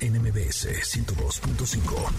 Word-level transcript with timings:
NMBS 0.00 0.66
102.5. 0.66 2.10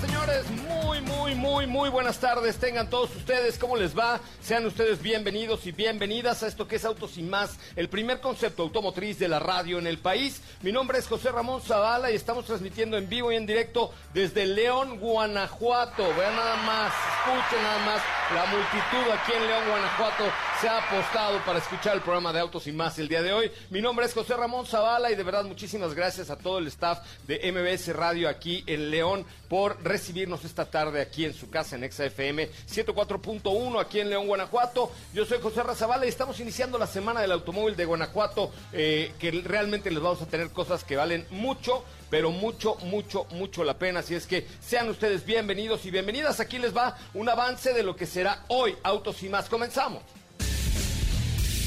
Señores, 0.00 0.44
muy, 0.50 1.00
muy, 1.00 1.34
muy, 1.34 1.66
muy 1.66 1.90
buenas 1.90 2.18
tardes. 2.18 2.56
Tengan 2.58 2.88
todos 2.88 3.14
ustedes, 3.16 3.58
¿cómo 3.58 3.76
les 3.76 3.98
va? 3.98 4.20
Sean 4.40 4.64
ustedes 4.66 5.02
bienvenidos 5.02 5.66
y 5.66 5.72
bienvenidas 5.72 6.42
a 6.42 6.46
esto 6.46 6.68
que 6.68 6.76
es 6.76 6.84
Autos 6.84 7.18
y 7.18 7.22
Más, 7.22 7.58
el 7.74 7.88
primer 7.88 8.20
concepto 8.20 8.62
automotriz 8.62 9.18
de 9.18 9.28
la 9.28 9.40
radio 9.40 9.78
en 9.78 9.86
el 9.86 9.98
país. 9.98 10.42
Mi 10.62 10.70
nombre 10.72 10.98
es 10.98 11.08
José 11.08 11.32
Ramón 11.32 11.60
Zavala 11.62 12.10
y 12.10 12.14
estamos 12.14 12.44
transmitiendo 12.44 12.96
en 12.96 13.08
vivo 13.08 13.32
y 13.32 13.36
en 13.36 13.46
directo 13.46 13.92
desde 14.14 14.46
León, 14.46 14.98
Guanajuato. 15.00 16.04
Vean 16.14 16.36
nada 16.36 16.56
más, 16.58 16.92
escuchen 17.18 17.62
nada 17.62 17.84
más 17.84 18.02
la 18.34 18.46
multitud 18.46 19.12
aquí 19.12 19.32
en 19.32 19.46
León, 19.46 19.68
Guanajuato 19.68 20.24
se 20.60 20.68
ha 20.68 20.78
apostado 20.78 21.38
para 21.44 21.58
escuchar 21.58 21.96
el 21.96 22.00
programa 22.00 22.32
de 22.32 22.40
Autos 22.40 22.66
y 22.66 22.72
Más 22.72 22.98
el 22.98 23.08
día 23.08 23.20
de 23.20 23.32
hoy. 23.32 23.50
Mi 23.68 23.82
nombre 23.82 24.06
es 24.06 24.14
José 24.14 24.34
Ramón 24.34 24.64
Zavala 24.64 25.10
y 25.10 25.14
de 25.14 25.22
verdad 25.22 25.44
muchísimas 25.44 25.92
gracias 25.92 26.30
a 26.30 26.36
todo 26.36 26.58
el 26.58 26.66
staff 26.68 27.00
de 27.26 27.52
MBS 27.52 27.94
Radio 27.94 28.26
aquí 28.26 28.64
en 28.66 28.90
León 28.90 29.26
por 29.48 29.82
recibirnos 29.82 30.44
esta 30.44 30.64
tarde 30.64 31.02
aquí 31.02 31.26
en 31.26 31.34
su 31.34 31.50
casa 31.50 31.76
en 31.76 31.90
XFM 31.90 32.48
104.1 32.70 33.80
aquí 33.80 34.00
en 34.00 34.08
León, 34.08 34.26
Guanajuato. 34.28 34.90
Yo 35.12 35.26
soy 35.26 35.40
José 35.42 35.62
Razabala 35.62 36.06
y 36.06 36.08
estamos 36.08 36.40
iniciando 36.40 36.78
la 36.78 36.86
semana 36.86 37.20
del 37.20 37.32
automóvil 37.32 37.76
de 37.76 37.84
Guanajuato 37.84 38.50
eh, 38.72 39.12
que 39.18 39.30
realmente 39.32 39.90
les 39.90 40.02
vamos 40.02 40.22
a 40.22 40.26
tener 40.26 40.50
cosas 40.50 40.84
que 40.84 40.96
valen 40.96 41.26
mucho 41.30 41.84
pero 42.08 42.30
mucho, 42.30 42.76
mucho, 42.84 43.26
mucho 43.32 43.64
la 43.64 43.78
pena. 43.78 44.00
Así 44.00 44.14
es 44.14 44.26
que 44.26 44.46
sean 44.60 44.88
ustedes 44.88 45.26
bienvenidos 45.26 45.84
y 45.84 45.90
bienvenidas. 45.90 46.40
Aquí 46.40 46.56
les 46.58 46.74
va 46.74 46.96
un 47.14 47.28
avance 47.28 47.74
de 47.74 47.82
lo 47.82 47.96
que 47.96 48.06
será 48.06 48.44
hoy 48.48 48.76
Autos 48.84 49.22
y 49.24 49.28
más. 49.28 49.48
Comenzamos. 49.48 50.02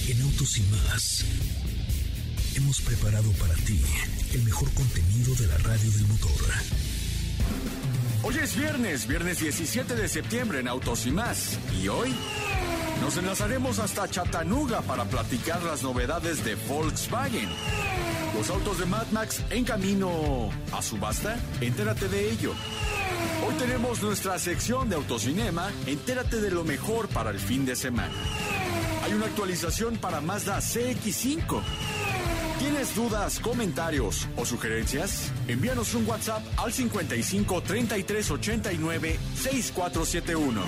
En 0.09 0.19
Autos 0.23 0.57
y 0.57 0.61
más 0.63 1.23
hemos 2.55 2.81
preparado 2.81 3.31
para 3.33 3.53
ti 3.53 3.79
el 4.33 4.41
mejor 4.41 4.73
contenido 4.73 5.35
de 5.35 5.45
la 5.45 5.57
radio 5.59 5.91
del 5.91 6.07
motor. 6.07 6.31
Hoy 8.23 8.35
es 8.41 8.55
viernes, 8.55 9.05
viernes 9.05 9.39
17 9.39 9.93
de 9.93 10.09
septiembre 10.09 10.61
en 10.61 10.67
Autos 10.67 11.05
y 11.05 11.11
más. 11.11 11.59
Y 11.79 11.89
hoy 11.89 12.15
nos 13.01 13.17
enlazaremos 13.17 13.77
hasta 13.77 14.09
Chattanooga 14.09 14.81
para 14.81 15.05
platicar 15.05 15.61
las 15.61 15.83
novedades 15.83 16.43
de 16.43 16.55
Volkswagen. 16.55 17.47
Los 18.35 18.49
autos 18.49 18.79
de 18.79 18.87
Mad 18.87 19.11
Max 19.11 19.43
en 19.51 19.63
camino 19.63 20.49
a 20.71 20.81
subasta, 20.81 21.37
entérate 21.61 22.07
de 22.07 22.31
ello. 22.31 22.55
Hoy 23.47 23.53
tenemos 23.59 24.01
nuestra 24.01 24.39
sección 24.39 24.89
de 24.89 24.95
autocinema, 24.95 25.71
entérate 25.85 26.41
de 26.41 26.49
lo 26.49 26.63
mejor 26.63 27.09
para 27.09 27.29
el 27.29 27.39
fin 27.39 27.63
de 27.67 27.75
semana. 27.75 28.15
Hay 29.09 29.15
una 29.15 29.25
actualización 29.25 29.97
para 29.97 30.21
Mazda 30.21 30.59
CX5. 30.59 31.63
¿Tienes 32.59 32.93
dudas, 32.95 33.39
comentarios 33.39 34.27
o 34.35 34.45
sugerencias? 34.45 35.31
Envíanos 35.47 35.95
un 35.95 36.07
WhatsApp 36.07 36.43
al 36.57 36.71
55 36.71 37.63
33 37.63 38.29
89 38.29 39.19
6471. 39.33 40.61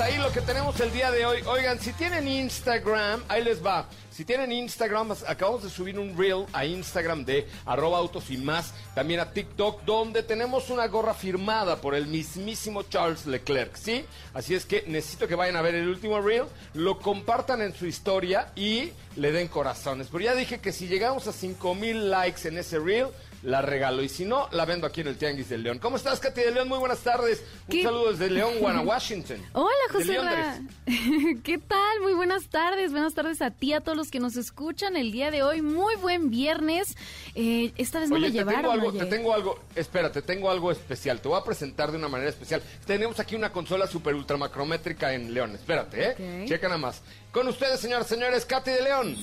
Ahí 0.00 0.16
lo 0.16 0.30
que 0.30 0.40
tenemos 0.40 0.78
el 0.78 0.92
día 0.92 1.10
de 1.10 1.26
hoy. 1.26 1.42
Oigan, 1.44 1.80
si 1.80 1.92
tienen 1.92 2.28
Instagram, 2.28 3.20
ahí 3.26 3.42
les 3.42 3.64
va. 3.64 3.88
Si 4.12 4.24
tienen 4.24 4.52
Instagram, 4.52 5.12
acabamos 5.26 5.64
de 5.64 5.70
subir 5.70 5.98
un 5.98 6.16
reel 6.16 6.46
a 6.52 6.64
Instagram 6.64 7.24
de 7.24 7.48
arroba 7.66 7.98
autos 7.98 8.30
y 8.30 8.36
más, 8.36 8.74
también 8.94 9.18
a 9.18 9.32
TikTok, 9.32 9.82
donde 9.82 10.22
tenemos 10.22 10.70
una 10.70 10.86
gorra 10.86 11.14
firmada 11.14 11.80
por 11.80 11.96
el 11.96 12.06
mismísimo 12.06 12.84
Charles 12.84 13.26
Leclerc, 13.26 13.74
¿sí? 13.76 14.04
Así 14.34 14.54
es 14.54 14.66
que 14.66 14.84
necesito 14.86 15.26
que 15.26 15.34
vayan 15.34 15.56
a 15.56 15.62
ver 15.62 15.74
el 15.74 15.88
último 15.88 16.20
reel, 16.20 16.44
lo 16.74 17.00
compartan 17.00 17.60
en 17.60 17.74
su 17.74 17.86
historia 17.86 18.52
y 18.54 18.92
le 19.16 19.32
den 19.32 19.48
corazones. 19.48 20.08
Pero 20.10 20.24
ya 20.24 20.34
dije 20.34 20.60
que 20.60 20.72
si 20.72 20.86
llegamos 20.86 21.26
a 21.26 21.32
5000 21.32 22.10
likes 22.10 22.46
en 22.46 22.58
ese 22.58 22.78
reel, 22.78 23.08
la 23.42 23.62
regalo. 23.62 24.02
Y 24.02 24.08
si 24.08 24.24
no, 24.24 24.48
la 24.52 24.64
vendo 24.64 24.86
aquí 24.86 25.00
en 25.00 25.08
el 25.08 25.16
Tianguis 25.16 25.48
del 25.48 25.62
León. 25.62 25.78
¿Cómo 25.78 25.96
estás, 25.96 26.20
Katy 26.20 26.40
de 26.40 26.50
León? 26.52 26.68
Muy 26.68 26.78
buenas 26.78 27.00
tardes. 27.00 27.42
Un 27.68 27.82
saludo 27.82 28.12
desde 28.12 28.30
León, 28.30 28.54
Washington. 28.60 29.38
Hola, 29.52 29.72
José. 29.92 30.18
¿Qué 31.44 31.58
tal? 31.58 32.00
Muy 32.02 32.14
buenas 32.14 32.46
tardes. 32.48 32.92
Buenas 32.92 33.14
tardes 33.14 33.40
a 33.42 33.50
ti, 33.50 33.72
a 33.72 33.80
todos 33.80 33.96
los 33.96 34.10
que 34.10 34.20
nos 34.20 34.36
escuchan 34.36 34.96
el 34.96 35.12
día 35.12 35.30
de 35.30 35.42
hoy. 35.42 35.62
Muy 35.62 35.96
buen 35.96 36.30
viernes. 36.30 36.96
Eh, 37.34 37.72
esta 37.76 38.00
vez 38.00 38.10
no 38.10 38.18
me 38.18 38.30
llevaron. 38.30 38.62
Tengo 38.62 38.72
algo, 38.72 38.92
te 38.92 39.06
tengo 39.06 39.34
algo, 39.34 39.58
espérate, 39.74 40.22
tengo 40.22 40.50
algo 40.50 40.72
especial. 40.72 41.20
Te 41.20 41.28
voy 41.28 41.38
a 41.38 41.44
presentar 41.44 41.90
de 41.90 41.98
una 41.98 42.08
manera 42.08 42.30
especial. 42.30 42.62
Tenemos 42.86 43.18
aquí 43.20 43.36
una 43.36 43.52
consola 43.52 43.86
super 43.86 44.14
ultramacrométrica 44.14 45.14
en 45.14 45.32
León. 45.32 45.54
Espérate, 45.54 46.10
¿eh? 46.10 46.44
Checa 46.46 46.68
nada 46.68 46.78
más. 46.78 47.02
Con 47.32 47.46
ustedes, 47.48 47.80
señores, 47.80 48.06
señores, 48.06 48.44
Katy 48.44 48.70
de 48.70 48.82
León. 48.82 49.16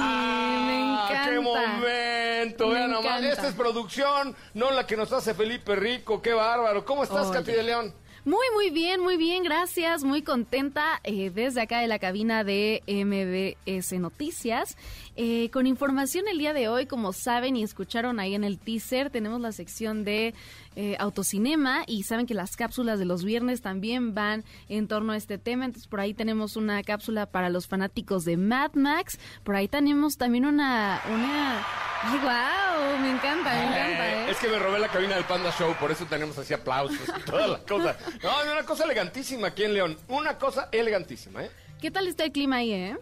Ay, 0.00 0.65
me 0.65 0.65
encanta. 1.04 1.30
¡Qué 1.30 1.40
momento! 1.40 2.68
Vean 2.70 2.90
nomás, 2.90 3.22
esta 3.22 3.48
es 3.48 3.54
producción, 3.54 4.34
no 4.54 4.70
la 4.70 4.86
que 4.86 4.96
nos 4.96 5.12
hace 5.12 5.34
Felipe 5.34 5.76
Rico, 5.76 6.22
qué 6.22 6.32
bárbaro. 6.32 6.84
¿Cómo 6.84 7.04
estás, 7.04 7.30
Katy 7.30 7.52
de 7.52 7.62
León? 7.62 7.94
Muy, 8.26 8.46
muy 8.54 8.70
bien, 8.70 9.00
muy 9.00 9.16
bien, 9.16 9.44
gracias. 9.44 10.02
Muy 10.02 10.22
contenta 10.22 11.00
eh, 11.04 11.30
desde 11.30 11.60
acá 11.60 11.78
de 11.78 11.86
la 11.86 12.00
cabina 12.00 12.42
de 12.42 12.82
MBS 12.88 13.92
Noticias. 14.00 14.76
Eh, 15.18 15.48
con 15.50 15.66
información 15.66 16.28
el 16.28 16.38
día 16.38 16.52
de 16.52 16.68
hoy, 16.68 16.84
como 16.84 17.14
saben 17.14 17.56
y 17.56 17.62
escucharon 17.62 18.20
ahí 18.20 18.34
en 18.34 18.44
el 18.44 18.58
teaser, 18.58 19.08
tenemos 19.08 19.40
la 19.40 19.50
sección 19.50 20.04
de 20.04 20.34
eh, 20.76 20.94
autocinema 20.98 21.84
y 21.86 22.02
saben 22.02 22.26
que 22.26 22.34
las 22.34 22.54
cápsulas 22.54 22.98
de 22.98 23.06
los 23.06 23.24
viernes 23.24 23.62
también 23.62 24.14
van 24.14 24.44
en 24.68 24.88
torno 24.88 25.14
a 25.14 25.16
este 25.16 25.38
tema. 25.38 25.64
Entonces 25.64 25.88
por 25.88 26.00
ahí 26.00 26.12
tenemos 26.12 26.56
una 26.56 26.82
cápsula 26.82 27.24
para 27.24 27.48
los 27.48 27.66
fanáticos 27.66 28.26
de 28.26 28.36
Mad 28.36 28.74
Max. 28.74 29.18
Por 29.42 29.56
ahí 29.56 29.68
tenemos 29.68 30.18
también 30.18 30.44
una... 30.44 31.00
una... 31.10 31.66
¡Ay, 32.02 32.18
wow! 32.18 33.00
Me 33.00 33.10
encanta, 33.10 33.54
me 33.54 33.62
encanta. 33.64 34.12
¿eh? 34.12 34.30
Es 34.30 34.36
que 34.36 34.48
me 34.48 34.58
robé 34.58 34.78
la 34.78 34.88
cabina 34.88 35.14
del 35.14 35.24
Panda 35.24 35.50
Show, 35.50 35.74
por 35.80 35.90
eso 35.90 36.04
tenemos 36.04 36.36
así 36.36 36.52
aplausos 36.52 37.00
y 37.18 37.22
toda 37.22 37.46
la 37.46 37.58
cosa. 37.60 37.96
No, 38.22 38.52
una 38.52 38.64
cosa 38.64 38.84
elegantísima 38.84 39.48
aquí 39.48 39.64
en 39.64 39.72
León. 39.72 39.96
Una 40.08 40.36
cosa 40.36 40.68
elegantísima, 40.72 41.42
¿eh? 41.42 41.50
¿Qué 41.80 41.90
tal 41.90 42.06
está 42.06 42.24
el 42.24 42.32
clima 42.32 42.56
ahí, 42.56 42.72
eh? 42.72 42.98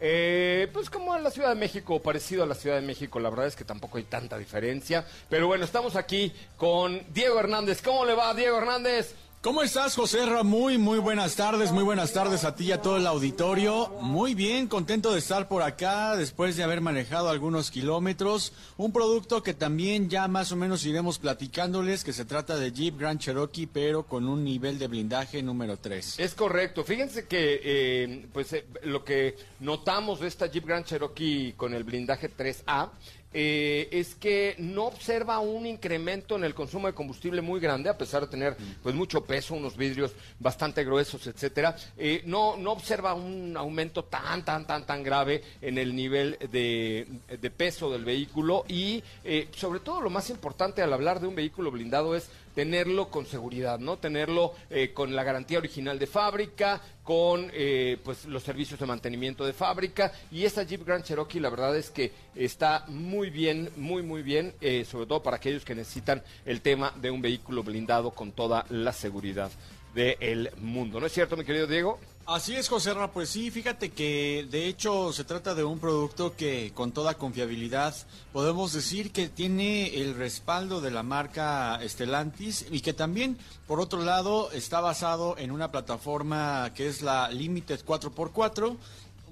Eh, 0.00 0.68
pues 0.72 0.88
como 0.88 1.14
en 1.14 1.22
la 1.22 1.30
Ciudad 1.30 1.50
de 1.50 1.54
México, 1.54 2.00
parecido 2.00 2.42
a 2.42 2.46
la 2.46 2.54
Ciudad 2.54 2.76
de 2.76 2.86
México, 2.86 3.20
la 3.20 3.28
verdad 3.28 3.46
es 3.46 3.56
que 3.56 3.64
tampoco 3.64 3.98
hay 3.98 4.04
tanta 4.04 4.38
diferencia. 4.38 5.04
Pero 5.28 5.46
bueno, 5.46 5.64
estamos 5.64 5.94
aquí 5.94 6.32
con 6.56 7.02
Diego 7.12 7.38
Hernández. 7.38 7.82
¿Cómo 7.82 8.04
le 8.04 8.14
va, 8.14 8.32
Diego 8.34 8.58
Hernández? 8.58 9.14
¿Cómo 9.42 9.62
estás, 9.62 9.96
José 9.96 10.26
Ra? 10.26 10.42
Muy, 10.42 10.76
muy 10.76 10.98
buenas 10.98 11.34
tardes, 11.34 11.72
muy 11.72 11.82
buenas 11.82 12.12
tardes 12.12 12.44
a 12.44 12.54
ti 12.54 12.66
y 12.66 12.72
a 12.72 12.82
todo 12.82 12.98
el 12.98 13.06
auditorio. 13.06 13.88
Muy 14.02 14.34
bien, 14.34 14.68
contento 14.68 15.12
de 15.12 15.18
estar 15.18 15.48
por 15.48 15.62
acá 15.62 16.14
después 16.14 16.58
de 16.58 16.62
haber 16.62 16.82
manejado 16.82 17.30
algunos 17.30 17.70
kilómetros. 17.70 18.52
Un 18.76 18.92
producto 18.92 19.42
que 19.42 19.54
también 19.54 20.10
ya 20.10 20.28
más 20.28 20.52
o 20.52 20.56
menos 20.56 20.84
iremos 20.84 21.18
platicándoles, 21.18 22.04
que 22.04 22.12
se 22.12 22.26
trata 22.26 22.58
de 22.58 22.70
Jeep 22.70 22.98
Grand 22.98 23.18
Cherokee, 23.18 23.66
pero 23.66 24.02
con 24.02 24.28
un 24.28 24.44
nivel 24.44 24.78
de 24.78 24.88
blindaje 24.88 25.42
número 25.42 25.78
3. 25.78 26.18
Es 26.18 26.34
correcto. 26.34 26.84
Fíjense 26.84 27.26
que 27.26 27.62
eh, 27.64 28.26
pues 28.34 28.52
eh, 28.52 28.66
lo 28.82 29.04
que 29.04 29.36
notamos 29.60 30.20
de 30.20 30.28
esta 30.28 30.48
Jeep 30.48 30.66
Grand 30.66 30.84
Cherokee 30.84 31.54
con 31.56 31.72
el 31.72 31.84
blindaje 31.84 32.30
3A 32.30 32.90
eh, 33.32 33.88
es 33.92 34.14
que 34.14 34.56
no 34.58 34.86
observa 34.86 35.38
un 35.38 35.66
incremento 35.66 36.36
en 36.36 36.44
el 36.44 36.54
consumo 36.54 36.86
de 36.86 36.94
combustible 36.94 37.40
muy 37.42 37.60
grande, 37.60 37.88
a 37.88 37.96
pesar 37.96 38.22
de 38.22 38.28
tener 38.28 38.56
pues 38.82 38.94
mucho 38.94 39.24
peso, 39.24 39.54
unos 39.54 39.76
vidrios 39.76 40.12
bastante 40.38 40.84
gruesos, 40.84 41.26
etcétera. 41.26 41.76
Eh, 41.96 42.22
no, 42.26 42.56
no 42.56 42.72
observa 42.72 43.14
un 43.14 43.56
aumento 43.56 44.04
tan, 44.04 44.44
tan, 44.44 44.66
tan, 44.66 44.84
tan 44.84 45.02
grave 45.02 45.42
en 45.60 45.78
el 45.78 45.94
nivel 45.94 46.38
de, 46.50 47.06
de 47.40 47.50
peso 47.50 47.90
del 47.90 48.04
vehículo 48.04 48.64
y 48.68 49.02
eh, 49.24 49.48
sobre 49.54 49.80
todo 49.80 50.00
lo 50.00 50.10
más 50.10 50.30
importante 50.30 50.82
al 50.82 50.92
hablar 50.92 51.20
de 51.20 51.26
un 51.26 51.34
vehículo 51.34 51.70
blindado 51.70 52.16
es 52.16 52.28
tenerlo 52.54 53.08
con 53.08 53.26
seguridad, 53.26 53.78
¿no? 53.78 53.98
Tenerlo 53.98 54.54
eh, 54.70 54.92
con 54.92 55.14
la 55.14 55.24
garantía 55.24 55.58
original 55.58 55.98
de 55.98 56.06
fábrica, 56.06 56.80
con 57.04 57.50
eh, 57.52 57.98
pues 58.04 58.24
los 58.26 58.42
servicios 58.42 58.78
de 58.78 58.86
mantenimiento 58.86 59.44
de 59.44 59.52
fábrica 59.52 60.12
y 60.30 60.44
esta 60.44 60.62
Jeep 60.62 60.86
Grand 60.86 61.04
Cherokee 61.04 61.40
la 61.40 61.50
verdad 61.50 61.76
es 61.76 61.90
que 61.90 62.12
está 62.34 62.84
muy 62.88 63.30
bien, 63.30 63.70
muy 63.76 64.02
muy 64.02 64.22
bien, 64.22 64.54
eh, 64.60 64.84
sobre 64.84 65.06
todo 65.06 65.22
para 65.22 65.36
aquellos 65.36 65.64
que 65.64 65.74
necesitan 65.74 66.22
el 66.44 66.60
tema 66.60 66.92
de 67.00 67.10
un 67.10 67.22
vehículo 67.22 67.62
blindado 67.62 68.10
con 68.10 68.32
toda 68.32 68.64
la 68.70 68.92
seguridad 68.92 69.50
del 69.94 70.50
mundo. 70.58 71.00
¿No 71.00 71.06
es 71.06 71.12
cierto, 71.12 71.36
mi 71.36 71.44
querido 71.44 71.66
Diego? 71.66 71.98
Así 72.32 72.54
es, 72.54 72.68
José 72.68 72.94
Ra, 72.94 73.10
pues 73.10 73.28
sí, 73.28 73.50
fíjate 73.50 73.90
que 73.90 74.46
de 74.48 74.68
hecho 74.68 75.12
se 75.12 75.24
trata 75.24 75.56
de 75.56 75.64
un 75.64 75.80
producto 75.80 76.36
que 76.36 76.70
con 76.72 76.92
toda 76.92 77.14
confiabilidad 77.14 77.92
podemos 78.32 78.72
decir 78.72 79.10
que 79.10 79.28
tiene 79.28 79.96
el 80.00 80.14
respaldo 80.14 80.80
de 80.80 80.92
la 80.92 81.02
marca 81.02 81.80
Stellantis 81.82 82.66
y 82.70 82.82
que 82.82 82.92
también, 82.92 83.36
por 83.66 83.80
otro 83.80 84.04
lado, 84.04 84.52
está 84.52 84.80
basado 84.80 85.36
en 85.38 85.50
una 85.50 85.72
plataforma 85.72 86.72
que 86.72 86.86
es 86.86 87.02
la 87.02 87.28
Limited 87.32 87.84
4x4 87.84 88.76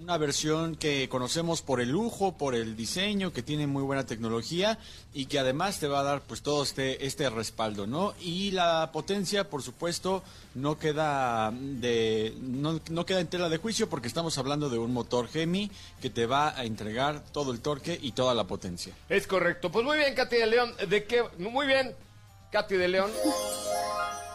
una 0.00 0.17
versión 0.17 0.77
que 0.77 1.09
conocemos 1.09 1.62
por 1.62 1.81
el 1.81 1.91
lujo, 1.91 2.37
por 2.37 2.55
el 2.55 2.77
diseño, 2.77 3.33
que 3.33 3.43
tiene 3.43 3.67
muy 3.67 3.83
buena 3.83 4.06
tecnología 4.06 4.79
y 5.12 5.27
que 5.27 5.39
además 5.39 5.81
te 5.81 5.89
va 5.89 6.00
a 6.00 6.03
dar 6.05 6.23
pues 6.23 6.43
todo 6.43 6.62
este, 6.62 7.05
este 7.06 7.29
respaldo, 7.31 7.87
¿no? 7.87 8.15
Y 8.21 8.53
la 8.53 8.91
potencia, 8.93 9.49
por 9.49 9.62
supuesto, 9.62 10.23
no 10.55 10.79
queda 10.79 11.50
de 11.53 12.35
no, 12.41 12.81
no 12.91 13.06
queda 13.06 13.21
en 13.21 13.27
tela 13.27 13.49
de 13.49 13.59
juicio 13.59 13.89
porque 13.89 14.09
estamos 14.09 14.39
hablando 14.39 14.71
de 14.71 14.79
un 14.79 14.93
motor 14.93 15.29
Gemi 15.29 15.71
que 16.00 16.11
te 16.11 16.27
va 16.27 16.56
a 16.56 16.65
entregar 16.65 17.23
todo 17.33 17.53
el 17.53 17.61
torque 17.61 17.99
y 18.00 18.12
toda 18.12 18.35
la 18.35 18.45
potencia. 18.45 18.95
Es 19.09 19.27
correcto. 19.27 19.71
Pues 19.71 19.85
muy 19.85 19.99
bien, 19.99 20.15
Katy 20.15 20.37
de 20.37 20.47
León. 20.47 20.75
¿De 20.89 21.05
qué? 21.05 21.25
Muy 21.39 21.67
bien, 21.67 21.95
Katy 22.53 22.77
de 22.77 22.89
León. 22.89 23.11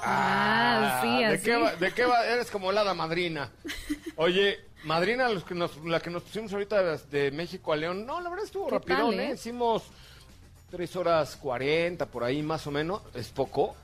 Ah, 0.06 1.00
sí, 1.02 1.20
¿de 1.20 1.26
así. 1.26 1.44
qué, 1.46 1.56
va, 1.56 1.76
¿De 1.76 1.94
qué 1.94 2.06
va? 2.06 2.26
Eres 2.26 2.52
como 2.52 2.72
la 2.74 2.94
madrina. 2.94 3.50
Oye, 4.18 4.60
madrina, 4.84 5.30
los 5.30 5.44
que 5.44 5.54
nos, 5.56 5.78
la 5.86 6.00
que 6.00 6.10
nos 6.10 6.24
pusimos 6.24 6.52
ahorita 6.54 6.82
de, 6.84 6.98
de 7.12 7.32
México 7.32 7.74
a 7.74 7.76
León, 7.76 8.06
no, 8.06 8.20
la 8.22 8.30
verdad 8.30 8.46
estuvo 8.46 8.68
¿Qué 8.68 8.76
rapidón, 8.76 9.12
tal, 9.12 9.20
¿eh? 9.20 9.30
eh? 9.30 9.34
Hicimos 9.36 9.84
tres 10.70 10.96
horas 10.96 11.36
cuarenta, 11.36 12.06
por 12.06 12.24
ahí 12.24 12.42
más 12.42 12.66
o 12.68 12.72
menos. 12.72 13.02
¿Es 13.14 13.30
poco? 13.30 13.76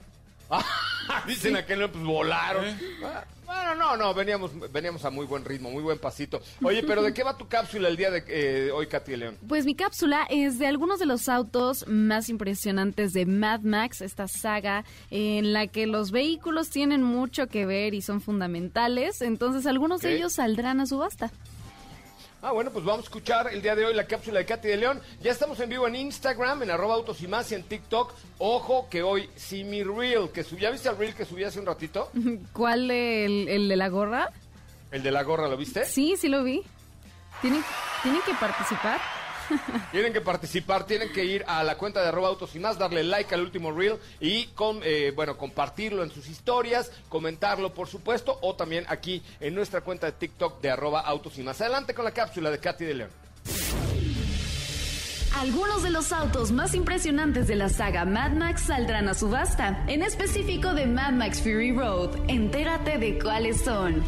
Dicen 1.27 1.55
aquel, 1.55 1.89
pues 1.89 2.03
volaron. 2.03 2.65
Ah, 3.03 3.23
Bueno, 3.45 3.75
no, 3.75 3.97
no, 3.97 4.13
veníamos, 4.13 4.51
veníamos 4.71 5.03
a 5.05 5.09
muy 5.09 5.25
buen 5.25 5.43
ritmo, 5.43 5.71
muy 5.71 5.81
buen 5.81 5.97
pasito. 5.97 6.39
Oye, 6.63 6.83
pero 6.83 7.01
¿de 7.01 7.13
qué 7.13 7.23
va 7.23 7.35
tu 7.35 7.47
cápsula 7.47 7.87
el 7.89 7.97
día 7.97 8.11
de 8.11 8.23
eh, 8.27 8.71
hoy, 8.71 8.85
Katy 8.87 9.15
León? 9.15 9.37
Pues 9.47 9.65
mi 9.65 9.73
cápsula 9.73 10.27
es 10.29 10.59
de 10.59 10.67
algunos 10.67 10.99
de 10.99 11.07
los 11.07 11.27
autos 11.29 11.87
más 11.87 12.29
impresionantes 12.29 13.13
de 13.13 13.25
Mad 13.25 13.61
Max, 13.61 14.01
esta 14.01 14.27
saga 14.27 14.85
en 15.09 15.51
la 15.51 15.65
que 15.65 15.87
los 15.87 16.11
vehículos 16.11 16.69
tienen 16.69 17.01
mucho 17.01 17.47
que 17.47 17.65
ver 17.65 17.95
y 17.95 18.01
son 18.03 18.21
fundamentales. 18.21 19.21
Entonces 19.21 19.65
algunos 19.65 20.01
Ok. 20.01 20.03
de 20.03 20.15
ellos 20.17 20.33
saldrán 20.33 20.79
a 20.79 20.85
subasta. 20.85 21.31
Ah, 22.41 22.53
bueno, 22.53 22.71
pues 22.71 22.85
vamos 22.85 23.01
a 23.01 23.03
escuchar 23.03 23.49
el 23.51 23.61
día 23.61 23.75
de 23.75 23.85
hoy 23.85 23.93
la 23.93 24.07
cápsula 24.07 24.39
de 24.39 24.45
Katy 24.45 24.69
de 24.69 24.77
León. 24.77 25.01
Ya 25.21 25.31
estamos 25.31 25.59
en 25.59 25.69
vivo 25.69 25.85
en 25.87 25.95
Instagram, 25.97 26.63
en 26.63 26.71
arroba 26.71 26.93
autos 26.95 27.21
y 27.21 27.27
más 27.27 27.51
y 27.51 27.55
en 27.55 27.63
TikTok. 27.63 28.13
Ojo 28.37 28.87
que 28.89 29.03
hoy 29.03 29.29
sí 29.35 29.65
mi 29.65 29.83
reel, 29.83 30.29
que 30.29 30.43
subí, 30.45 30.61
¿ya 30.61 30.71
viste 30.71 30.87
el 30.87 30.97
reel 30.97 31.13
que 31.13 31.25
subí 31.25 31.43
hace 31.43 31.59
un 31.59 31.65
ratito? 31.65 32.09
¿Cuál 32.53 32.89
el, 32.91 33.49
el 33.49 33.67
de 33.67 33.75
la 33.75 33.89
gorra? 33.89 34.29
El 34.91 35.03
de 35.03 35.11
la 35.11 35.23
gorra, 35.23 35.49
¿lo 35.49 35.57
viste? 35.57 35.83
Sí, 35.83 36.15
sí 36.15 36.29
lo 36.29 36.43
vi. 36.45 36.63
¿Tienen, 37.41 37.63
tienen 38.03 38.21
que 38.25 38.33
participar. 38.35 39.01
Tienen 39.91 40.13
que 40.13 40.21
participar, 40.21 40.85
tienen 40.85 41.11
que 41.11 41.25
ir 41.25 41.43
a 41.47 41.63
la 41.63 41.77
cuenta 41.77 42.01
de 42.01 42.09
arroba 42.09 42.27
autos 42.27 42.55
y 42.55 42.59
más, 42.59 42.77
darle 42.77 43.03
like 43.03 43.33
al 43.33 43.41
último 43.41 43.71
reel 43.71 43.97
y 44.19 44.49
eh, 44.83 45.11
bueno, 45.15 45.37
compartirlo 45.37 46.03
en 46.03 46.11
sus 46.11 46.27
historias, 46.27 46.91
comentarlo 47.07 47.73
por 47.73 47.87
supuesto, 47.87 48.37
o 48.41 48.55
también 48.55 48.85
aquí 48.87 49.23
en 49.39 49.55
nuestra 49.55 49.81
cuenta 49.81 50.07
de 50.07 50.13
TikTok 50.13 50.61
de 50.61 50.69
arroba 50.69 51.01
autos 51.01 51.37
y 51.37 51.43
más. 51.43 51.59
Adelante 51.61 51.93
con 51.93 52.05
la 52.05 52.11
cápsula 52.11 52.51
de 52.51 52.59
Katy 52.59 52.85
de. 52.85 53.07
Algunos 55.37 55.83
de 55.83 55.91
los 55.91 56.11
autos 56.11 56.51
más 56.51 56.73
impresionantes 56.73 57.47
de 57.47 57.55
la 57.55 57.69
saga 57.69 58.03
Mad 58.03 58.31
Max 58.31 58.63
saldrán 58.63 59.07
a 59.07 59.13
subasta, 59.13 59.85
en 59.87 60.01
específico 60.01 60.73
de 60.73 60.87
Mad 60.87 61.13
Max 61.13 61.41
Fury 61.41 61.71
Road. 61.71 62.17
Entérate 62.27 62.97
de 62.97 63.19
cuáles 63.19 63.61
son. 63.61 64.03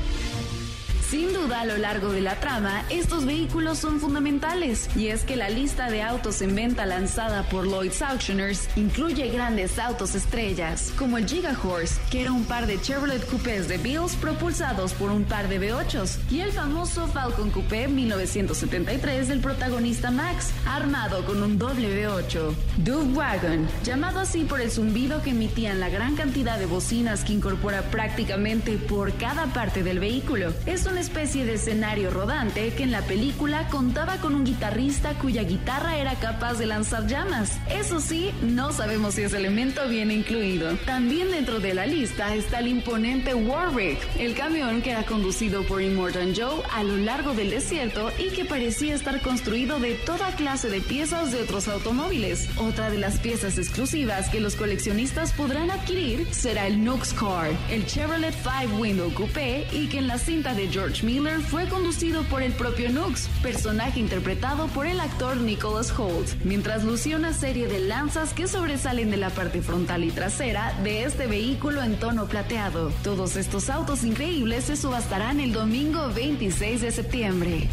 Sin 1.12 1.34
duda, 1.34 1.60
a 1.60 1.66
lo 1.66 1.76
largo 1.76 2.14
de 2.14 2.22
la 2.22 2.40
trama, 2.40 2.86
estos 2.90 3.26
vehículos 3.26 3.80
son 3.80 4.00
fundamentales, 4.00 4.90
y 4.96 5.08
es 5.08 5.26
que 5.26 5.36
la 5.36 5.50
lista 5.50 5.90
de 5.90 6.02
autos 6.02 6.42
en 6.42 6.56
venta 6.56 6.86
lanzada 6.86 7.44
por 7.50 7.68
Lloyd's 7.68 8.02
Auctioneers 8.02 8.70
incluye 8.78 9.28
grandes 9.28 9.78
autos 9.78 10.16
estrellas, 10.16 10.94
como 10.98 11.18
el 11.18 11.28
Giga 11.28 11.54
Horse, 11.62 12.00
que 12.10 12.22
era 12.22 12.32
un 12.32 12.46
par 12.46 12.66
de 12.66 12.80
Chevrolet 12.80 13.26
Coupés 13.26 13.68
de 13.68 13.78
Bills 13.78 14.16
propulsados 14.16 14.94
por 14.94 15.12
un 15.12 15.26
par 15.26 15.50
de 15.50 15.60
V8s, 15.60 16.18
y 16.30 16.40
el 16.40 16.54
famoso 16.54 17.06
Falcon 17.08 17.52
Coupé 17.52 17.90
1973 17.90 19.28
del 19.28 19.42
protagonista 19.42 20.12
Max, 20.12 20.52
armado 20.66 21.26
con 21.26 21.44
un 21.44 21.58
doble 21.58 22.08
V8. 22.08 22.56
Dove 22.78 23.14
Wagon, 23.14 23.68
llamado 23.84 24.22
así 24.22 24.46
por 24.46 24.62
el 24.62 24.72
zumbido 24.72 25.22
que 25.22 25.32
emitían 25.32 25.82
la 25.82 25.90
gran 25.90 26.16
cantidad 26.16 26.58
de 26.58 26.68
bocinas 26.68 27.26
que 27.26 27.34
incorpora 27.34 27.82
prácticamente 27.92 28.78
por 28.78 29.12
cada 29.16 29.48
parte 29.48 29.84
del 29.84 30.00
vehículo, 30.00 30.54
es 30.66 30.86
una 30.86 31.01
especie 31.02 31.46
de 31.46 31.56
escenario 31.56 32.12
rodante 32.12 32.74
que 32.74 32.84
en 32.84 32.92
la 32.92 33.02
película 33.02 33.68
contaba 33.68 34.18
con 34.18 34.36
un 34.36 34.46
guitarrista 34.46 35.16
cuya 35.16 35.44
guitarra 35.44 35.98
era 35.98 36.14
capaz 36.16 36.54
de 36.54 36.68
lanzar 36.68 37.08
llamas. 37.08 37.60
Eso 37.70 38.00
sí, 38.00 38.32
no 38.44 38.72
sabemos 38.72 39.16
si 39.16 39.24
ese 39.24 39.38
elemento 39.38 39.88
viene 39.90 40.14
incluido. 40.14 40.76
También 40.86 41.32
dentro 41.32 41.60
de 41.60 41.74
la 41.74 41.88
lista 41.88 42.36
está 42.36 42.60
el 42.60 42.68
imponente 42.68 43.34
Warwick, 43.34 43.98
el 44.20 44.36
camión 44.36 44.82
que 44.84 44.92
era 44.92 45.04
conducido 45.04 45.64
por 45.64 45.82
Immortan 45.82 46.36
Joe 46.36 46.62
a 46.72 46.84
lo 46.84 46.98
largo 46.98 47.34
del 47.34 47.50
desierto 47.50 48.12
y 48.20 48.30
que 48.30 48.46
parecía 48.46 48.94
estar 48.94 49.22
construido 49.22 49.80
de 49.80 49.96
toda 49.96 50.36
clase 50.36 50.70
de 50.70 50.82
piezas 50.82 51.32
de 51.32 51.42
otros 51.42 51.68
automóviles. 51.68 52.48
Otra 52.58 52.92
de 52.92 53.00
las 53.00 53.18
piezas 53.20 53.58
exclusivas 53.58 54.30
que 54.30 54.40
los 54.40 54.56
coleccionistas 54.56 55.34
podrán 55.34 55.72
adquirir 55.72 56.28
será 56.32 56.68
el 56.68 56.84
Nux 56.84 57.12
Car, 57.14 57.50
el 57.72 57.88
Chevrolet 57.88 58.36
Five 58.36 58.80
Window 58.80 59.12
Coupé 59.14 59.68
y 59.72 59.88
que 59.88 59.98
en 59.98 60.08
la 60.08 60.20
cinta 60.20 60.54
de 60.54 60.68
George 60.68 60.91
Miller 61.00 61.40
fue 61.40 61.70
conducido 61.70 62.24
por 62.24 62.44
el 62.44 62.52
propio 62.52 62.90
Nux, 62.90 63.30
personaje 63.42 64.00
interpretado 64.00 64.68
por 64.68 64.86
el 64.86 65.00
actor 65.00 65.38
Nicholas 65.38 65.98
Holt, 65.98 66.28
mientras 66.44 66.84
lucía 66.84 67.16
una 67.16 67.34
serie 67.34 67.68
de 67.68 67.80
lanzas 67.80 68.34
que 68.34 68.46
sobresalen 68.48 69.10
de 69.10 69.16
la 69.16 69.30
parte 69.30 69.62
frontal 69.62 70.04
y 70.04 70.12
trasera 70.12 70.78
de 70.84 71.06
este 71.06 71.28
vehículo 71.28 71.82
en 71.82 71.96
tono 71.96 72.28
plateado. 72.28 72.92
Todos 73.04 73.38
estos 73.38 73.70
autos 73.70 74.04
increíbles 74.04 74.66
se 74.66 74.76
subastarán 74.76 75.40
el 75.40 75.54
domingo 75.54 76.10
26 76.14 76.82
de 76.82 76.92
septiembre. 76.92 77.70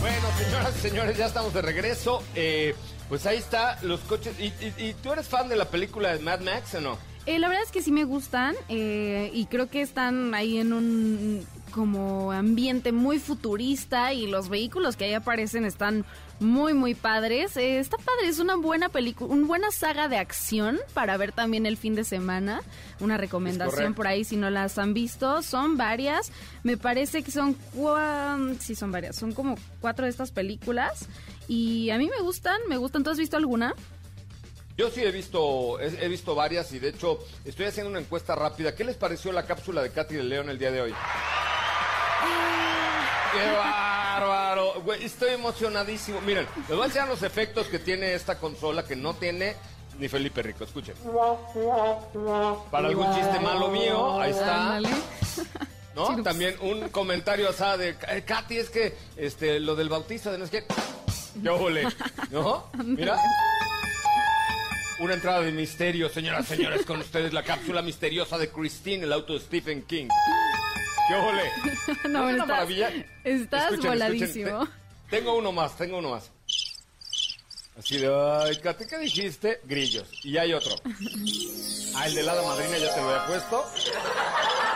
Bueno, 0.00 0.26
señoras 0.38 0.74
y 0.76 0.80
señores, 0.80 1.18
ya 1.18 1.26
estamos 1.26 1.52
de 1.52 1.62
regreso. 1.62 2.22
Eh, 2.34 2.74
pues 3.08 3.26
ahí 3.26 3.38
está, 3.38 3.78
los 3.82 4.00
coches. 4.00 4.34
¿Y, 4.40 4.46
y- 4.64 4.74
y 4.88 4.94
tú 5.02 5.12
eres 5.12 5.28
fan 5.28 5.48
de 5.48 5.56
la 5.56 5.66
película 5.70 6.12
de 6.12 6.18
Mad 6.20 6.40
Max 6.40 6.74
o 6.74 6.80
no? 6.80 6.98
Eh, 7.26 7.40
la 7.40 7.48
verdad 7.48 7.64
es 7.64 7.72
que 7.72 7.82
sí 7.82 7.90
me 7.90 8.04
gustan 8.04 8.54
eh, 8.68 9.30
y 9.34 9.46
creo 9.46 9.68
que 9.68 9.82
están 9.82 10.32
ahí 10.34 10.58
en 10.58 10.72
un 10.72 11.46
como 11.72 12.30
ambiente 12.32 12.92
muy 12.92 13.18
futurista 13.18 14.12
y 14.14 14.28
los 14.28 14.48
vehículos 14.48 14.96
que 14.96 15.04
ahí 15.06 15.12
aparecen 15.14 15.64
están 15.64 16.04
muy 16.38 16.72
muy 16.72 16.94
padres. 16.94 17.56
Eh, 17.56 17.80
está 17.80 17.96
padre, 17.96 18.28
es 18.28 18.38
una 18.38 18.54
buena 18.54 18.88
película, 18.90 19.34
una 19.34 19.46
buena 19.46 19.70
saga 19.72 20.06
de 20.08 20.18
acción 20.18 20.78
para 20.94 21.16
ver 21.16 21.32
también 21.32 21.66
el 21.66 21.76
fin 21.76 21.96
de 21.96 22.04
semana. 22.04 22.62
Una 23.00 23.16
recomendación 23.18 23.94
por 23.94 24.06
ahí 24.06 24.22
si 24.22 24.36
no 24.36 24.48
las 24.48 24.78
han 24.78 24.94
visto. 24.94 25.42
Son 25.42 25.76
varias, 25.76 26.30
me 26.62 26.76
parece 26.76 27.24
que 27.24 27.32
son 27.32 27.56
cua- 27.74 28.56
sí 28.60 28.76
son 28.76 28.92
varias, 28.92 29.16
son 29.16 29.32
como 29.32 29.56
cuatro 29.80 30.04
de 30.04 30.10
estas 30.10 30.30
películas 30.30 31.06
y 31.48 31.90
a 31.90 31.98
mí 31.98 32.08
me 32.08 32.20
gustan, 32.22 32.60
me 32.68 32.76
gustan. 32.76 33.02
¿Tú 33.04 33.10
has 33.10 33.18
visto 33.18 33.36
alguna? 33.36 33.74
Yo 34.76 34.90
sí 34.90 35.02
he 35.02 35.10
visto, 35.10 35.80
he, 35.80 36.04
he 36.04 36.08
visto 36.08 36.34
varias 36.34 36.70
y 36.72 36.78
de 36.78 36.88
hecho 36.90 37.18
estoy 37.44 37.66
haciendo 37.66 37.90
una 37.90 38.00
encuesta 38.00 38.34
rápida. 38.34 38.74
¿Qué 38.74 38.84
les 38.84 38.96
pareció 38.96 39.32
la 39.32 39.44
cápsula 39.46 39.82
de 39.82 39.90
Katy 39.90 40.16
de 40.16 40.22
León 40.24 40.50
el 40.50 40.58
día 40.58 40.70
de 40.70 40.82
hoy? 40.82 40.94
¡Qué 43.32 43.50
bárbaro! 43.52 44.80
Güey, 44.82 45.04
estoy 45.04 45.30
emocionadísimo. 45.30 46.20
Miren, 46.22 46.46
les 46.56 46.68
voy 46.68 46.82
a 46.82 46.84
enseñar 46.86 47.08
los 47.08 47.22
efectos 47.22 47.66
que 47.68 47.78
tiene 47.78 48.14
esta 48.14 48.38
consola 48.38 48.84
que 48.84 48.96
no 48.96 49.14
tiene 49.14 49.56
ni 49.98 50.08
Felipe 50.08 50.42
Rico. 50.42 50.64
Escuchen. 50.64 50.94
Para 52.70 52.88
algún 52.88 53.14
chiste 53.14 53.40
malo 53.40 53.68
mío, 53.68 54.20
ahí 54.20 54.30
está. 54.30 54.78
También 56.22 56.56
un 56.60 56.88
comentario 56.90 57.48
así 57.48 57.78
de 57.78 57.96
"Eh, 58.08 58.22
Katy, 58.26 58.58
es 58.58 58.68
que 58.70 58.94
este, 59.16 59.58
lo 59.60 59.74
del 59.74 59.88
bautizo 59.88 60.30
de 60.32 60.38
no 60.38 60.46
sé 60.46 60.50
qué. 60.50 60.66
Yo 61.42 61.58
volé. 61.58 61.86
¿No? 62.30 62.70
Mira. 62.84 63.18
Una 64.98 65.14
entrada 65.14 65.42
de 65.42 65.52
misterio, 65.52 66.08
señoras 66.08 66.46
y 66.50 66.56
señores, 66.56 66.86
con 66.86 67.00
ustedes 67.00 67.32
la 67.32 67.42
cápsula 67.42 67.82
misteriosa 67.82 68.38
de 68.38 68.48
Christine, 68.50 69.04
el 69.04 69.12
auto 69.12 69.34
de 69.34 69.40
Stephen 69.40 69.82
King. 69.82 70.08
¿Qué 71.08 71.14
ole? 71.14 71.42
No, 72.08 72.28
es 72.28 72.34
una 72.34 72.44
estás- 72.44 72.46
maravilla. 72.48 72.90
estás 73.24 73.78
voladísimo. 73.78 74.64
Te- 75.10 75.18
tengo 75.18 75.34
uno 75.36 75.52
más, 75.52 75.76
tengo 75.76 75.98
uno 75.98 76.10
más. 76.10 76.30
Así 77.78 77.98
de, 77.98 78.06
ay, 78.08 78.56
Katy, 78.58 78.86
¿qué 78.86 78.98
dijiste? 78.98 79.60
Grillos. 79.64 80.08
Y 80.24 80.38
hay 80.38 80.54
otro. 80.54 80.74
Ah, 81.94 82.06
el 82.06 82.14
de 82.14 82.22
la 82.22 82.34
madrina 82.42 82.78
ya 82.78 82.94
te 82.94 83.00
lo 83.02 83.08
había 83.10 83.26
puesto. 83.26 83.64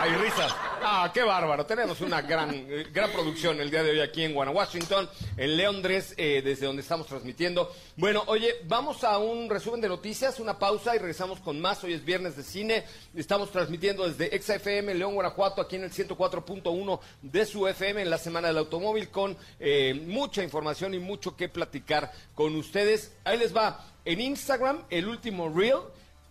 Hay 0.00 0.14
risas. 0.14 0.57
Ah, 0.83 1.11
qué 1.12 1.23
bárbaro. 1.23 1.66
Tenemos 1.66 2.00
una 2.00 2.23
gran, 2.23 2.66
gran 2.90 3.11
producción 3.12 3.61
el 3.61 3.71
día 3.71 3.83
de 3.83 3.90
hoy 3.90 4.00
aquí 4.00 4.25
en 4.25 4.35
Washington, 4.35 5.07
en 5.37 5.57
Leondres, 5.59 6.14
eh, 6.16 6.40
desde 6.42 6.64
donde 6.64 6.80
estamos 6.80 7.07
transmitiendo. 7.07 7.71
Bueno, 7.97 8.23
oye, 8.26 8.62
vamos 8.64 9.04
a 9.04 9.19
un 9.19 9.50
resumen 9.50 9.83
de 9.83 9.88
noticias, 9.88 10.40
una 10.40 10.59
pausa 10.59 10.97
y 10.97 10.99
regresamos 10.99 11.40
con 11.40 11.61
más. 11.61 11.85
Hoy 11.85 11.92
es 11.92 12.02
viernes 12.02 12.35
de 12.35 12.42
cine. 12.42 12.85
Estamos 13.14 13.50
transmitiendo 13.50 14.09
desde 14.09 14.40
XFM 14.40 14.95
León, 14.95 15.12
Guanajuato, 15.12 15.61
aquí 15.61 15.76
en 15.76 15.85
el 15.85 15.92
104.1 15.92 17.00
de 17.21 17.45
su 17.45 17.69
FM 17.69 18.00
en 18.00 18.09
la 18.09 18.16
Semana 18.16 18.49
del 18.49 18.57
Automóvil, 18.57 19.11
con 19.11 19.37
eh, 19.59 20.02
mucha 20.07 20.42
información 20.42 20.95
y 20.95 20.99
mucho 20.99 21.37
que 21.37 21.50
platicar 21.50 22.11
con 22.35 22.57
ustedes. 22.57 23.12
Ahí 23.25 23.37
les 23.37 23.54
va. 23.54 23.85
En 24.07 24.23
Instagram, 24.23 24.83
el 24.88 25.09
último 25.09 25.50
reel, 25.50 25.80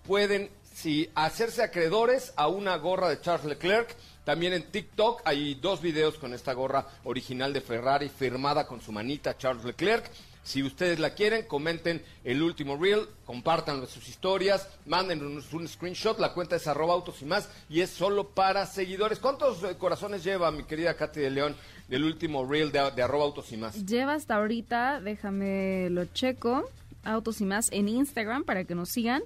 pueden 0.07 0.49
si 0.81 1.09
hacerse 1.13 1.61
acreedores 1.61 2.31
a 2.37 2.47
una 2.47 2.77
gorra 2.77 3.09
de 3.09 3.19
Charles 3.19 3.45
Leclerc. 3.45 3.93
También 4.23 4.53
en 4.53 4.63
TikTok 4.63 5.21
hay 5.25 5.55
dos 5.55 5.81
videos 5.81 6.17
con 6.17 6.33
esta 6.33 6.53
gorra 6.53 6.87
original 7.03 7.51
de 7.51 7.59
Ferrari 7.59 8.07
firmada 8.07 8.65
con 8.65 8.79
su 8.79 8.93
manita 8.93 9.37
Charles 9.37 9.65
Leclerc. 9.65 10.09
Si 10.41 10.63
ustedes 10.63 10.99
la 10.99 11.13
quieren, 11.13 11.45
comenten 11.47 12.01
el 12.23 12.41
último 12.41 12.77
reel, 12.77 13.07
compartan 13.25 13.85
sus 13.87 14.07
historias, 14.07 14.69
mándenos 14.85 15.51
un 15.51 15.67
screenshot, 15.67 16.17
la 16.17 16.33
cuenta 16.33 16.55
es 16.55 16.65
arroba 16.65 16.93
autos 16.93 17.21
y 17.21 17.25
más 17.25 17.49
y 17.69 17.81
es 17.81 17.89
solo 17.89 18.29
para 18.29 18.65
seguidores. 18.65 19.19
¿Cuántos 19.19 19.61
eh, 19.63 19.75
corazones 19.77 20.23
lleva 20.23 20.49
mi 20.49 20.63
querida 20.63 20.95
Katy 20.95 21.19
de 21.19 21.29
León 21.29 21.55
del 21.89 22.05
último 22.05 22.45
reel 22.45 22.71
de, 22.71 22.89
de 22.91 23.03
arroba 23.03 23.25
autos 23.25 23.51
y 23.51 23.57
más? 23.57 23.85
Lleva 23.85 24.13
hasta 24.13 24.35
ahorita, 24.35 25.01
déjame 25.01 25.89
lo 25.89 26.05
checo, 26.05 26.69
Autos 27.03 27.39
y 27.41 27.45
más 27.45 27.69
en 27.71 27.87
Instagram 27.87 28.43
para 28.43 28.65
que 28.65 28.75
nos 28.75 28.89
sigan. 28.89 29.21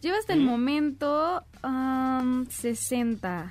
Lleva 0.00 0.18
hasta 0.18 0.32
el 0.32 0.40
momento 0.40 1.42
um, 1.64 2.46
60 2.48 3.44
No, 3.44 3.50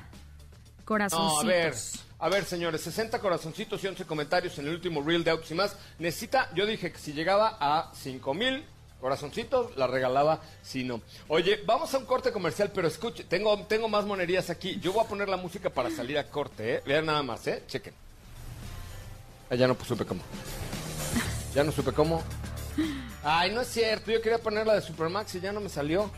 corazoncitos. 0.85 1.43
a 1.43 1.47
ver, 1.47 1.73
a 2.19 2.29
ver, 2.29 2.45
señores, 2.45 2.81
60 2.81 3.19
corazoncitos 3.19 3.83
y 3.83 3.87
11 3.87 4.05
comentarios 4.05 4.57
en 4.59 4.67
el 4.67 4.75
último 4.75 5.01
reel 5.01 5.23
de 5.23 5.31
Autos 5.31 5.51
y 5.51 5.55
más. 5.55 5.75
Necesita, 5.99 6.49
yo 6.55 6.65
dije 6.65 6.91
que 6.91 6.99
si 6.99 7.11
llegaba 7.13 7.57
a 7.59 7.91
5 7.93 8.33
mil 8.33 8.63
corazoncitos, 9.01 9.75
la 9.75 9.87
regalaba, 9.87 10.39
si 10.63 10.83
no. 10.85 11.01
Oye, 11.27 11.61
vamos 11.65 11.93
a 11.93 11.97
un 11.97 12.05
corte 12.05 12.31
comercial, 12.31 12.71
pero 12.73 12.87
escuche, 12.87 13.25
tengo, 13.25 13.57
tengo 13.65 13.89
más 13.89 14.05
monerías 14.05 14.49
aquí. 14.49 14.79
Yo 14.79 14.93
voy 14.93 15.03
a 15.05 15.07
poner 15.07 15.27
la 15.27 15.37
música 15.37 15.69
para 15.69 15.91
salir 15.91 16.17
a 16.17 16.23
corte, 16.29 16.75
¿eh? 16.75 16.83
Vean 16.85 17.05
nada 17.05 17.21
más, 17.23 17.45
¿eh? 17.47 17.63
Chequen. 17.67 17.93
Ah, 19.49 19.55
ya 19.55 19.67
no 19.67 19.75
pues, 19.75 19.87
supe 19.89 20.05
cómo. 20.05 20.21
Ya 21.53 21.63
no 21.63 21.71
supe 21.71 21.91
cómo. 21.91 22.23
Ay, 23.23 23.51
no 23.51 23.61
es 23.61 23.67
cierto, 23.67 24.11
yo 24.11 24.21
quería 24.21 24.37
poner 24.39 24.65
la 24.65 24.75
de 24.75 24.81
Supermax 24.81 25.35
y 25.35 25.41
ya 25.41 25.51
no 25.51 25.59
me 25.59 25.69
salió. 25.69 26.09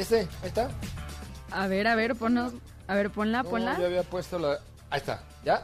Este, 0.00 0.20
ahí 0.42 0.48
está. 0.48 0.70
A 1.50 1.66
ver, 1.66 1.86
a 1.86 1.94
ver, 1.94 2.16
ponnos, 2.16 2.54
a 2.88 2.94
ver, 2.94 3.10
ponla, 3.10 3.42
No, 3.42 3.50
ponla. 3.50 3.78
yo 3.78 3.84
había 3.86 4.02
puesto 4.02 4.38
la. 4.38 4.58
Ahí 4.88 4.98
está, 5.00 5.22
¿ya? 5.44 5.62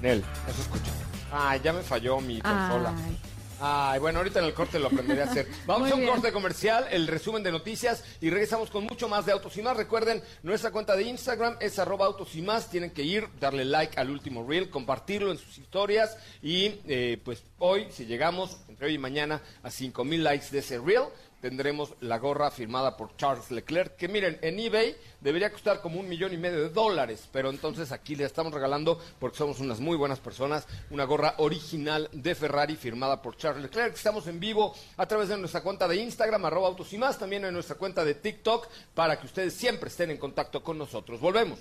Nel, 0.00 0.22
eso 0.48 0.62
escucha. 0.62 0.92
Ay, 1.32 1.60
ya 1.64 1.72
me 1.72 1.82
falló 1.82 2.20
mi 2.20 2.40
consola. 2.40 2.94
Ay. 3.04 3.18
Ay, 3.60 3.98
bueno, 4.00 4.18
ahorita 4.18 4.40
en 4.40 4.46
el 4.46 4.52
corte 4.54 4.78
lo 4.78 4.88
aprenderé 4.88 5.22
a 5.22 5.24
hacer. 5.24 5.48
Vamos 5.66 5.82
Muy 5.82 5.90
a 5.92 5.94
un 5.94 6.00
bien. 6.00 6.12
corte 6.12 6.32
comercial, 6.32 6.86
el 6.90 7.06
resumen 7.06 7.42
de 7.42 7.50
noticias 7.52 8.04
y 8.20 8.28
regresamos 8.28 8.68
con 8.68 8.84
mucho 8.84 9.08
más 9.08 9.24
de 9.26 9.32
Autos 9.32 9.56
y 9.56 9.62
Más. 9.62 9.76
Recuerden, 9.76 10.22
nuestra 10.42 10.70
cuenta 10.70 10.94
de 10.96 11.04
Instagram 11.04 11.56
es 11.60 11.78
arroba 11.78 12.04
Autos 12.06 12.34
y 12.34 12.42
Más. 12.42 12.68
Tienen 12.68 12.90
que 12.90 13.02
ir, 13.04 13.26
darle 13.40 13.64
like 13.64 13.98
al 13.98 14.10
último 14.10 14.46
reel, 14.46 14.70
compartirlo 14.70 15.30
en 15.30 15.38
sus 15.38 15.56
historias 15.58 16.16
y 16.42 16.80
eh, 16.86 17.18
pues 17.24 17.42
hoy, 17.58 17.86
si 17.90 18.06
llegamos 18.06 18.58
entre 18.68 18.86
hoy 18.88 18.94
y 18.94 18.98
mañana 18.98 19.40
a 19.62 19.70
5 19.70 20.04
mil 20.04 20.22
likes 20.24 20.48
de 20.50 20.58
ese 20.58 20.78
reel, 20.78 21.04
tendremos 21.44 21.92
la 22.00 22.16
gorra 22.16 22.50
firmada 22.50 22.96
por 22.96 23.18
Charles 23.18 23.50
Leclerc, 23.50 23.96
que 23.96 24.08
miren, 24.08 24.38
en 24.40 24.58
eBay 24.58 24.96
debería 25.20 25.52
costar 25.52 25.82
como 25.82 26.00
un 26.00 26.08
millón 26.08 26.32
y 26.32 26.38
medio 26.38 26.62
de 26.62 26.70
dólares, 26.70 27.28
pero 27.30 27.50
entonces 27.50 27.92
aquí 27.92 28.16
le 28.16 28.24
estamos 28.24 28.54
regalando, 28.54 28.98
porque 29.18 29.36
somos 29.36 29.60
unas 29.60 29.78
muy 29.78 29.94
buenas 29.94 30.20
personas, 30.20 30.66
una 30.88 31.04
gorra 31.04 31.34
original 31.36 32.08
de 32.12 32.34
Ferrari 32.34 32.76
firmada 32.76 33.20
por 33.20 33.36
Charles 33.36 33.62
Leclerc. 33.62 33.94
Estamos 33.94 34.26
en 34.26 34.40
vivo 34.40 34.74
a 34.96 35.04
través 35.04 35.28
de 35.28 35.36
nuestra 35.36 35.62
cuenta 35.62 35.86
de 35.86 35.96
Instagram, 35.96 36.46
arroba 36.46 36.68
autos 36.68 36.90
y 36.94 36.96
más, 36.96 37.18
también 37.18 37.44
en 37.44 37.52
nuestra 37.52 37.76
cuenta 37.76 38.06
de 38.06 38.14
TikTok, 38.14 38.66
para 38.94 39.20
que 39.20 39.26
ustedes 39.26 39.52
siempre 39.52 39.90
estén 39.90 40.12
en 40.12 40.16
contacto 40.16 40.62
con 40.62 40.78
nosotros. 40.78 41.20
Volvemos. 41.20 41.58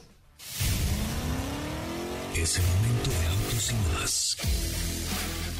Es 2.33 2.57
el 2.57 2.63
momento 2.63 3.09
de 3.09 3.27
autos 3.27 3.69
y 3.69 3.75
más. 3.91 4.37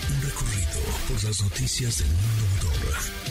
Un 0.10 0.22
recorrido 0.22 0.80
por 1.10 1.24
las 1.26 1.44
noticias 1.44 1.98
del 1.98 2.08
mundo 2.08 2.44
motor. 2.56 3.23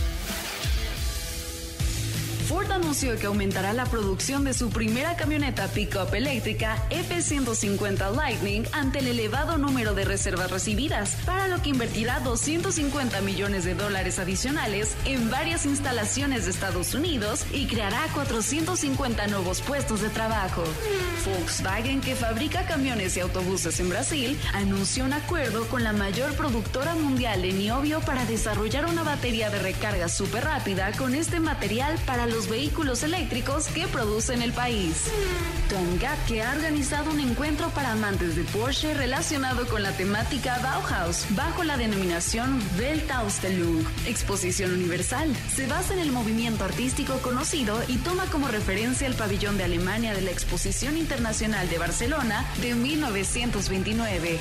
Ford 2.43 2.71
anunció 2.71 3.17
que 3.19 3.27
aumentará 3.27 3.73
la 3.73 3.87
producción 3.87 4.45
de 4.45 4.53
su 4.55 4.69
primera 4.71 5.17
camioneta 5.17 5.69
pickup 5.69 6.13
eléctrica 6.15 6.77
F-150 6.91 8.15
Lightning 8.15 8.65
ante 8.73 8.99
el 8.99 9.07
elevado 9.07 9.59
número 9.59 9.95
de 9.95 10.05
reservas 10.05 10.51
recibidas, 10.51 11.17
para 11.25 11.49
lo 11.49 11.63
que 11.63 11.71
invertirá 11.71 12.21
250 12.21 13.21
millones 13.21 13.65
de 13.65 13.75
dólares 13.75 14.19
adicionales 14.19 14.97
en 15.05 15.31
varias 15.31 15.67
instalaciones 15.67 16.45
de 16.45 16.51
Estados 16.51 16.95
Unidos 16.95 17.47
y 17.53 17.67
creará 17.67 18.01
450 18.13 19.27
nuevos 19.29 19.61
puestos 19.61 20.01
de 20.01 20.09
trabajo. 20.09 20.65
Volkswagen, 21.25 22.01
que 22.01 22.17
fabrica 22.17 22.67
camiones 22.67 23.17
y 23.17 23.21
autobuses 23.21 23.79
en 23.81 23.89
Brasil, 23.89 24.39
anunció 24.53 25.05
un 25.05 25.13
acuerdo 25.13 25.67
con 25.69 25.85
la 25.85 25.93
mayor 25.93 26.35
productora 26.35 26.95
mundial 26.95 27.43
de 27.43 27.53
niobio 27.53 28.01
para 28.01 28.25
desarrollar 28.25 28.87
una 28.87 29.03
batería 29.03 29.51
de 29.51 29.59
recarga 29.61 30.09
súper 30.09 30.45
rápida 30.45 30.93
con 30.93 31.15
este 31.15 31.41
material 31.41 31.99
para 32.07 32.27
los 32.27 32.42
vehículos 32.49 33.03
eléctricos 33.03 33.67
que 33.69 33.87
produce 33.89 34.35
en 34.35 34.43
el 34.43 34.53
país. 34.53 35.07
Tom 35.69 35.99
Gatke 35.99 36.43
ha 36.43 36.53
organizado 36.53 37.11
un 37.11 37.21
encuentro 37.21 37.69
para 37.71 37.93
amantes 37.93 38.37
de 38.37 38.45
Porsche 38.45 38.95
relacionado 38.95 39.67
con 39.67 39.83
la 39.83 39.93
temática 39.93 40.59
Bauhaus 40.63 41.25
bajo 41.31 41.65
la 41.65 41.77
denominación 41.77 42.61
Weltausstellung, 42.79 43.85
exposición 44.07 44.73
universal. 44.73 45.35
Se 45.55 45.67
basa 45.67 45.95
en 45.95 46.01
el 46.01 46.13
movimiento 46.13 46.65
artístico 46.65 47.19
conocido 47.19 47.81
y 47.89 47.97
toma 47.99 48.27
como 48.27 48.49
referencia 48.49 49.07
el 49.07 49.15
pabellón 49.15 49.57
de 49.57 49.65
Alemania 49.65 50.15
de 50.15 50.23
la 50.23 50.31
Exposición 50.31 50.97
Internacional 50.97 51.69
de 51.69 51.79
Barcelona 51.79 52.47
de 52.61 52.75
1929. 52.75 54.41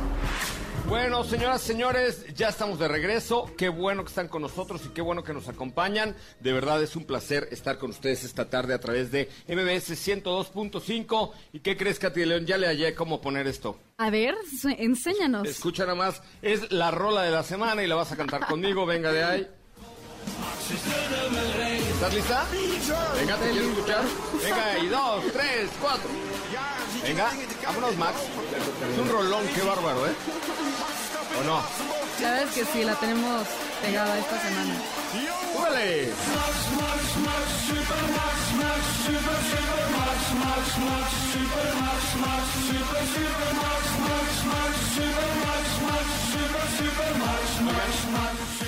Bueno, 0.91 1.23
señoras, 1.23 1.61
señores, 1.61 2.25
ya 2.35 2.49
estamos 2.49 2.77
de 2.77 2.89
regreso. 2.89 3.49
Qué 3.57 3.69
bueno 3.69 4.03
que 4.03 4.09
están 4.09 4.27
con 4.27 4.41
nosotros 4.41 4.81
y 4.85 4.89
qué 4.89 5.01
bueno 5.01 5.23
que 5.23 5.31
nos 5.31 5.47
acompañan. 5.47 6.17
De 6.41 6.51
verdad 6.51 6.83
es 6.83 6.97
un 6.97 7.05
placer 7.05 7.47
estar 7.49 7.77
con 7.77 7.91
ustedes 7.91 8.25
esta 8.25 8.49
tarde 8.49 8.73
a 8.73 8.79
través 8.81 9.09
de 9.09 9.29
MBS 9.47 9.91
102.5. 9.91 11.31
¿Y 11.53 11.61
qué 11.61 11.77
crees, 11.77 11.97
Katy 11.97 12.19
de 12.19 12.25
León? 12.25 12.45
Ya 12.45 12.57
le 12.57 12.67
hallé 12.67 12.93
cómo 12.93 13.21
poner 13.21 13.47
esto. 13.47 13.79
A 13.99 14.09
ver, 14.09 14.35
enséñanos. 14.77 15.47
Escucha 15.47 15.83
nada 15.83 15.95
más, 15.95 16.21
es 16.41 16.69
la 16.73 16.91
rola 16.91 17.21
de 17.21 17.31
la 17.31 17.43
semana 17.43 17.81
y 17.81 17.87
la 17.87 17.95
vas 17.95 18.11
a 18.11 18.17
cantar 18.17 18.45
conmigo. 18.45 18.85
Venga 18.85 19.13
de 19.13 19.23
ahí. 19.23 19.47
¿Estás 21.93 22.13
lista? 22.13 22.45
Venga, 23.15 23.37
¿te 23.37 23.49
quieres 23.49 23.69
escuchar? 23.69 24.03
Venga, 24.43 24.79
y 24.79 24.87
dos, 24.87 25.23
tres, 25.31 25.69
cuatro. 25.79 26.09
Venga, 27.03 27.29
vámonos, 27.65 27.97
Max. 27.97 28.17
Es 28.93 28.99
un 28.99 29.09
rolón, 29.09 29.43
qué 29.55 29.61
bárbaro, 29.61 30.07
¿eh? 30.07 30.13
¿O 31.39 31.43
no? 31.43 31.61
La 32.21 32.31
verdad 32.31 32.47
es 32.47 32.53
que 32.53 32.65
sí, 32.65 32.83
la 32.83 32.95
tenemos 32.95 33.47
pegada 33.81 34.19
esta 34.19 34.41
semana. 34.41 34.75
¡Súbele! 35.53 36.09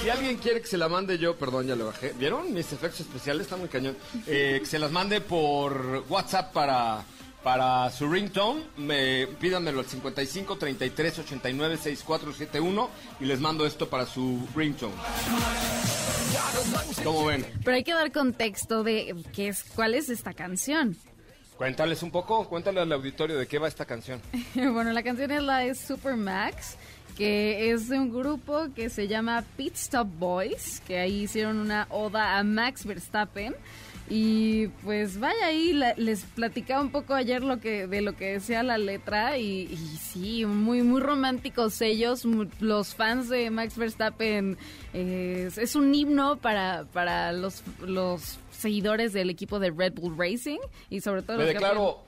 Si 0.02 0.10
alguien 0.10 0.38
quiere 0.38 0.62
que 0.62 0.68
se 0.68 0.78
la 0.78 0.90
mande 0.90 1.18
yo, 1.18 1.36
perdón, 1.38 1.68
ya 1.68 1.76
le 1.76 1.84
bajé. 1.84 2.14
¿Vieron? 2.18 2.54
Mis 2.54 2.72
efectos 2.74 3.02
especiales 3.02 3.44
están 3.44 3.60
muy 3.60 3.70
cañón. 3.70 3.96
Eh, 4.28 4.58
que 4.60 4.66
se 4.66 4.80
las 4.80 4.92
mande 4.92 5.22
por 5.22 6.04
WhatsApp 6.10 6.52
para, 6.52 7.06
para 7.44 7.90
su 7.92 8.10
ringtone. 8.10 8.64
Me, 8.78 9.28
pídanmelo 9.40 9.80
al 9.80 9.86
55 9.86 10.58
33 10.58 11.20
89 11.20 11.78
6471 11.78 12.90
y 13.20 13.26
les 13.26 13.40
mando 13.40 13.66
esto 13.66 13.90
para 13.90 14.06
su 14.06 14.48
ringtone. 14.56 14.96
¿Cómo 17.04 17.26
ven? 17.26 17.46
Pero 17.64 17.76
hay 17.76 17.84
que 17.84 17.94
dar 17.94 18.12
contexto 18.12 18.84
de 18.84 19.16
qué 19.34 19.50
es, 19.50 19.64
cuál 19.76 19.94
es 19.94 20.10
esta 20.10 20.34
canción. 20.34 20.98
Cuéntales 21.58 22.02
un 22.02 22.12
poco, 22.12 22.48
cuéntale 22.48 22.80
al 22.80 22.92
auditorio 22.92 23.38
de 23.38 23.48
qué 23.48 23.60
va 23.60 23.68
esta 23.68 23.86
canción. 23.86 24.20
bueno, 24.56 24.92
la 24.92 25.04
canción 25.04 25.32
es 25.32 25.44
la 25.44 25.60
de 25.60 25.76
Supermax, 25.76 26.78
que 27.16 27.72
es 27.72 27.90
de 27.90 28.00
un 28.00 28.12
grupo 28.12 28.70
que 28.76 28.90
se 28.90 29.08
llama 29.08 29.44
Pit 29.56 29.76
Stop 29.76 30.08
Boys, 30.18 30.82
que 30.88 30.98
ahí 30.98 31.24
hicieron 31.24 31.58
una 31.60 31.88
oda 31.90 32.38
a 32.38 32.44
Max 32.44 32.86
Verstappen. 32.86 33.56
Y 34.16 34.68
pues 34.84 35.20
vaya 35.20 35.48
ahí, 35.48 35.74
la- 35.74 35.96
les 35.98 36.22
platicaba 36.24 36.82
un 36.84 36.92
poco 36.92 37.16
ayer 37.16 37.42
lo 37.42 37.60
que 37.60 37.88
de 37.88 38.02
lo 38.02 38.14
que 38.16 38.34
decía 38.34 38.62
la 38.62 38.78
letra 38.78 39.40
y, 39.40 39.62
y 39.72 39.78
sí, 39.98 40.46
muy 40.46 40.84
muy 40.84 41.02
románticos 41.02 41.82
ellos, 41.82 42.24
los 42.60 42.94
fans 42.94 43.28
de 43.30 43.50
Max 43.50 43.76
Verstappen 43.76 44.56
eh, 44.94 45.46
es, 45.48 45.58
es 45.58 45.76
un 45.76 45.96
himno 45.96 46.38
para, 46.38 46.86
para 46.94 47.32
los, 47.34 47.64
los 47.84 48.38
seguidores 48.52 49.14
del 49.14 49.32
equipo 49.32 49.58
de 49.58 49.72
Red 49.72 49.94
Bull 49.94 50.16
Racing 50.16 50.60
y 50.92 51.02
sobre 51.02 51.24
todo 51.24 51.38
Me 51.38 51.46
los 51.46 51.54
declaro, 51.54 52.04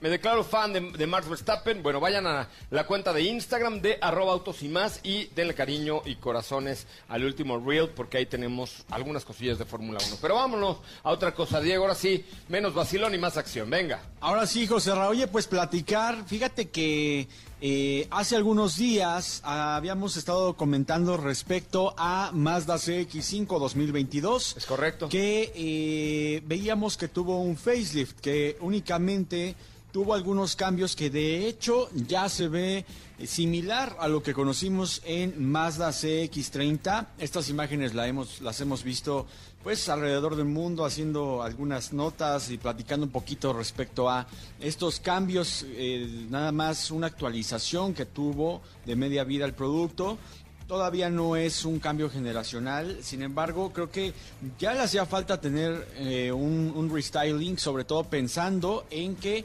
me 0.00 0.08
declaro 0.08 0.44
fan 0.44 0.72
de, 0.72 0.80
de 0.80 1.06
Max 1.06 1.28
Verstappen. 1.28 1.82
Bueno, 1.82 2.00
vayan 2.00 2.26
a 2.26 2.48
la 2.70 2.86
cuenta 2.86 3.12
de 3.12 3.22
Instagram 3.22 3.80
de 3.80 3.98
arroba 4.00 4.32
autos 4.32 4.62
y 4.62 4.68
más 4.68 5.00
y 5.02 5.26
denle 5.34 5.54
cariño 5.54 6.02
y 6.04 6.16
corazones 6.16 6.86
al 7.08 7.24
último 7.24 7.58
reel 7.58 7.88
porque 7.88 8.18
ahí 8.18 8.26
tenemos 8.26 8.84
algunas 8.90 9.24
cosillas 9.24 9.58
de 9.58 9.64
Fórmula 9.64 9.98
1. 10.06 10.18
Pero 10.20 10.34
vámonos 10.34 10.78
a 11.02 11.10
otra 11.10 11.34
cosa, 11.34 11.60
Diego. 11.60 11.84
Ahora 11.84 11.94
sí, 11.94 12.24
menos 12.48 12.74
vacilón 12.74 13.14
y 13.14 13.18
más 13.18 13.36
acción. 13.36 13.70
Venga. 13.70 14.02
Ahora 14.20 14.46
sí, 14.46 14.66
José 14.66 14.94
Ra, 14.94 15.08
oye, 15.08 15.26
pues 15.26 15.46
platicar, 15.46 16.24
fíjate 16.26 16.68
que 16.70 17.28
eh, 17.66 18.06
hace 18.10 18.36
algunos 18.36 18.76
días 18.76 19.40
habíamos 19.42 20.16
estado 20.16 20.54
comentando 20.54 21.16
respecto 21.16 21.94
a 21.96 22.30
Mazda 22.34 22.76
CX5 22.76 23.58
2022. 23.58 24.56
Es 24.58 24.66
correcto. 24.66 25.08
Que 25.08 25.52
eh, 25.54 26.42
veíamos 26.44 26.96
que 26.96 27.08
tuvo 27.08 27.40
un 27.40 27.56
facelift, 27.56 28.20
que 28.20 28.58
únicamente 28.60 29.54
tuvo 29.94 30.14
algunos 30.14 30.56
cambios 30.56 30.96
que 30.96 31.08
de 31.08 31.46
hecho 31.46 31.88
ya 31.94 32.28
se 32.28 32.48
ve 32.48 32.84
similar 33.24 33.96
a 34.00 34.08
lo 34.08 34.24
que 34.24 34.34
conocimos 34.34 35.00
en 35.04 35.48
Mazda 35.52 35.90
CX30. 35.90 37.06
Estas 37.16 37.48
imágenes 37.48 37.94
las 37.94 38.60
hemos 38.60 38.82
visto 38.82 39.28
pues 39.62 39.88
alrededor 39.88 40.34
del 40.34 40.46
mundo 40.46 40.84
haciendo 40.84 41.44
algunas 41.44 41.92
notas 41.92 42.50
y 42.50 42.58
platicando 42.58 43.06
un 43.06 43.12
poquito 43.12 43.52
respecto 43.52 44.10
a 44.10 44.26
estos 44.58 44.98
cambios, 44.98 45.64
eh, 45.68 46.26
nada 46.28 46.50
más 46.50 46.90
una 46.90 47.06
actualización 47.06 47.94
que 47.94 48.04
tuvo 48.04 48.62
de 48.84 48.96
media 48.96 49.22
vida 49.22 49.44
el 49.44 49.54
producto. 49.54 50.18
Todavía 50.66 51.08
no 51.08 51.36
es 51.36 51.64
un 51.64 51.78
cambio 51.78 52.10
generacional, 52.10 52.98
sin 53.02 53.22
embargo, 53.22 53.70
creo 53.70 53.90
que 53.90 54.14
ya 54.58 54.72
le 54.72 54.80
hacía 54.80 55.04
falta 55.04 55.38
tener 55.38 55.86
eh, 55.98 56.32
un 56.32 56.90
restyling, 56.90 57.58
sobre 57.58 57.84
todo 57.84 58.04
pensando 58.04 58.86
en 58.90 59.14
que 59.14 59.44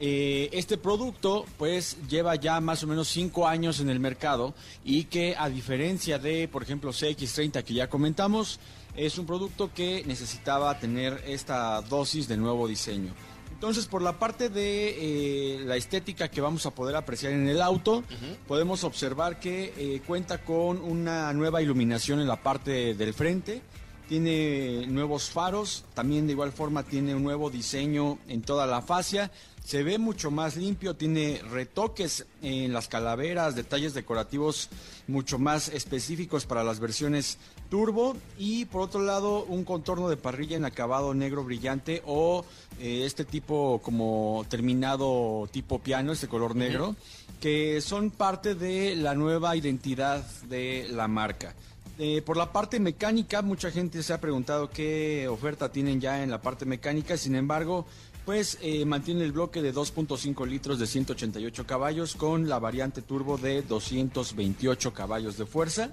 eh, 0.00 0.48
este 0.52 0.76
producto 0.76 1.46
pues 1.56 1.96
lleva 2.08 2.34
ya 2.34 2.60
más 2.60 2.82
o 2.82 2.86
menos 2.86 3.08
cinco 3.08 3.46
años 3.46 3.80
en 3.80 3.88
el 3.88 4.00
mercado 4.00 4.54
y 4.84 5.04
que 5.04 5.36
a 5.38 5.48
diferencia 5.48 6.18
de, 6.18 6.48
por 6.48 6.62
ejemplo, 6.62 6.92
CX30 6.92 7.62
que 7.62 7.74
ya 7.74 7.88
comentamos, 7.88 8.58
es 8.96 9.18
un 9.18 9.26
producto 9.26 9.72
que 9.72 10.02
necesitaba 10.06 10.78
tener 10.78 11.22
esta 11.26 11.80
dosis 11.82 12.28
de 12.28 12.36
nuevo 12.36 12.66
diseño. 12.66 13.12
Entonces, 13.52 13.86
por 13.86 14.02
la 14.02 14.18
parte 14.18 14.50
de 14.50 14.96
eh, 14.98 15.64
la 15.64 15.76
estética 15.76 16.28
que 16.28 16.40
vamos 16.40 16.66
a 16.66 16.70
poder 16.72 16.96
apreciar 16.96 17.32
en 17.32 17.48
el 17.48 17.62
auto, 17.62 18.02
podemos 18.46 18.84
observar 18.84 19.38
que 19.40 19.72
eh, 19.76 20.02
cuenta 20.06 20.44
con 20.44 20.82
una 20.82 21.32
nueva 21.32 21.62
iluminación 21.62 22.20
en 22.20 22.26
la 22.26 22.42
parte 22.42 22.94
del 22.94 23.14
frente, 23.14 23.62
tiene 24.08 24.86
nuevos 24.86 25.30
faros, 25.30 25.84
también 25.94 26.26
de 26.26 26.32
igual 26.32 26.52
forma 26.52 26.82
tiene 26.82 27.14
un 27.14 27.22
nuevo 27.22 27.48
diseño 27.48 28.18
en 28.28 28.42
toda 28.42 28.66
la 28.66 28.82
fascia, 28.82 29.30
se 29.64 29.82
ve 29.82 29.98
mucho 29.98 30.30
más 30.30 30.56
limpio, 30.56 30.94
tiene 30.94 31.40
retoques 31.50 32.26
en 32.42 32.74
las 32.74 32.86
calaveras, 32.86 33.56
detalles 33.56 33.94
decorativos 33.94 34.68
mucho 35.06 35.38
más 35.38 35.68
específicos 35.68 36.44
para 36.44 36.62
las 36.62 36.80
versiones 36.80 37.38
turbo. 37.70 38.14
Y 38.38 38.66
por 38.66 38.82
otro 38.82 39.02
lado 39.02 39.44
un 39.44 39.64
contorno 39.64 40.10
de 40.10 40.18
parrilla 40.18 40.58
en 40.58 40.66
acabado 40.66 41.14
negro 41.14 41.44
brillante 41.44 42.02
o 42.04 42.44
eh, 42.78 43.04
este 43.06 43.24
tipo 43.24 43.80
como 43.82 44.44
terminado 44.50 45.48
tipo 45.50 45.78
piano, 45.78 46.12
este 46.12 46.28
color 46.28 46.54
negro, 46.54 46.94
que 47.40 47.80
son 47.80 48.10
parte 48.10 48.54
de 48.54 48.94
la 48.94 49.14
nueva 49.14 49.56
identidad 49.56 50.24
de 50.42 50.88
la 50.90 51.08
marca. 51.08 51.54
Eh, 51.98 52.22
por 52.22 52.36
la 52.36 52.52
parte 52.52 52.80
mecánica, 52.80 53.40
mucha 53.40 53.70
gente 53.70 54.02
se 54.02 54.12
ha 54.12 54.20
preguntado 54.20 54.68
qué 54.68 55.28
oferta 55.28 55.70
tienen 55.70 56.00
ya 56.00 56.22
en 56.22 56.30
la 56.30 56.42
parte 56.42 56.66
mecánica, 56.66 57.16
sin 57.16 57.36
embargo, 57.36 57.86
pues 58.24 58.58
eh, 58.62 58.84
mantiene 58.84 59.24
el 59.24 59.32
bloque 59.32 59.60
de 59.60 59.74
2.5 59.74 60.46
litros 60.46 60.78
de 60.78 60.86
188 60.86 61.66
caballos 61.66 62.14
con 62.14 62.48
la 62.48 62.58
variante 62.58 63.02
turbo 63.02 63.36
de 63.36 63.62
228 63.62 64.94
caballos 64.94 65.36
de 65.36 65.46
fuerza. 65.46 65.90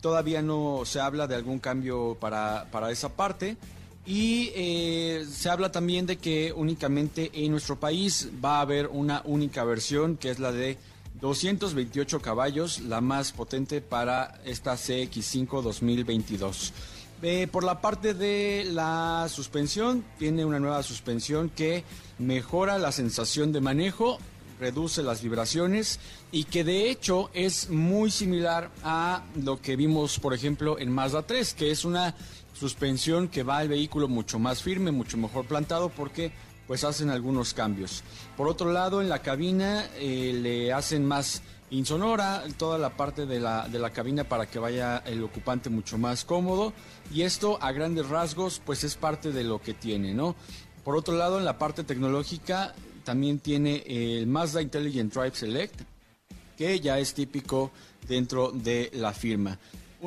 Todavía 0.00 0.42
no 0.42 0.82
se 0.84 1.00
habla 1.00 1.26
de 1.26 1.34
algún 1.34 1.58
cambio 1.60 2.16
para, 2.20 2.68
para 2.70 2.90
esa 2.90 3.10
parte. 3.10 3.56
Y 4.04 4.50
eh, 4.56 5.24
se 5.30 5.48
habla 5.48 5.70
también 5.70 6.06
de 6.06 6.18
que 6.18 6.52
únicamente 6.52 7.30
en 7.32 7.52
nuestro 7.52 7.78
país 7.78 8.28
va 8.44 8.58
a 8.58 8.62
haber 8.62 8.88
una 8.88 9.22
única 9.24 9.62
versión, 9.62 10.16
que 10.16 10.30
es 10.30 10.40
la 10.40 10.50
de 10.50 10.76
228 11.20 12.20
caballos, 12.20 12.80
la 12.80 13.00
más 13.00 13.30
potente 13.30 13.80
para 13.80 14.40
esta 14.44 14.74
CX5 14.74 15.62
2022. 15.62 16.72
Eh, 17.24 17.46
por 17.46 17.62
la 17.62 17.80
parte 17.80 18.14
de 18.14 18.66
la 18.68 19.28
suspensión, 19.28 20.04
tiene 20.18 20.44
una 20.44 20.58
nueva 20.58 20.82
suspensión 20.82 21.50
que 21.50 21.84
mejora 22.18 22.78
la 22.78 22.90
sensación 22.90 23.52
de 23.52 23.60
manejo, 23.60 24.18
reduce 24.58 25.04
las 25.04 25.22
vibraciones 25.22 26.00
y 26.32 26.44
que 26.44 26.64
de 26.64 26.90
hecho 26.90 27.30
es 27.32 27.70
muy 27.70 28.10
similar 28.10 28.70
a 28.82 29.22
lo 29.36 29.60
que 29.60 29.76
vimos, 29.76 30.18
por 30.18 30.34
ejemplo, 30.34 30.80
en 30.80 30.90
Mazda 30.90 31.22
3, 31.22 31.54
que 31.54 31.70
es 31.70 31.84
una 31.84 32.16
suspensión 32.54 33.28
que 33.28 33.44
va 33.44 33.58
al 33.58 33.68
vehículo 33.68 34.08
mucho 34.08 34.40
más 34.40 34.60
firme, 34.60 34.90
mucho 34.90 35.16
mejor 35.16 35.46
plantado 35.46 35.90
porque 35.90 36.32
pues 36.66 36.82
hacen 36.82 37.10
algunos 37.10 37.54
cambios. 37.54 38.02
Por 38.36 38.48
otro 38.48 38.72
lado, 38.72 39.00
en 39.00 39.08
la 39.08 39.20
cabina 39.20 39.86
eh, 39.96 40.32
le 40.34 40.72
hacen 40.72 41.06
más 41.06 41.42
insonora 41.72 42.44
toda 42.56 42.78
la 42.78 42.96
parte 42.96 43.26
de 43.26 43.40
la, 43.40 43.66
de 43.68 43.78
la 43.78 43.90
cabina 43.90 44.24
para 44.24 44.46
que 44.46 44.58
vaya 44.58 44.98
el 44.98 45.22
ocupante 45.24 45.70
mucho 45.70 45.98
más 45.98 46.24
cómodo 46.24 46.72
y 47.12 47.22
esto 47.22 47.58
a 47.60 47.72
grandes 47.72 48.08
rasgos 48.08 48.60
pues 48.64 48.84
es 48.84 48.96
parte 48.96 49.32
de 49.32 49.42
lo 49.42 49.60
que 49.60 49.74
tiene, 49.74 50.14
¿no? 50.14 50.36
Por 50.84 50.96
otro 50.96 51.16
lado, 51.16 51.38
en 51.38 51.44
la 51.44 51.58
parte 51.58 51.82
tecnológica 51.82 52.74
también 53.04 53.38
tiene 53.38 53.82
el 53.86 54.26
Mazda 54.26 54.62
Intelligent 54.62 55.12
Drive 55.12 55.34
Select 55.34 55.80
que 56.56 56.78
ya 56.80 56.98
es 56.98 57.14
típico 57.14 57.72
dentro 58.06 58.52
de 58.52 58.90
la 58.94 59.12
firma. 59.12 59.58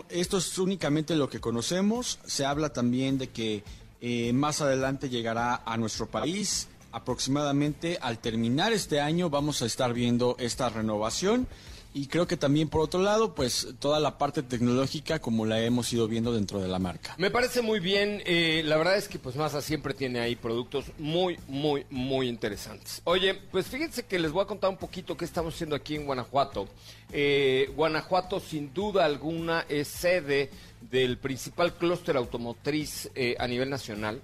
Esto 0.10 0.38
es 0.38 0.58
únicamente 0.58 1.16
lo 1.16 1.30
que 1.30 1.40
conocemos. 1.40 2.20
Se 2.26 2.46
habla 2.46 2.72
también 2.74 3.18
de 3.18 3.30
que 3.30 3.64
eh, 4.02 4.34
más 4.34 4.62
adelante 4.62 5.10
llegará 5.10 5.64
a 5.66 5.78
nuestro 5.78 6.08
país. 6.08 6.68
Aproximadamente 6.96 7.98
al 8.02 8.20
terminar 8.20 8.72
este 8.72 9.02
año 9.02 9.30
vamos 9.30 9.62
a 9.62 9.66
estar 9.66 9.94
viendo 9.94 10.38
esta 10.40 10.70
renovación. 10.70 11.46
Y 11.94 12.08
creo 12.08 12.26
que 12.26 12.38
también 12.38 12.70
por 12.70 12.80
otro 12.80 13.02
lado, 13.02 13.36
pues 13.36 13.68
toda 13.80 14.00
la 14.00 14.18
parte 14.18 14.44
tecnológica 14.44 15.20
como 15.20 15.46
la 15.46 15.62
hemos 15.62 15.92
ido 15.92 16.08
viendo 16.08 16.32
dentro 16.32 16.62
de 16.62 16.70
la 16.70 16.80
marca. 16.80 17.14
Me 17.18 17.32
parece 17.32 17.62
muy 17.62 17.82
bien. 17.82 18.22
eh, 18.26 18.64
la 18.64 18.78
verdad 18.78 18.96
es 18.96 19.10
que 19.10 19.20
pues 19.20 19.36
Mazda 19.36 19.62
siempre 19.62 19.94
tiene 19.94 20.22
ahí 20.22 20.38
productos 20.38 20.86
muy, 20.98 21.38
muy, 21.50 21.86
muy 21.90 22.30
interesantes. 22.30 23.02
Oye, 23.04 23.34
pues 23.34 23.68
fíjense 23.68 24.06
que 24.06 24.18
les 24.18 24.32
voy 24.32 24.44
a 24.44 24.48
contar 24.48 24.70
un 24.70 24.78
poquito 24.78 25.18
qué 25.18 25.26
estamos 25.26 25.54
haciendo 25.54 25.76
aquí 25.76 25.96
en 25.96 26.06
Guanajuato. 26.06 26.70
Eh, 27.12 27.72
Guanajuato 27.76 28.40
sin 28.40 28.74
duda 28.74 29.04
alguna 29.04 29.66
es 29.68 29.90
sede 29.90 30.50
del 30.90 31.18
principal 31.18 31.74
clúster 31.74 32.16
automotriz 32.16 33.10
eh, 33.16 33.36
a 33.38 33.48
nivel 33.48 33.70
nacional. 33.70 34.22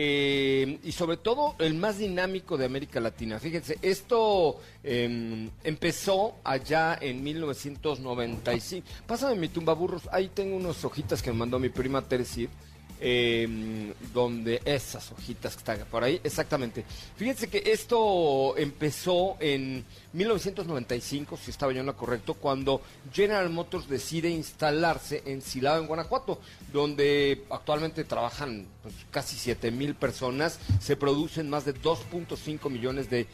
Eh, 0.00 0.78
y 0.84 0.92
sobre 0.92 1.16
todo 1.16 1.56
el 1.58 1.74
más 1.74 1.98
dinámico 1.98 2.56
de 2.56 2.66
América 2.66 3.00
Latina. 3.00 3.40
Fíjense, 3.40 3.80
esto 3.82 4.60
em, 4.84 5.50
empezó 5.64 6.36
allá 6.44 6.96
en 7.00 7.20
1995. 7.20 8.86
Pásame 9.08 9.34
mi 9.34 9.48
tumba 9.48 9.72
burros, 9.72 10.08
ahí 10.12 10.28
tengo 10.28 10.56
unas 10.56 10.84
hojitas 10.84 11.20
que 11.20 11.32
me 11.32 11.38
mandó 11.38 11.58
mi 11.58 11.68
prima 11.68 12.00
Teresita 12.00 12.52
eh, 13.00 13.92
donde 14.12 14.60
esas 14.64 15.12
hojitas 15.12 15.54
que 15.54 15.58
están 15.58 15.78
por 15.90 16.02
ahí, 16.02 16.20
exactamente. 16.24 16.84
Fíjense 17.16 17.48
que 17.48 17.62
esto 17.66 18.56
empezó 18.56 19.36
en 19.40 19.84
1995, 20.12 21.36
si 21.36 21.50
estaba 21.50 21.72
yo 21.72 21.80
en 21.80 21.86
lo 21.86 21.96
correcto, 21.96 22.34
cuando 22.34 22.82
General 23.12 23.48
Motors 23.50 23.88
decide 23.88 24.30
instalarse 24.30 25.22
en 25.26 25.42
Silao, 25.42 25.78
en 25.78 25.86
Guanajuato, 25.86 26.40
donde 26.72 27.44
actualmente 27.50 28.04
trabajan 28.04 28.66
casi 29.10 29.36
7 29.36 29.70
mil 29.70 29.94
personas, 29.94 30.58
se 30.80 30.96
producen 30.96 31.50
más 31.50 31.64
de 31.64 31.74
2.5 31.74 32.70
millones 32.70 33.08
de, 33.10 33.26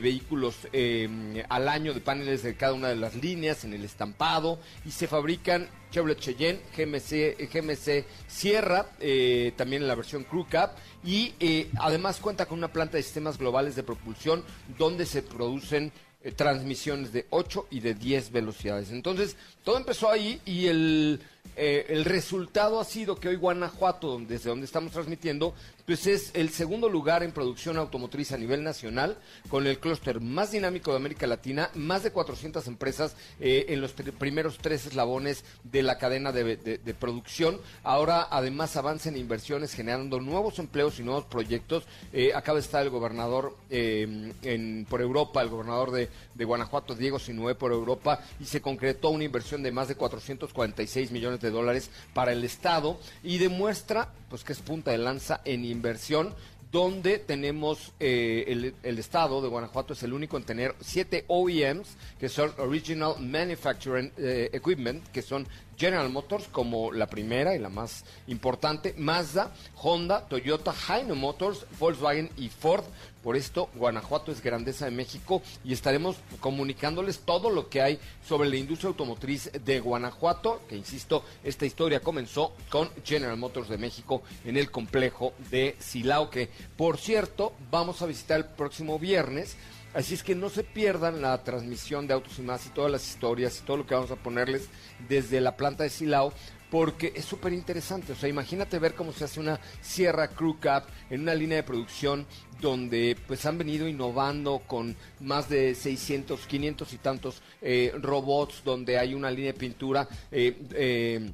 vehículos 0.00 0.56
eh, 0.72 1.44
al 1.48 1.68
año 1.68 1.94
de 1.94 2.00
paneles 2.00 2.42
de 2.42 2.56
cada 2.56 2.74
una 2.74 2.88
de 2.88 2.96
las 2.96 3.14
líneas 3.14 3.64
en 3.64 3.74
el 3.74 3.84
estampado 3.84 4.58
y 4.84 4.90
se 4.90 5.06
fabrican 5.06 5.68
Chevrolet 5.90 6.18
Cheyenne, 6.18 6.60
GMC, 6.76 7.48
GMC 7.52 8.04
Sierra, 8.26 8.86
eh, 8.98 9.52
también 9.56 9.82
en 9.82 9.88
la 9.88 9.94
versión 9.94 10.24
Crew 10.24 10.46
Cab 10.50 10.72
y 11.04 11.34
eh, 11.38 11.70
además 11.78 12.18
cuenta 12.18 12.46
con 12.46 12.58
una 12.58 12.72
planta 12.72 12.96
de 12.96 13.02
sistemas 13.02 13.38
globales 13.38 13.76
de 13.76 13.84
propulsión 13.84 14.42
donde 14.76 15.06
se 15.06 15.22
producen 15.22 15.92
eh, 16.22 16.32
transmisiones 16.32 17.12
de 17.12 17.26
8 17.30 17.68
y 17.70 17.80
de 17.80 17.94
10 17.94 18.32
velocidades. 18.32 18.90
Entonces, 18.90 19.36
todo 19.62 19.76
empezó 19.76 20.10
ahí 20.10 20.40
y 20.46 20.66
el, 20.66 21.20
el 21.56 22.04
resultado 22.04 22.80
ha 22.80 22.84
sido 22.84 23.16
que 23.16 23.28
hoy 23.28 23.36
Guanajuato, 23.36 24.18
desde 24.18 24.50
donde 24.50 24.66
estamos 24.66 24.92
transmitiendo, 24.92 25.54
pues 25.86 26.06
es 26.06 26.30
el 26.34 26.50
segundo 26.50 26.88
lugar 26.88 27.22
en 27.22 27.32
producción 27.32 27.76
automotriz 27.76 28.32
a 28.32 28.38
nivel 28.38 28.64
nacional, 28.64 29.18
con 29.48 29.66
el 29.66 29.78
clúster 29.78 30.20
más 30.20 30.52
dinámico 30.52 30.90
de 30.90 30.96
América 30.96 31.26
Latina, 31.26 31.70
más 31.74 32.02
de 32.02 32.10
400 32.10 32.66
empresas 32.68 33.16
eh, 33.40 33.66
en 33.68 33.80
los 33.80 33.92
primeros 33.92 34.58
tres 34.58 34.86
eslabones 34.86 35.44
de 35.62 35.82
la 35.82 35.98
cadena 35.98 36.32
de, 36.32 36.94
producción. 36.98 37.60
Ahora, 37.82 38.28
además, 38.30 38.76
avanza 38.76 39.08
en 39.08 39.16
inversiones 39.16 39.74
generando 39.74 40.20
nuevos 40.20 40.58
empleos 40.58 40.98
y 40.98 41.02
nuevos 41.02 41.24
proyectos. 41.24 41.84
Eh, 42.12 42.32
acaba 42.34 42.58
de 42.58 42.64
estar 42.64 42.82
el 42.82 42.90
gobernador 42.90 43.56
eh, 43.68 44.32
en, 44.42 44.86
por 44.88 45.02
Europa, 45.02 45.42
el 45.42 45.48
gobernador 45.48 45.90
de, 45.90 46.08
de 46.34 46.44
Guanajuato, 46.44 46.94
Diego 46.94 47.18
Sinué, 47.18 47.54
por 47.54 47.72
Europa, 47.72 48.20
y 48.40 48.44
se 48.44 48.62
concretó 48.62 49.10
una 49.10 49.24
inversión 49.24 49.62
de 49.62 49.72
más 49.72 49.88
de 49.88 49.96
446 49.96 51.10
millones 51.10 51.40
de 51.40 51.50
dólares 51.50 51.90
para 52.14 52.32
el 52.32 52.44
Estado 52.44 52.98
y 53.22 53.38
demuestra 53.38 54.08
pues 54.34 54.42
que 54.42 54.52
es 54.52 54.60
punta 54.60 54.90
de 54.90 54.98
lanza 54.98 55.40
en 55.44 55.64
inversión 55.74 56.34
donde 56.74 57.18
tenemos 57.20 57.92
eh, 58.00 58.72
el, 58.82 58.98
estado 58.98 59.40
de 59.40 59.46
Guanajuato 59.46 59.92
es 59.92 60.02
el 60.02 60.12
único 60.12 60.36
en 60.36 60.42
tener 60.42 60.74
siete 60.80 61.24
OEMs, 61.28 61.96
que 62.18 62.28
son 62.28 62.52
Original 62.58 63.14
Manufacturing 63.20 64.10
eh, 64.16 64.50
Equipment, 64.52 65.06
que 65.12 65.22
son 65.22 65.46
General 65.76 66.08
Motors 66.10 66.48
como 66.48 66.92
la 66.92 67.06
primera 67.08 67.54
y 67.54 67.58
la 67.58 67.68
más 67.68 68.04
importante, 68.26 68.94
Mazda, 68.96 69.52
Honda, 69.76 70.26
Toyota, 70.28 70.74
Hino 70.88 71.14
Motors, 71.14 71.66
Volkswagen 71.78 72.30
y 72.36 72.48
Ford. 72.48 72.84
Por 73.22 73.36
esto, 73.36 73.70
Guanajuato 73.74 74.30
es 74.30 74.42
grandeza 74.42 74.84
de 74.84 74.90
México 74.90 75.40
y 75.64 75.72
estaremos 75.72 76.16
comunicándoles 76.40 77.20
todo 77.20 77.48
lo 77.48 77.70
que 77.70 77.80
hay 77.80 77.98
sobre 78.26 78.50
la 78.50 78.56
industria 78.56 78.88
automotriz 78.88 79.50
de 79.64 79.80
Guanajuato, 79.80 80.60
que 80.68 80.76
insisto, 80.76 81.24
esta 81.42 81.64
historia 81.64 82.00
comenzó 82.00 82.52
con 82.68 82.90
General 83.02 83.36
Motors 83.38 83.70
de 83.70 83.78
México 83.78 84.22
en 84.44 84.58
el 84.58 84.70
complejo 84.70 85.32
de 85.50 85.74
Silao, 85.78 86.28
que 86.28 86.50
por 86.76 86.98
cierto 86.98 87.54
vamos 87.70 88.02
a 88.02 88.06
visitar 88.06 88.38
el 88.38 88.44
próximo 88.44 88.98
viernes 88.98 89.56
Así 89.94 90.14
es 90.14 90.24
que 90.24 90.34
no 90.34 90.50
se 90.50 90.64
pierdan 90.64 91.22
la 91.22 91.44
transmisión 91.44 92.08
de 92.08 92.14
Autos 92.14 92.40
y 92.40 92.42
Más 92.42 92.66
y 92.66 92.70
todas 92.70 92.90
las 92.90 93.08
historias 93.08 93.60
y 93.60 93.64
todo 93.64 93.76
lo 93.76 93.86
que 93.86 93.94
vamos 93.94 94.10
a 94.10 94.16
ponerles 94.16 94.68
desde 95.08 95.40
la 95.40 95.56
planta 95.56 95.84
de 95.84 95.90
Silao, 95.90 96.32
porque 96.68 97.12
es 97.14 97.24
súper 97.24 97.52
interesante. 97.52 98.12
O 98.12 98.16
sea, 98.16 98.28
imagínate 98.28 98.80
ver 98.80 98.96
cómo 98.96 99.12
se 99.12 99.22
hace 99.22 99.38
una 99.38 99.60
Sierra 99.80 100.26
Crew 100.26 100.58
Cab 100.58 100.84
en 101.10 101.20
una 101.20 101.34
línea 101.36 101.58
de 101.58 101.62
producción 101.62 102.26
donde 102.60 103.16
pues 103.28 103.46
han 103.46 103.56
venido 103.56 103.86
innovando 103.86 104.62
con 104.66 104.96
más 105.20 105.48
de 105.48 105.76
600, 105.76 106.44
500 106.44 106.92
y 106.92 106.96
tantos 106.98 107.42
eh, 107.62 107.92
robots, 108.00 108.62
donde 108.64 108.98
hay 108.98 109.14
una 109.14 109.30
línea 109.30 109.52
de 109.52 109.58
pintura. 109.58 110.08
Eh, 110.32 110.60
eh, 110.72 111.30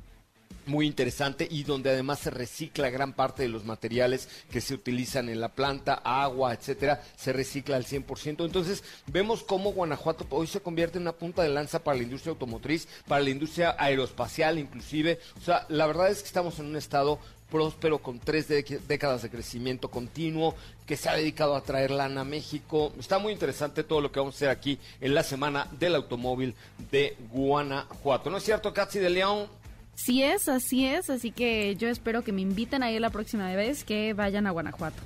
muy 0.66 0.86
interesante 0.86 1.46
y 1.50 1.64
donde 1.64 1.90
además 1.90 2.20
se 2.20 2.30
recicla 2.30 2.90
gran 2.90 3.12
parte 3.12 3.42
de 3.42 3.48
los 3.48 3.64
materiales 3.64 4.28
que 4.50 4.60
se 4.60 4.74
utilizan 4.74 5.28
en 5.28 5.40
la 5.40 5.48
planta, 5.48 5.94
agua, 6.04 6.54
etcétera, 6.54 7.02
se 7.16 7.32
recicla 7.32 7.76
al 7.76 7.84
100%. 7.84 8.44
Entonces, 8.44 8.84
vemos 9.06 9.42
cómo 9.42 9.72
Guanajuato 9.72 10.26
hoy 10.30 10.46
se 10.46 10.60
convierte 10.60 10.98
en 10.98 11.02
una 11.02 11.12
punta 11.12 11.42
de 11.42 11.48
lanza 11.48 11.82
para 11.82 11.96
la 11.96 12.04
industria 12.04 12.32
automotriz, 12.32 12.88
para 13.06 13.22
la 13.22 13.30
industria 13.30 13.74
aeroespacial 13.78 14.58
inclusive. 14.58 15.18
O 15.40 15.44
sea, 15.44 15.66
la 15.68 15.86
verdad 15.86 16.10
es 16.10 16.20
que 16.20 16.28
estamos 16.28 16.58
en 16.58 16.66
un 16.66 16.76
estado 16.76 17.18
próspero 17.50 17.98
con 17.98 18.20
tres 18.20 18.46
décadas 18.48 19.22
de 19.22 19.30
crecimiento 19.30 19.90
continuo, 19.90 20.54
que 20.86 20.96
se 20.96 21.08
ha 21.08 21.16
dedicado 21.16 21.56
a 21.56 21.62
traer 21.62 21.90
lana 21.90 22.20
a 22.20 22.24
México. 22.24 22.92
Está 22.98 23.18
muy 23.18 23.32
interesante 23.32 23.82
todo 23.82 24.00
lo 24.00 24.12
que 24.12 24.20
vamos 24.20 24.34
a 24.34 24.38
hacer 24.38 24.48
aquí 24.50 24.78
en 25.00 25.14
la 25.14 25.24
semana 25.24 25.66
del 25.78 25.96
automóvil 25.96 26.54
de 26.92 27.16
Guanajuato. 27.32 28.30
¿No 28.30 28.36
es 28.36 28.44
cierto, 28.44 28.72
Katsi 28.72 29.00
de 29.00 29.10
León? 29.10 29.59
Sí 30.02 30.22
es, 30.22 30.48
así 30.48 30.86
es, 30.86 31.10
así 31.10 31.30
que 31.30 31.76
yo 31.76 31.88
espero 31.88 32.24
que 32.24 32.32
me 32.32 32.40
inviten 32.40 32.82
ahí 32.82 32.98
la 32.98 33.10
próxima 33.10 33.54
vez 33.54 33.84
que 33.84 34.14
vayan 34.14 34.46
a 34.46 34.50
Guanajuato. 34.50 35.02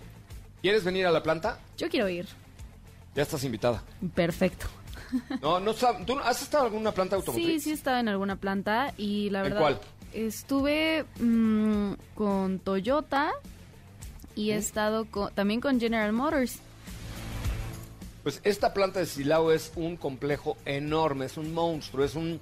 ¿Quieres 0.62 0.84
venir 0.84 1.04
a 1.04 1.10
la 1.10 1.20
planta? 1.20 1.58
Yo 1.76 1.88
quiero 1.88 2.08
ir. 2.08 2.28
Ya 3.16 3.22
estás 3.22 3.42
invitada. 3.42 3.82
Perfecto. 4.14 4.66
No, 5.42 5.58
no 5.58 5.74
¿Tú 5.74 6.18
has 6.20 6.42
estado 6.42 6.66
en 6.66 6.72
alguna 6.72 6.92
planta 6.92 7.16
automotriz? 7.16 7.46
Sí, 7.54 7.60
sí 7.60 7.70
he 7.70 7.74
estado 7.74 7.98
en 7.98 8.08
alguna 8.08 8.36
planta 8.36 8.94
y 8.96 9.30
la 9.30 9.42
verdad... 9.42 9.58
¿En 9.58 9.62
cuál? 9.62 9.80
Estuve 10.12 11.04
mm, 11.18 11.94
con 12.14 12.60
Toyota 12.60 13.32
y 14.36 14.52
he 14.52 14.56
estado 14.56 15.08
también 15.34 15.60
con 15.60 15.80
General 15.80 16.12
Motors. 16.12 16.60
Pues 18.22 18.40
esta 18.44 18.72
planta 18.72 19.00
de 19.00 19.06
Silao 19.06 19.50
es 19.50 19.72
un 19.74 19.96
complejo 19.96 20.56
enorme, 20.64 21.26
es 21.26 21.36
un 21.36 21.52
monstruo, 21.52 22.04
es 22.04 22.14
un 22.14 22.40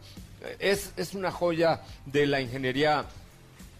es, 0.58 0.92
es 0.96 1.14
una 1.14 1.30
joya 1.30 1.82
de 2.06 2.26
la 2.26 2.40
ingeniería 2.40 3.06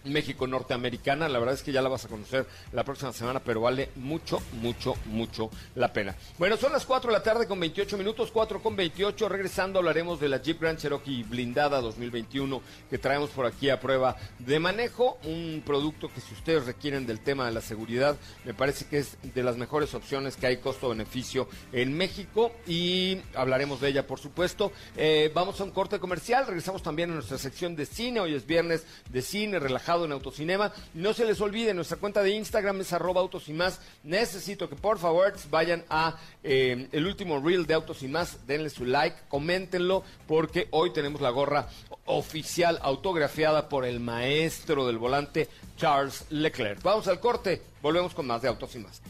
México 0.05 0.47
norteamericana. 0.47 1.29
La 1.29 1.39
verdad 1.39 1.55
es 1.55 1.63
que 1.63 1.71
ya 1.71 1.81
la 1.81 1.89
vas 1.89 2.05
a 2.05 2.09
conocer 2.09 2.45
la 2.71 2.83
próxima 2.83 3.13
semana, 3.13 3.39
pero 3.39 3.61
vale 3.61 3.89
mucho, 3.95 4.41
mucho, 4.53 4.95
mucho 5.05 5.49
la 5.75 5.93
pena. 5.93 6.15
Bueno, 6.37 6.57
son 6.57 6.71
las 6.71 6.85
4 6.85 7.11
de 7.11 7.17
la 7.17 7.23
tarde 7.23 7.47
con 7.47 7.59
28 7.59 7.97
minutos, 7.97 8.31
4 8.31 8.61
con 8.61 8.75
28. 8.75 9.29
Regresando 9.29 9.79
hablaremos 9.79 10.19
de 10.19 10.29
la 10.29 10.41
Jeep 10.41 10.59
Grand 10.59 10.77
Cherokee 10.77 11.23
blindada 11.23 11.81
2021 11.81 12.61
que 12.89 12.97
traemos 12.97 13.29
por 13.29 13.45
aquí 13.45 13.69
a 13.69 13.79
prueba 13.79 14.15
de 14.39 14.59
manejo. 14.59 15.17
Un 15.23 15.63
producto 15.65 16.11
que 16.13 16.21
si 16.21 16.33
ustedes 16.33 16.65
requieren 16.65 17.05
del 17.05 17.19
tema 17.19 17.45
de 17.45 17.51
la 17.51 17.61
seguridad, 17.61 18.17
me 18.45 18.53
parece 18.53 18.85
que 18.85 18.99
es 18.99 19.17
de 19.21 19.43
las 19.43 19.57
mejores 19.57 19.93
opciones 19.93 20.35
que 20.35 20.47
hay 20.47 20.57
costo-beneficio 20.57 21.47
en 21.71 21.95
México 21.95 22.51
y 22.67 23.19
hablaremos 23.35 23.81
de 23.81 23.89
ella, 23.89 24.07
por 24.07 24.19
supuesto. 24.19 24.71
Eh, 24.97 25.31
vamos 25.33 25.59
a 25.59 25.63
un 25.63 25.71
corte 25.71 25.99
comercial. 25.99 26.45
Regresamos 26.45 26.83
también 26.83 27.11
a 27.11 27.15
nuestra 27.15 27.37
sección 27.37 27.75
de 27.75 27.85
cine. 27.85 28.19
Hoy 28.19 28.35
es 28.35 28.45
viernes 28.45 28.85
de 29.09 29.21
cine 29.21 29.59
relajado 29.59 29.92
en 30.01 30.11
Autocinema. 30.11 30.71
No 30.93 31.13
se 31.13 31.25
les 31.25 31.39
olvide, 31.41 31.73
nuestra 31.73 31.97
cuenta 31.97 32.21
de 32.23 32.31
Instagram 32.31 32.81
es 32.81 32.93
arroba 32.93 33.21
autos 33.21 33.47
y 33.49 33.53
más. 33.53 33.79
Necesito 34.03 34.69
que 34.69 34.75
por 34.75 34.99
favor 34.99 35.33
vayan 35.49 35.85
a 35.89 36.17
eh, 36.43 36.87
el 36.91 37.05
último 37.05 37.39
reel 37.39 37.65
de 37.65 37.73
Autos 37.73 38.03
y 38.03 38.07
más, 38.07 38.45
denle 38.47 38.69
su 38.69 38.85
like, 38.85 39.17
coméntenlo, 39.29 40.03
porque 40.27 40.67
hoy 40.71 40.91
tenemos 40.91 41.21
la 41.21 41.29
gorra 41.29 41.67
oficial 42.05 42.79
autografiada 42.81 43.69
por 43.69 43.85
el 43.85 43.99
maestro 43.99 44.85
del 44.85 44.97
volante, 44.97 45.49
Charles 45.77 46.25
Leclerc. 46.29 46.81
Vamos 46.81 47.07
al 47.07 47.19
corte, 47.19 47.61
volvemos 47.81 48.13
con 48.13 48.27
más 48.27 48.41
de 48.41 48.49
Autos 48.49 48.75
y 48.75 48.79
más. 48.79 49.01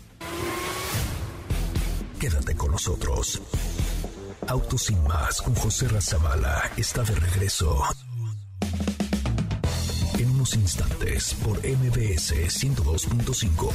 Quédate 2.19 2.55
con 2.55 2.71
nosotros. 2.71 3.41
Autos 4.47 4.89
y 4.89 4.95
más 4.95 5.41
con 5.41 5.55
José 5.55 5.87
Razabala 5.87 6.71
está 6.77 7.01
de 7.03 7.15
regreso 7.15 7.83
instantes 10.55 11.33
por 11.35 11.57
MBS 11.59 12.33
102.5. 12.33 13.71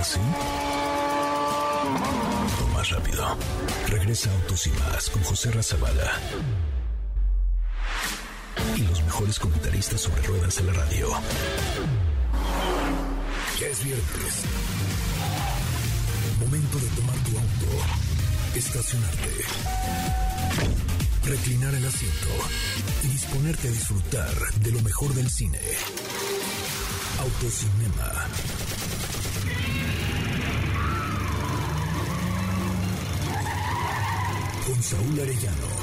¿Así? 0.00 0.20
O 2.62 2.68
más 2.74 2.90
rápido. 2.90 3.36
Regresa 3.88 4.30
Autos 4.32 4.66
y 4.66 4.70
Más 4.70 5.10
con 5.10 5.22
José 5.24 5.50
Razabala. 5.50 6.12
Y 8.76 8.82
los 8.82 9.02
mejores 9.02 9.38
comentaristas 9.38 10.00
sobre 10.00 10.22
ruedas 10.22 10.58
en 10.58 10.66
la 10.68 10.72
radio. 10.72 11.08
Ya 13.60 13.66
es 13.66 13.84
viernes. 13.84 14.44
Momento 16.40 16.78
de 16.78 16.88
tomar 16.88 17.16
tu 17.16 17.30
auto 17.36 18.09
estacionarte, 18.54 19.30
reclinar 21.24 21.74
el 21.74 21.86
asiento 21.86 22.28
y 23.04 23.08
disponerte 23.08 23.68
a 23.68 23.70
disfrutar 23.70 24.34
de 24.62 24.72
lo 24.72 24.80
mejor 24.82 25.14
del 25.14 25.30
cine. 25.30 25.60
Autocinema. 27.20 28.26
Con 34.66 34.82
Saúl 34.82 35.20
Arellano 35.20 35.79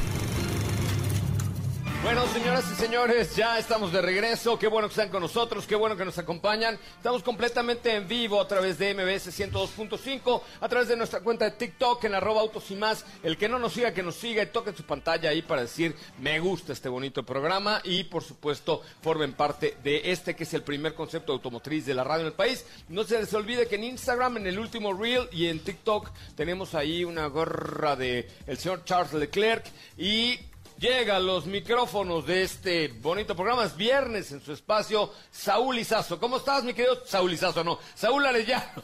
bueno, 2.07 2.25
señoras 2.27 2.63
y 2.71 2.75
señores, 2.75 3.35
ya 3.35 3.59
estamos 3.59 3.91
de 3.91 4.01
regreso. 4.01 4.57
Qué 4.57 4.67
bueno 4.67 4.87
que 4.87 4.93
están 4.93 5.09
con 5.09 5.21
nosotros, 5.21 5.67
qué 5.67 5.75
bueno 5.75 5.97
que 5.97 6.05
nos 6.05 6.17
acompañan. 6.17 6.79
Estamos 6.95 7.21
completamente 7.21 7.93
en 7.93 8.07
vivo 8.07 8.39
a 8.39 8.47
través 8.47 8.79
de 8.79 8.93
MBS 8.93 9.37
102.5, 9.37 10.41
a 10.61 10.69
través 10.69 10.87
de 10.87 10.95
nuestra 10.95 11.19
cuenta 11.19 11.43
de 11.43 11.51
TikTok 11.51 12.01
en 12.05 12.15
arroba 12.15 12.39
autos 12.39 12.71
y 12.71 12.77
más. 12.77 13.03
El 13.23 13.35
que 13.35 13.49
no 13.49 13.59
nos 13.59 13.73
siga, 13.73 13.93
que 13.93 14.03
nos 14.03 14.15
siga 14.15 14.41
y 14.41 14.45
toque 14.45 14.71
su 14.71 14.83
pantalla 14.83 15.31
ahí 15.31 15.41
para 15.41 15.63
decir 15.63 15.97
me 16.21 16.39
gusta 16.39 16.71
este 16.71 16.87
bonito 16.87 17.23
programa 17.23 17.81
y 17.83 18.05
por 18.05 18.23
supuesto 18.23 18.83
formen 19.01 19.33
parte 19.33 19.75
de 19.83 20.09
este 20.09 20.33
que 20.33 20.45
es 20.45 20.53
el 20.53 20.63
primer 20.63 20.93
concepto 20.93 21.33
automotriz 21.33 21.85
de 21.85 21.93
la 21.93 22.05
radio 22.05 22.21
en 22.21 22.27
el 22.27 22.33
país. 22.33 22.65
No 22.87 23.03
se 23.03 23.19
les 23.19 23.33
olvide 23.33 23.67
que 23.67 23.75
en 23.75 23.83
Instagram, 23.83 24.37
en 24.37 24.47
el 24.47 24.59
último 24.59 24.93
reel 24.93 25.27
y 25.33 25.47
en 25.47 25.59
TikTok 25.59 26.09
tenemos 26.37 26.73
ahí 26.73 27.03
una 27.03 27.27
gorra 27.27 27.97
de 27.97 28.29
el 28.47 28.57
señor 28.57 28.85
Charles 28.85 29.11
Leclerc 29.11 29.65
y 29.97 30.39
llega 30.77 31.17
a 31.17 31.19
los 31.19 31.45
micrófonos 31.45 32.25
de 32.25 32.43
este 32.43 32.87
bonito 32.87 33.35
programa. 33.35 33.63
Es 33.65 33.75
viernes 33.75 34.31
en 34.31 34.41
su 34.41 34.53
espacio, 34.53 35.11
Saúl 35.31 35.77
Izazo. 35.79 36.19
¿Cómo 36.19 36.37
estás, 36.37 36.63
mi 36.63 36.73
querido 36.73 37.05
Saúl 37.05 37.33
Izazo? 37.33 37.63
No, 37.63 37.79
Saúl 37.93 38.25
Arellano. 38.25 38.83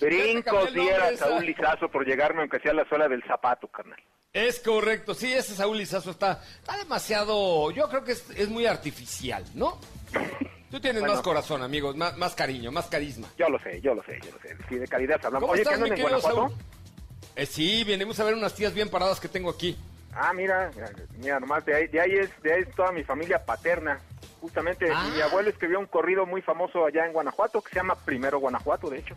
Brinco 0.00 0.66
diera 0.66 1.16
Saúl 1.16 1.48
Izazo 1.48 1.88
por 1.88 2.06
llegarme 2.06 2.40
aunque 2.40 2.58
sea 2.60 2.72
la 2.72 2.86
suela 2.88 3.08
del 3.08 3.22
zapato, 3.24 3.68
carnal. 3.68 4.00
Es 4.32 4.58
correcto, 4.58 5.14
sí, 5.14 5.32
ese 5.32 5.54
Saúl 5.54 5.80
Izazo 5.80 6.10
está, 6.10 6.42
está 6.58 6.76
demasiado, 6.76 7.70
yo 7.70 7.88
creo 7.88 8.02
que 8.02 8.12
es, 8.12 8.48
muy 8.48 8.66
artificial, 8.66 9.44
¿no? 9.54 9.78
Tú 10.72 10.80
tienes 10.80 11.04
más 11.04 11.20
corazón, 11.22 11.62
amigos, 11.62 11.94
más, 11.94 12.16
más, 12.16 12.34
cariño, 12.34 12.72
más 12.72 12.86
carisma. 12.86 13.28
Yo 13.38 13.48
lo 13.48 13.60
sé, 13.60 13.80
yo 13.80 13.94
lo 13.94 14.02
sé, 14.02 14.18
yo 14.24 14.32
lo 14.32 14.40
sé. 14.40 14.56
Sí, 14.68 14.74
de 14.74 14.88
calidad 14.88 15.24
hablamos. 15.24 15.48
Oye, 15.48 15.62
¿qué 15.62 15.74
andan 15.74 15.92
en 15.92 16.02
Guanajuato? 16.02 16.36
Saúl? 16.36 16.52
Eh, 17.36 17.46
sí, 17.46 17.84
venimos 17.84 18.18
a 18.20 18.24
ver 18.24 18.34
unas 18.34 18.54
tías 18.54 18.72
bien 18.72 18.88
paradas 18.88 19.20
que 19.20 19.28
tengo 19.28 19.50
aquí. 19.50 19.76
Ah, 20.12 20.32
mira, 20.32 20.70
mira, 21.18 21.40
nomás 21.40 21.64
de 21.64 21.74
ahí, 21.74 21.86
de 21.88 22.00
ahí 22.00 22.12
es, 22.12 22.30
de 22.42 22.52
ahí 22.52 22.62
es 22.62 22.74
toda 22.74 22.92
mi 22.92 23.02
familia 23.02 23.44
paterna. 23.44 24.00
Justamente 24.40 24.86
mi 24.86 25.20
ah. 25.20 25.24
abuelo 25.24 25.50
escribió 25.50 25.80
un 25.80 25.86
corrido 25.86 26.26
muy 26.26 26.42
famoso 26.42 26.86
allá 26.86 27.04
en 27.06 27.12
Guanajuato 27.12 27.60
que 27.62 27.70
se 27.70 27.76
llama 27.76 27.96
Primero 27.96 28.38
Guanajuato, 28.38 28.88
de 28.90 28.98
hecho. 28.98 29.16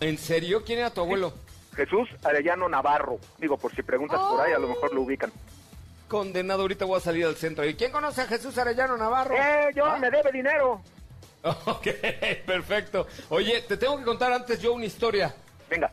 ¿En 0.00 0.18
serio? 0.18 0.62
¿Quién 0.64 0.78
era 0.80 0.90
tu 0.90 1.00
abuelo? 1.00 1.32
Jesús 1.74 2.08
Arellano 2.22 2.68
Navarro. 2.68 3.18
Digo, 3.38 3.56
por 3.56 3.74
si 3.74 3.82
preguntas 3.82 4.20
por 4.20 4.40
ahí, 4.40 4.52
a 4.52 4.58
lo 4.58 4.68
mejor 4.68 4.94
lo 4.94 5.02
ubican. 5.02 5.32
Condenado, 6.06 6.62
ahorita 6.62 6.84
voy 6.84 6.98
a 6.98 7.00
salir 7.00 7.24
al 7.24 7.34
centro. 7.34 7.64
¿Y 7.64 7.74
quién 7.74 7.90
conoce 7.90 8.20
a 8.20 8.26
Jesús 8.26 8.56
Arellano 8.58 8.96
Navarro? 8.96 9.34
Eh, 9.34 9.70
yo 9.74 9.86
ah. 9.86 9.98
me 9.98 10.10
debe 10.10 10.30
dinero. 10.30 10.80
Ok, 11.66 11.88
perfecto. 12.46 13.06
Oye, 13.28 13.60
te 13.68 13.76
tengo 13.76 13.98
que 13.98 14.04
contar 14.04 14.32
antes 14.32 14.62
yo 14.62 14.72
una 14.72 14.86
historia. 14.86 15.34
Venga. 15.68 15.90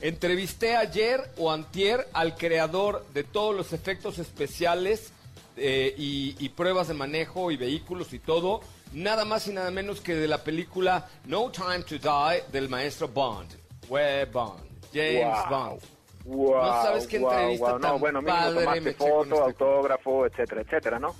Entrevisté 0.00 0.76
ayer 0.76 1.28
o 1.38 1.50
antier 1.50 2.06
al 2.12 2.36
creador 2.36 3.04
de 3.12 3.24
todos 3.24 3.54
los 3.54 3.72
efectos 3.72 4.18
especiales 4.18 5.12
eh, 5.56 5.92
y, 5.96 6.48
pruebas 6.50 6.86
de 6.86 6.94
manejo 6.94 7.50
y 7.50 7.56
vehículos 7.56 8.12
y 8.12 8.20
todo, 8.20 8.60
nada 8.92 9.24
más 9.24 9.48
y 9.48 9.52
nada 9.52 9.72
menos 9.72 10.00
que 10.00 10.14
de 10.14 10.28
la 10.28 10.38
película 10.38 11.08
No 11.24 11.50
Time 11.50 11.80
to 11.80 11.96
Die 11.98 12.44
del 12.52 12.68
maestro 12.68 13.08
Bond, 13.08 13.50
Web 13.88 14.30
Bond, 14.30 14.62
James 14.92 15.36
Bond. 15.50 15.80
no 16.26 16.82
sabes 16.82 17.08
qué 17.08 17.16
entrevista 17.16 17.72
tan 17.72 17.80
no, 17.80 17.98
bueno, 17.98 18.22
padre 18.22 18.92
foto, 18.92 19.22
este 19.24 19.38
autógrafo, 19.40 20.26
etcétera, 20.26 20.60
etcétera, 20.60 20.98
¿no? 21.00 21.14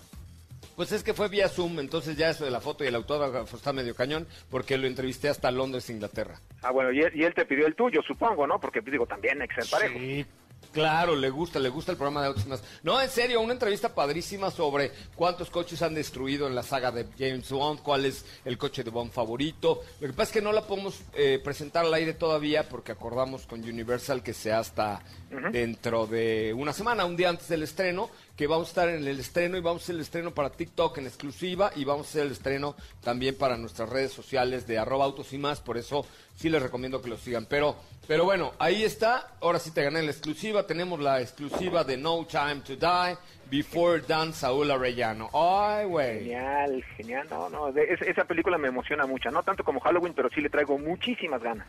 Pues 0.79 0.93
es 0.93 1.03
que 1.03 1.13
fue 1.13 1.27
vía 1.27 1.49
Zoom, 1.49 1.81
entonces 1.81 2.17
ya 2.17 2.31
eso 2.31 2.45
de 2.45 2.53
la 2.53 2.61
foto 2.61 2.85
y 2.85 2.87
el 2.87 2.95
autógrafo 2.95 3.57
está 3.57 3.73
medio 3.73 3.97
cañón, 3.97 4.29
porque 4.49 4.79
lo 4.79 4.87
entrevisté 4.87 5.29
hasta 5.29 5.51
Londres, 5.51 5.91
Inglaterra. 5.91 6.41
Ah, 6.63 6.71
bueno, 6.71 6.93
y 6.93 7.01
él, 7.01 7.35
te 7.35 7.45
pidió 7.47 7.67
el 7.67 7.75
tuyo, 7.75 8.01
supongo, 8.07 8.47
¿no? 8.47 8.61
Porque 8.61 8.81
digo, 8.81 9.05
también 9.05 9.41
parejo. 9.69 9.99
Sí, 9.99 10.25
Claro, 10.73 11.17
le 11.17 11.31
gusta, 11.31 11.59
le 11.59 11.71
gusta 11.71 11.93
el 11.93 11.99
programa 11.99 12.21
de 12.21 12.29
autos 12.29 12.47
más. 12.47 12.63
No, 12.83 13.01
en 13.01 13.09
serio, 13.09 13.41
una 13.41 13.55
entrevista 13.55 13.95
padrísima 13.95 14.51
sobre 14.51 14.93
cuántos 15.15 15.51
coches 15.51 15.81
han 15.83 15.95
destruido 15.95 16.47
en 16.47 16.55
la 16.55 16.63
saga 16.63 16.93
de 16.93 17.07
James 17.19 17.51
Bond, 17.51 17.81
cuál 17.81 18.05
es 18.05 18.25
el 18.45 18.59
coche 18.59 18.85
de 18.85 18.91
Bond 18.91 19.11
favorito. 19.11 19.83
Lo 20.01 20.07
que 20.07 20.13
pasa 20.13 20.25
es 20.25 20.33
que 20.35 20.43
no 20.43 20.53
la 20.53 20.67
podemos 20.67 21.03
eh, 21.15 21.41
presentar 21.43 21.87
al 21.87 21.95
aire 21.95 22.13
todavía 22.13 22.69
porque 22.69 22.93
acordamos 22.93 23.47
con 23.47 23.61
Universal 23.61 24.23
que 24.23 24.35
sea 24.35 24.59
hasta 24.59 25.01
dentro 25.51 26.07
de 26.07 26.55
una 26.57 26.73
semana, 26.73 27.05
un 27.05 27.17
día 27.17 27.31
antes 27.31 27.49
del 27.49 27.63
estreno, 27.63 28.11
que 28.39 28.47
vamos 28.47 28.69
a 28.69 28.71
estar 28.71 28.89
en 28.89 29.05
el 29.05 29.19
estreno 29.19 29.57
y 29.57 29.61
vamos 29.61 29.83
a 29.83 29.85
hacer 29.87 29.97
el 29.97 30.01
estreno 30.01 30.31
para 30.31 30.51
TikTok 30.51 30.99
en 30.99 31.07
exclusiva 31.07 31.73
y 31.75 31.85
vamos 31.85 32.07
a 32.07 32.11
hacer 32.11 32.27
el 32.27 32.31
estreno 32.31 32.77
también 33.03 33.37
para 33.37 33.57
nuestras 33.57 33.89
redes 33.89 34.13
sociales 34.13 34.65
de 34.69 34.79
arroba 34.79 35.07
autos 35.07 35.33
y 35.33 35.39
más, 35.39 35.61
por 35.61 35.77
eso 35.77 36.07
sí 36.37 36.49
les 36.49 36.63
recomiendo 36.63 37.03
que 37.03 37.11
lo 37.11 37.17
sigan. 37.17 37.47
Pero, 37.47 37.75
pero 38.07 38.25
bueno, 38.25 38.53
ahí 38.61 38.85
está, 38.85 39.33
ahora 39.41 39.59
sí 39.59 39.73
te 39.73 39.83
gané 39.83 40.05
la 40.05 40.13
exclusiva, 40.13 40.69
tenemos 40.69 41.01
la 41.01 41.21
exclusiva 41.21 41.83
de 41.83 41.97
No 41.97 42.25
Time 42.27 42.61
to 42.65 42.77
Die, 42.77 43.19
Before 43.51 44.03
Dan 44.07 44.33
Saúl 44.33 44.71
Arellano. 44.71 45.31
Ay, 45.33 45.87
güey. 45.87 46.21
Genial, 46.21 46.85
genial, 46.97 47.27
no, 47.29 47.51
no, 47.51 47.69
esa 47.77 48.25
película 48.25 48.57
me 48.57 48.69
emociona 48.69 49.05
mucho, 49.05 49.33
no 49.33 49.43
tanto 49.43 49.65
como 49.65 49.81
Halloween, 49.81 50.15
pero 50.15 50.31
sí 50.31 50.41
le 50.41 50.49
traigo 50.49 50.79
muchísimas 50.79 51.43
ganas. 51.43 51.67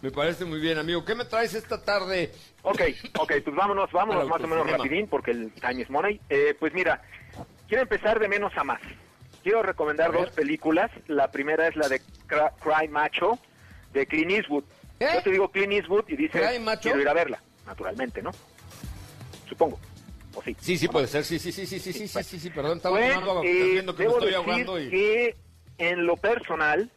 Me 0.00 0.10
parece 0.12 0.44
muy 0.44 0.60
bien, 0.60 0.78
amigo. 0.78 1.04
¿Qué 1.04 1.14
me 1.14 1.24
traes 1.24 1.54
esta 1.54 1.82
tarde? 1.82 2.32
Ok, 2.62 2.82
ok, 3.18 3.32
pues 3.42 3.56
vámonos, 3.56 3.90
vámonos 3.90 4.28
más 4.28 4.40
o 4.40 4.46
menos 4.46 4.70
rapidín 4.70 5.08
porque 5.08 5.32
el 5.32 5.52
time 5.52 5.82
is 5.82 5.90
money. 5.90 6.20
Eh, 6.28 6.54
pues 6.58 6.72
mira, 6.72 7.02
quiero 7.66 7.82
empezar 7.82 8.20
de 8.20 8.28
menos 8.28 8.52
a 8.56 8.64
más. 8.64 8.80
Quiero 9.42 9.62
recomendar 9.62 10.12
dos 10.12 10.30
películas. 10.30 10.90
La 11.08 11.30
primera 11.30 11.66
es 11.66 11.76
la 11.76 11.88
de 11.88 12.00
Cry 12.26 12.88
Macho, 12.88 13.38
de 13.92 14.06
Clint 14.06 14.30
Eastwood. 14.30 14.64
Yo 15.00 15.22
te 15.22 15.30
digo 15.30 15.50
Clint 15.50 15.72
Eastwood 15.72 16.04
y 16.08 16.16
dices, 16.16 16.42
quiero 16.80 17.00
ir 17.00 17.08
a 17.08 17.14
verla, 17.14 17.42
naturalmente, 17.66 18.22
¿no? 18.22 18.30
Supongo. 19.48 19.80
¿O 20.34 20.42
sí? 20.42 20.56
Sí, 20.60 20.78
sí 20.78 20.88
puede 20.88 21.06
ser, 21.06 21.24
sí, 21.24 21.38
sí, 21.38 21.50
sí, 21.50 21.66
sí, 21.66 21.78
sí, 21.80 21.92
sí, 21.92 22.08
sí, 22.08 22.38
sí, 22.38 22.50
perdón, 22.50 22.76
estaba 22.76 22.98
bueno, 22.98 23.42
eh, 23.42 23.70
viendo 23.72 23.96
que 23.96 24.04
me 24.04 24.10
estoy 24.10 24.34
ahogando 24.34 24.80
y... 24.80 24.90
que 24.90 25.36
en 25.78 26.06
lo 26.06 26.16
personal 26.16 26.90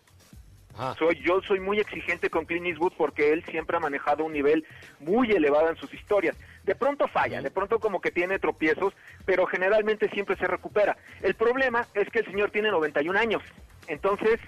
soy, 0.98 1.22
yo 1.24 1.42
soy 1.42 1.60
muy 1.60 1.80
exigente 1.80 2.30
con 2.30 2.46
Clint 2.46 2.68
Eastwood 2.68 2.94
porque 2.98 3.32
él 3.32 3.44
siempre 3.50 3.78
ha 3.78 3.80
manejado 3.80 4.24
un 4.24 4.34
nivel 4.34 4.66
muy 5.00 5.32
elevado 5.32 5.70
en 5.70 5.76
sus 5.78 5.94
historias. 5.94 6.36
De 6.64 6.76
pronto 6.76 7.08
falla, 7.08 7.42
de 7.42 7.52
pronto 7.52 7.80
como 7.80 8.02
que 8.02 8.12
tiene 8.12 8.40
tropiezos, 8.40 8.94
pero 9.26 9.46
generalmente 9.46 10.10
siempre 10.10 10.36
se 10.38 10.48
recupera. 10.48 10.98
El 11.22 11.36
problema 11.36 11.88
es 11.94 12.10
que 12.10 12.20
el 12.20 12.26
señor 12.26 12.52
tiene 12.52 12.72
91 12.72 13.18
años, 13.18 13.44
entonces 13.88 14.40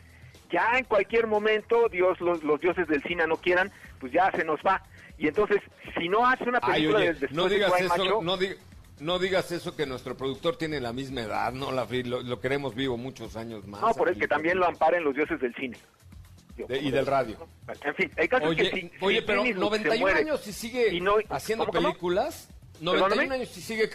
ya 0.52 0.78
en 0.78 0.86
cualquier 0.86 1.26
momento, 1.26 1.90
Dios, 1.90 2.22
los, 2.22 2.62
dioses 2.62 2.88
del 2.88 3.02
cine 3.04 3.26
no 3.26 3.38
quieran, 3.38 3.72
pues 4.00 4.14
ya 4.14 4.32
se 4.32 4.46
nos 4.46 4.60
va. 4.62 4.84
Y 5.18 5.28
entonces, 5.28 5.60
si 5.98 6.08
no 6.10 6.28
hace 6.28 6.44
una 6.44 6.62
película 6.62 7.00
desde 7.00 7.28
no 7.30 7.50
digas 7.50 7.74
eso, 7.80 8.22
no, 9.00 9.20
digas 9.20 9.52
eso 9.52 9.76
que 9.76 9.88
nuestro 9.88 10.16
productor 10.16 10.56
tiene 10.56 10.80
la 10.80 10.94
misma 10.94 11.22
edad, 11.22 11.52
no 11.52 11.72
la 11.72 11.88
lo, 12.06 12.22
lo 12.22 12.40
queremos 12.40 12.76
vivo 12.76 12.98
muchos 12.98 13.36
años 13.36 13.66
más. 13.68 13.82
No, 13.82 13.94
por 13.94 14.10
el 14.10 14.20
que 14.20 14.28
también 14.28 14.60
lo 14.60 14.68
amparen 14.68 15.04
los 15.04 15.16
dioses 15.16 15.40
del 15.40 15.56
cine 15.56 15.78
y 16.58 16.92
del 16.92 17.06
radio. 17.06 17.38
En 17.84 17.96
fin, 17.96 18.12
hay 18.18 18.28
casos 18.28 18.50
oye, 18.50 18.70
que 18.70 18.92
oye, 19.02 19.22
pero 19.22 19.44
91 19.44 20.08
años 20.08 20.48
y 20.48 20.54
sigue 20.54 21.02
haciendo 21.30 21.66
películas. 21.68 22.50
91 22.82 23.34
años 23.34 23.58
y 23.58 23.62
sigue 23.62 23.90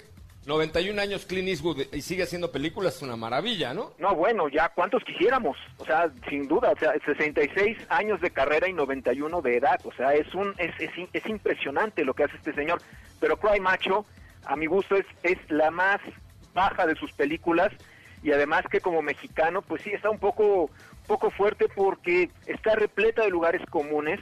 91 0.47 1.01
años 1.01 1.27
Clint 1.27 1.49
Eastwood 1.49 1.93
y 1.93 2.01
sigue 2.01 2.23
haciendo 2.23 2.51
películas 2.51 2.97
es 2.97 3.03
una 3.03 3.17
maravilla, 3.17 3.75
¿no? 3.75 3.93
No, 3.99 4.15
bueno, 4.15 4.49
ya 4.49 4.71
cuántos 4.71 5.05
quisiéramos. 5.05 5.59
O 5.77 5.85
sea, 5.85 6.11
sin 6.29 6.49
duda, 6.49 6.73
o 6.73 6.79
sea, 6.79 6.95
66 7.05 7.77
años 7.91 8.21
de 8.23 8.31
carrera 8.31 8.67
y 8.67 8.73
91 8.73 9.43
de 9.43 9.57
edad, 9.59 9.79
o 9.85 9.93
sea, 9.93 10.15
es 10.15 10.33
un 10.35 10.55
es, 10.57 10.73
es, 10.81 10.91
es 11.13 11.27
impresionante 11.27 12.05
lo 12.05 12.15
que 12.15 12.25
hace 12.25 12.37
este 12.37 12.55
señor, 12.55 12.81
pero 13.21 13.39
Cry 13.39 13.61
Macho 13.61 14.07
a 14.47 14.57
mi 14.57 14.67
gusto 14.67 14.97
es 14.97 15.05
es 15.23 15.39
la 15.51 15.71
más 15.71 16.01
baja 16.55 16.87
de 16.87 16.95
sus 16.95 17.13
películas 17.13 17.71
y 18.23 18.33
además 18.33 18.65
que 18.71 18.81
como 18.81 19.03
mexicano, 19.03 19.63
pues 19.63 19.83
sí 19.83 19.91
está 19.91 20.11
un 20.11 20.19
poco 20.19 20.71
poco 21.09 21.31
fuerte 21.31 21.67
porque 21.75 22.31
está 22.47 22.77
repleta 22.77 23.25
de 23.25 23.31
lugares 23.31 23.63
comunes. 23.71 24.21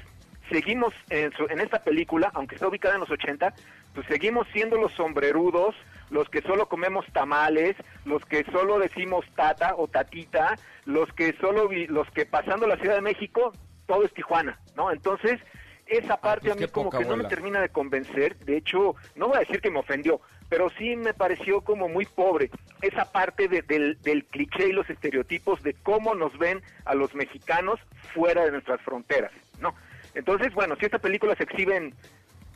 Seguimos 0.51 0.95
en, 1.11 1.33
en, 1.51 1.61
esta 1.61 1.83
película, 1.83 2.31
aunque 2.33 2.55
está 2.55 2.69
ubicada 2.69 2.95
en 2.95 3.01
los 3.01 3.11
80, 3.11 3.53
pues 3.95 4.07
seguimos 4.07 4.47
siendo 4.53 4.77
los 4.77 4.93
sombrerudos, 4.93 5.75
los 6.09 6.29
que 6.31 6.41
solo 6.43 6.69
comemos 6.69 7.05
tamales, 7.13 7.77
los 8.05 8.25
que 8.25 8.45
solo 8.53 8.79
decimos 8.79 9.27
tata 9.35 9.75
o 9.77 9.89
tatita, 9.89 10.55
los 10.85 11.13
que 11.13 11.35
solo 11.41 11.69
los 11.89 12.09
que 12.13 12.25
pasando 12.25 12.67
la 12.69 12.77
Ciudad 12.77 12.95
de 12.95 13.01
México 13.01 13.53
todo 13.87 14.05
es 14.05 14.15
Tijuana, 14.15 14.59
¿no? 14.77 14.91
Entonces, 14.93 15.41
esa 15.87 16.15
ah, 16.15 16.21
parte 16.21 16.49
pues 16.49 16.57
a 16.57 16.61
mí 16.61 16.69
como 16.69 16.91
que 16.91 17.05
no 17.05 17.17
me 17.17 17.25
termina 17.25 17.61
de 17.61 17.69
convencer, 17.69 18.37
de 18.39 18.57
hecho, 18.57 18.97
no 19.15 19.29
voy 19.29 19.37
a 19.37 19.41
decir 19.41 19.61
que 19.61 19.71
me 19.71 19.81
ofendió, 19.81 20.21
pero 20.49 20.71
sí 20.79 20.97
me 20.97 21.15
pareció 21.15 21.61
como 21.61 21.89
muy 21.89 22.05
pobre 22.05 22.51
esa 22.83 23.11
parte 23.11 23.49
del, 23.49 23.99
del, 24.01 24.25
cliché 24.25 24.69
y 24.69 24.73
los 24.73 24.89
estereotipos 24.89 25.63
de 25.63 25.75
cómo 25.75 26.15
nos 26.15 26.37
ven 26.39 26.63
a 26.85 26.95
los 26.95 27.15
mexicanos 27.15 27.81
fuera 28.15 28.45
de 28.45 28.53
nuestras 28.53 28.81
fronteras, 28.83 29.33
¿no? 29.61 29.75
Entonces, 30.15 30.55
bueno, 30.55 30.77
si 30.77 30.87
esta 30.87 30.99
película 30.99 31.35
se 31.35 31.45
exhibe 31.45 31.77
en 31.77 31.95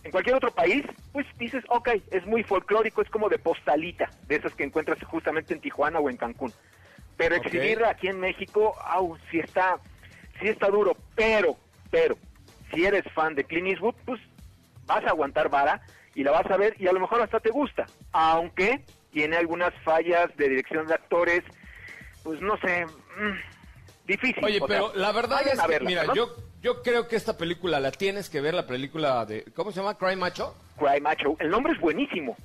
En 0.03 0.11
cualquier 0.13 0.37
otro 0.37 0.51
país, 0.51 0.83
pues 1.13 1.27
dices, 1.37 1.63
ok, 1.69 1.91
es 2.11 2.25
muy 2.25 2.43
folclórico, 2.43 3.03
es 3.03 3.11
como 3.11 3.29
de 3.29 3.39
postalita, 3.39 4.09
de 4.29 4.37
esas 4.37 4.55
que 4.55 4.65
encuentras 4.65 4.99
justamente 5.05 5.53
en 5.53 5.61
Tijuana 5.61 5.99
o 5.99 6.09
en 6.09 6.17
Cancún. 6.17 6.53
Pero 7.19 7.35
exhibirla 7.35 7.91
aquí 7.91 8.09
en 8.09 8.19
México, 8.19 8.75
au, 8.83 9.19
sí 9.31 9.41
está, 9.41 9.79
sí 10.41 10.49
está 10.49 10.69
duro, 10.69 10.97
pero, 11.15 11.59
pero, 11.91 12.17
si 12.73 12.87
eres 12.87 13.05
fan 13.13 13.35
de 13.35 13.45
Clint 13.45 13.69
Eastwood, 13.69 13.95
pues 14.07 14.21
vas 14.87 15.05
a 15.05 15.11
aguantar 15.11 15.51
vara 15.51 15.83
y 16.21 16.23
la 16.23 16.33
vas 16.33 16.51
a 16.51 16.59
ver 16.59 16.77
y 16.79 16.87
a 16.87 16.93
lo 16.93 17.01
mejor 17.01 17.23
hasta 17.23 17.41
te 17.41 17.49
gusta, 17.49 17.87
aunque 18.13 18.85
tiene 19.11 19.39
algunas 19.39 19.73
fallas 19.83 20.27
de 20.37 20.51
dirección 20.51 20.87
de 20.87 20.93
actores, 20.93 21.43
pues 22.23 22.43
no 22.43 22.59
sé, 22.59 22.85
mm, 22.85 24.07
difícil. 24.07 24.45
Oye, 24.45 24.61
o 24.61 24.67
sea, 24.67 24.69
pero 24.69 24.93
la 24.97 25.13
verdad 25.13 25.41
es 25.51 25.59
que, 25.59 25.67
verla, 25.67 25.89
mira, 25.89 26.05
¿no? 26.05 26.15
yo, 26.15 26.37
yo 26.61 26.83
creo 26.83 27.09
que 27.09 27.17
esta 27.17 27.39
película 27.39 27.81
la 27.81 27.91
tienes 27.91 28.29
que 28.29 28.43
ver, 28.43 28.53
la 28.53 28.67
película 28.67 29.25
de, 29.25 29.45
¿cómo 29.55 29.73
se 29.73 29.81
llama? 29.81 29.97
Cry 29.97 30.15
Macho. 30.15 30.55
Cry 30.79 31.01
Macho, 31.01 31.37
el 31.39 31.49
nombre 31.49 31.73
es 31.73 31.81
buenísimo. 31.81 32.37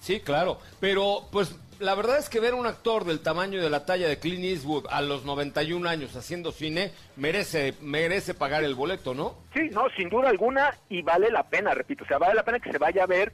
Sí, 0.00 0.20
claro, 0.20 0.58
pero 0.80 1.28
pues 1.30 1.54
la 1.78 1.94
verdad 1.94 2.18
es 2.18 2.28
que 2.28 2.40
ver 2.40 2.54
un 2.54 2.66
actor 2.66 3.04
del 3.04 3.20
tamaño 3.20 3.58
y 3.58 3.62
de 3.62 3.70
la 3.70 3.86
talla 3.86 4.08
de 4.08 4.18
Clint 4.18 4.44
Eastwood 4.44 4.86
a 4.90 5.00
los 5.02 5.24
91 5.24 5.88
años 5.88 6.16
haciendo 6.16 6.52
cine 6.52 6.92
merece 7.16 7.74
merece 7.80 8.34
pagar 8.34 8.64
el 8.64 8.74
boleto, 8.74 9.14
¿no? 9.14 9.36
Sí, 9.52 9.68
no, 9.70 9.88
sin 9.96 10.08
duda 10.08 10.30
alguna 10.30 10.76
y 10.88 11.02
vale 11.02 11.30
la 11.30 11.44
pena, 11.44 11.74
repito, 11.74 12.04
o 12.04 12.06
sea, 12.06 12.18
vale 12.18 12.34
la 12.34 12.44
pena 12.44 12.60
que 12.60 12.70
se 12.72 12.78
vaya 12.78 13.04
a 13.04 13.06
ver 13.06 13.32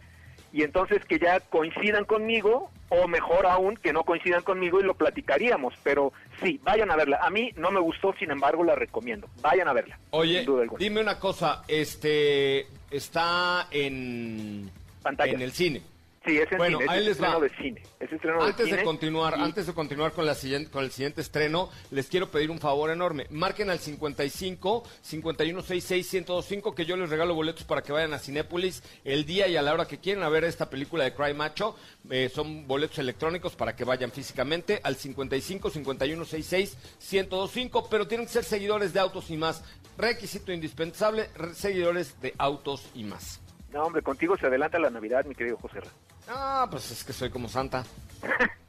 y 0.53 0.63
entonces 0.63 1.05
que 1.05 1.19
ya 1.19 1.41
coincidan 1.41 2.05
conmigo 2.05 2.71
o 2.89 3.07
mejor 3.07 3.47
aún 3.47 3.77
que 3.77 3.93
no 3.93 4.03
coincidan 4.03 4.43
conmigo 4.43 4.81
y 4.81 4.83
lo 4.83 4.95
platicaríamos, 4.95 5.75
pero 5.83 6.13
sí, 6.43 6.61
vayan 6.65 6.91
a 6.91 6.97
verla. 6.97 7.21
A 7.23 7.31
mí 7.31 7.53
no 7.57 7.71
me 7.71 7.79
gustó, 7.79 8.13
sin 8.19 8.33
embargo, 8.33 8.65
la 8.65 8.75
recomiendo. 8.75 9.29
Vayan 9.43 9.69
a 9.69 9.73
verla. 9.73 9.99
Oye, 10.11 10.39
sin 10.39 10.47
duda 10.47 10.63
alguna. 10.63 10.79
dime 10.81 11.01
una 11.01 11.19
cosa, 11.19 11.63
este 11.69 12.67
está 12.91 13.69
en 13.71 14.71
Pantalla. 15.03 15.33
en 15.33 15.41
el 15.41 15.53
cine. 15.53 15.83
Sí, 16.27 16.37
es 16.37 16.53
en 16.53 16.59
Bueno, 16.59 16.79
cine, 16.79 16.85
es 16.85 16.91
ahí 16.91 17.01
les 17.05 17.11
estreno 17.13 17.35
va. 17.41 17.41
de 17.41 17.57
cine. 17.57 17.83
Es 17.99 18.13
estreno 18.13 18.43
Antes 18.43 18.67
cine 18.67 18.77
de 18.77 18.85
continuar, 18.85 19.37
y- 19.39 19.41
antes 19.43 19.67
de 19.67 19.73
continuar 19.73 20.13
con 20.13 20.27
la 20.27 20.35
siguiente, 20.35 20.71
con 20.71 20.85
el 20.85 20.91
siguiente 20.91 21.23
estreno, 21.23 21.71
les 21.91 22.09
quiero 22.09 22.31
pedir 22.31 22.51
un 22.51 22.59
favor 22.61 22.91
enorme. 22.91 23.27
Marquen 23.31 23.71
al 23.71 23.79
55 23.79 24.83
5166 25.01 26.13
1025 26.13 26.75
que 26.75 26.85
yo 26.85 26.97
les 26.99 27.09
regalo 27.09 27.35
boletos 27.35 27.65
para 27.65 27.83
que 27.83 27.93
vayan 27.93 28.13
a 28.13 28.19
Cinépolis 28.19 28.83
el 29.05 29.25
día 29.25 29.49
y 29.49 29.57
a 29.57 29.63
la 29.63 29.73
hora 29.73 29.89
que 29.89 29.97
quieran 29.99 30.23
a 30.23 30.29
ver 30.29 30.45
esta 30.45 30.69
película 30.69 31.05
de 31.05 31.15
Cry 31.15 31.33
Macho. 31.33 31.75
Eh, 32.11 32.31
son 32.35 32.67
boletos 32.69 32.99
electrónicos 32.99 33.57
para 33.57 33.75
que 33.75 33.85
vayan 33.85 34.13
físicamente 34.13 34.79
al 34.83 34.97
55 34.97 35.71
5166 35.71 36.77
1025, 37.13 37.89
pero 37.89 38.07
tienen 38.07 38.27
que 38.27 38.33
ser 38.35 38.45
seguidores 38.45 38.93
de 38.93 39.01
Autos 39.01 39.31
y 39.31 39.39
más. 39.39 39.65
Requisito 39.97 40.53
indispensable, 40.53 41.31
re- 41.35 41.55
seguidores 41.55 42.21
de 42.21 42.35
Autos 42.37 42.85
y 42.95 43.05
más. 43.05 43.40
No, 43.73 43.85
hombre, 43.85 44.03
contigo 44.03 44.37
se 44.37 44.47
adelanta 44.47 44.79
la 44.79 44.91
Navidad, 44.91 45.25
mi 45.25 45.35
querido 45.35 45.57
José. 45.57 45.81
Ah, 46.29 46.67
pues 46.71 46.91
es 46.91 47.05
que 47.05 47.13
soy 47.13 47.31
como 47.31 47.49
Santa. 47.49 47.85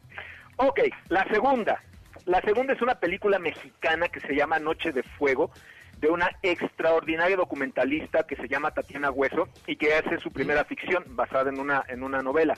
Ok, 0.63 0.79
la 1.09 1.27
segunda. 1.27 1.81
La 2.25 2.39
segunda 2.41 2.73
es 2.73 2.81
una 2.83 2.93
película 2.93 3.39
mexicana 3.39 4.09
que 4.09 4.19
se 4.19 4.35
llama 4.35 4.59
Noche 4.59 4.91
de 4.91 5.01
Fuego, 5.01 5.49
de 5.97 6.09
una 6.09 6.29
extraordinaria 6.43 7.35
documentalista 7.35 8.27
que 8.27 8.35
se 8.35 8.47
llama 8.47 8.69
Tatiana 8.69 9.09
Hueso 9.09 9.49
y 9.65 9.75
que 9.75 9.95
hace 9.95 10.19
su 10.19 10.29
primera 10.31 10.63
ficción 10.65 11.03
basada 11.15 11.49
en 11.49 11.59
una, 11.59 11.83
en 11.87 12.03
una 12.03 12.21
novela. 12.21 12.53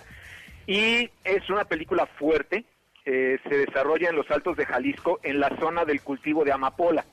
Y 0.67 1.11
es 1.23 1.49
una 1.49 1.63
película 1.63 2.05
fuerte, 2.05 2.65
eh, 3.05 3.39
se 3.47 3.57
desarrolla 3.57 4.09
en 4.09 4.17
los 4.17 4.29
altos 4.29 4.57
de 4.57 4.65
Jalisco, 4.65 5.21
en 5.23 5.39
la 5.39 5.55
zona 5.57 5.85
del 5.85 6.01
cultivo 6.01 6.43
de 6.43 6.51
amapola. 6.51 7.05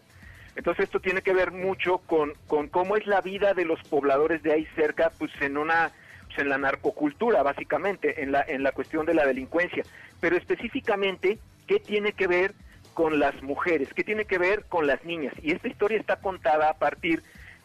Entonces 0.57 0.85
esto 0.85 1.01
tiene 1.01 1.23
que 1.23 1.33
ver 1.33 1.53
mucho 1.53 1.99
con, 1.99 2.33
con 2.47 2.69
cómo 2.69 2.97
es 2.97 3.07
la 3.07 3.21
vida 3.21 3.55
de 3.55 3.65
los 3.65 3.81
pobladores 3.85 4.43
de 4.43 4.53
ahí 4.53 4.67
cerca, 4.75 5.11
pues 5.19 5.31
en 5.41 5.57
una 5.57 5.93
pues, 6.27 6.39
en 6.39 6.49
la 6.49 6.59
narcocultura 6.59 7.43
básicamente, 7.43 8.23
en 8.23 8.33
la 8.33 8.45
en 8.47 8.63
la 8.63 8.73
cuestión 8.73 9.07
de 9.07 9.15
la 9.15 9.27
delincuencia, 9.27 9.85
pero 10.21 10.37
específicamente 10.37 11.39
qué 11.67 11.79
tiene 11.81 12.13
que 12.13 12.27
ver 12.27 12.53
con 12.95 13.19
las 13.19 13.41
mujeres, 13.43 13.89
qué 13.95 14.05
tiene 14.05 14.25
que 14.25 14.39
ver 14.39 14.65
con 14.69 14.87
las 14.87 15.05
niñas. 15.05 15.35
Y 15.43 15.53
esta 15.53 15.69
historia 15.69 15.99
está 15.99 16.17
contada 16.17 16.71
a 16.71 16.75
partir 16.75 17.23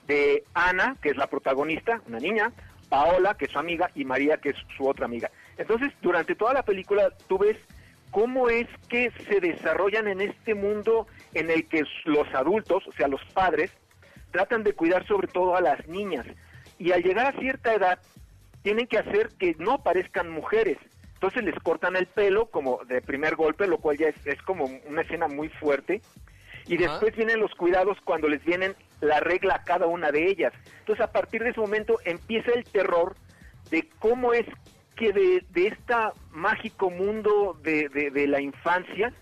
de 0.07 0.43
Ana, 0.53 0.95
que 1.01 1.09
es 1.09 1.17
la 1.17 1.27
protagonista, 1.27 2.01
una 2.07 2.19
niña, 2.19 2.51
Paola, 2.89 3.35
que 3.35 3.45
es 3.45 3.51
su 3.51 3.59
amiga, 3.59 3.89
y 3.95 4.05
María, 4.05 4.37
que 4.37 4.49
es 4.49 4.55
su 4.77 4.87
otra 4.87 5.05
amiga. 5.05 5.31
Entonces, 5.57 5.91
durante 6.01 6.35
toda 6.35 6.53
la 6.53 6.63
película 6.63 7.09
tú 7.27 7.37
ves 7.39 7.57
cómo 8.15 8.47
es 8.47 8.65
que 8.87 9.11
se 9.27 9.41
desarrollan 9.41 10.07
en 10.07 10.21
este 10.21 10.55
mundo 10.55 11.05
en 11.33 11.51
el 11.51 11.67
que 11.67 11.83
los 12.05 12.25
adultos, 12.33 12.87
o 12.87 12.93
sea, 12.93 13.09
los 13.09 13.19
padres, 13.33 13.71
tratan 14.31 14.63
de 14.63 14.71
cuidar 14.71 15.05
sobre 15.05 15.27
todo 15.27 15.57
a 15.57 15.59
las 15.59 15.85
niñas. 15.89 16.25
Y 16.79 16.93
al 16.93 17.03
llegar 17.03 17.25
a 17.25 17.37
cierta 17.37 17.73
edad, 17.73 17.99
tienen 18.61 18.87
que 18.87 18.99
hacer 18.99 19.31
que 19.37 19.57
no 19.59 19.83
parezcan 19.83 20.29
mujeres. 20.29 20.77
Entonces 21.15 21.43
les 21.43 21.55
cortan 21.55 21.97
el 21.97 22.07
pelo 22.07 22.45
como 22.45 22.79
de 22.85 23.01
primer 23.01 23.35
golpe, 23.35 23.67
lo 23.67 23.79
cual 23.79 23.97
ya 23.97 24.07
es, 24.07 24.25
es 24.25 24.41
como 24.43 24.63
una 24.87 25.01
escena 25.01 25.27
muy 25.27 25.49
fuerte. 25.49 26.01
Y 26.67 26.77
después 26.77 27.13
vienen 27.17 27.41
los 27.41 27.53
cuidados 27.55 27.97
cuando 28.05 28.29
les 28.29 28.41
vienen 28.45 28.77
la 29.01 29.19
regla 29.19 29.55
a 29.55 29.63
cada 29.65 29.87
una 29.87 30.13
de 30.13 30.29
ellas. 30.29 30.53
Entonces 30.79 31.03
a 31.03 31.11
partir 31.11 31.43
de 31.43 31.49
ese 31.49 31.59
momento 31.59 31.97
empieza 32.05 32.53
el 32.53 32.63
terror 32.63 33.17
de 33.71 33.89
cómo 33.99 34.31
es 34.31 34.45
que 34.95 35.11
de, 35.13 35.43
de 35.49 35.67
este 35.67 35.93
mágico 36.31 36.89
mundo 36.89 37.57
de, 37.61 37.89
de- 37.89 38.11
de 38.11 38.27
la 38.27 38.41
infancia, 38.41 39.13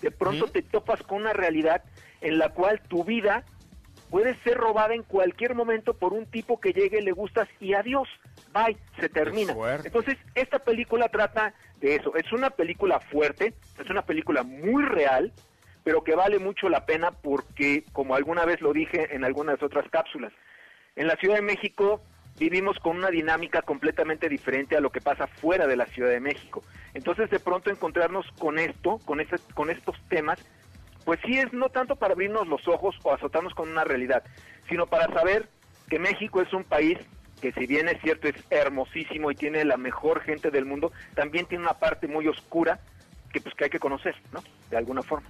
de 0.00 0.10
pronto 0.10 0.46
te 0.52 0.62
topas 0.62 1.02
con 1.02 1.18
una 1.22 1.32
realidad 1.32 1.82
en 2.20 2.38
la 2.38 2.50
cual 2.50 2.80
tu 2.88 3.04
vida 3.04 3.44
puede 4.10 4.36
ser 4.42 4.56
robada 4.56 4.94
en 4.94 5.02
cualquier 5.02 5.54
momento 5.54 5.94
por 5.94 6.12
un 6.12 6.26
tipo 6.26 6.60
que 6.60 6.72
llegue, 6.72 7.02
le 7.02 7.12
gustas 7.12 7.48
y 7.60 7.74
adiós, 7.74 8.08
bye, 8.52 8.76
se 9.00 9.08
termina. 9.08 9.52
Entonces, 9.86 10.16
esta 10.34 10.60
película 10.60 11.08
trata 11.08 11.54
de 11.80 11.96
eso. 11.96 12.14
Es 12.14 12.32
una 12.32 12.50
película 12.50 13.00
fuerte, 13.00 13.54
es 13.82 13.90
una 13.90 14.02
película 14.02 14.42
muy 14.44 14.84
real, 14.84 15.32
pero 15.82 16.02
que 16.04 16.14
vale 16.14 16.38
mucho 16.38 16.68
la 16.68 16.86
pena 16.86 17.10
porque, 17.10 17.84
como 17.92 18.14
alguna 18.14 18.44
vez 18.44 18.60
lo 18.60 18.72
dije 18.72 19.14
en 19.14 19.24
algunas 19.24 19.62
otras 19.62 19.88
cápsulas, 19.90 20.32
en 20.94 21.06
la 21.08 21.16
Ciudad 21.16 21.36
de 21.36 21.42
México 21.42 22.02
vivimos 22.38 22.78
con 22.78 22.96
una 22.96 23.10
dinámica 23.10 23.62
completamente 23.62 24.28
diferente 24.28 24.76
a 24.76 24.80
lo 24.80 24.90
que 24.90 25.00
pasa 25.00 25.26
fuera 25.26 25.66
de 25.66 25.76
la 25.76 25.86
Ciudad 25.86 26.10
de 26.10 26.20
México. 26.20 26.62
Entonces, 26.94 27.30
de 27.30 27.40
pronto 27.40 27.70
encontrarnos 27.70 28.26
con 28.38 28.58
esto, 28.58 28.98
con, 29.04 29.20
este, 29.20 29.38
con 29.54 29.70
estos 29.70 29.96
temas, 30.08 30.38
pues 31.04 31.20
sí 31.24 31.38
es 31.38 31.52
no 31.52 31.68
tanto 31.68 31.96
para 31.96 32.14
abrirnos 32.14 32.46
los 32.48 32.66
ojos 32.68 32.96
o 33.02 33.12
azotarnos 33.12 33.54
con 33.54 33.68
una 33.70 33.84
realidad, 33.84 34.22
sino 34.68 34.86
para 34.86 35.12
saber 35.12 35.48
que 35.88 35.98
México 35.98 36.42
es 36.42 36.52
un 36.52 36.64
país 36.64 36.98
que 37.40 37.52
si 37.52 37.66
bien 37.66 37.88
es 37.88 38.00
cierto 38.00 38.28
es 38.28 38.36
hermosísimo 38.50 39.30
y 39.30 39.34
tiene 39.34 39.64
la 39.64 39.76
mejor 39.76 40.22
gente 40.22 40.50
del 40.50 40.64
mundo, 40.64 40.90
también 41.14 41.46
tiene 41.46 41.64
una 41.64 41.74
parte 41.74 42.08
muy 42.08 42.26
oscura 42.26 42.80
que 43.32 43.40
pues 43.40 43.54
que 43.54 43.64
hay 43.64 43.70
que 43.70 43.78
conocer, 43.78 44.14
¿no? 44.32 44.42
De 44.70 44.76
alguna 44.76 45.02
forma. 45.02 45.28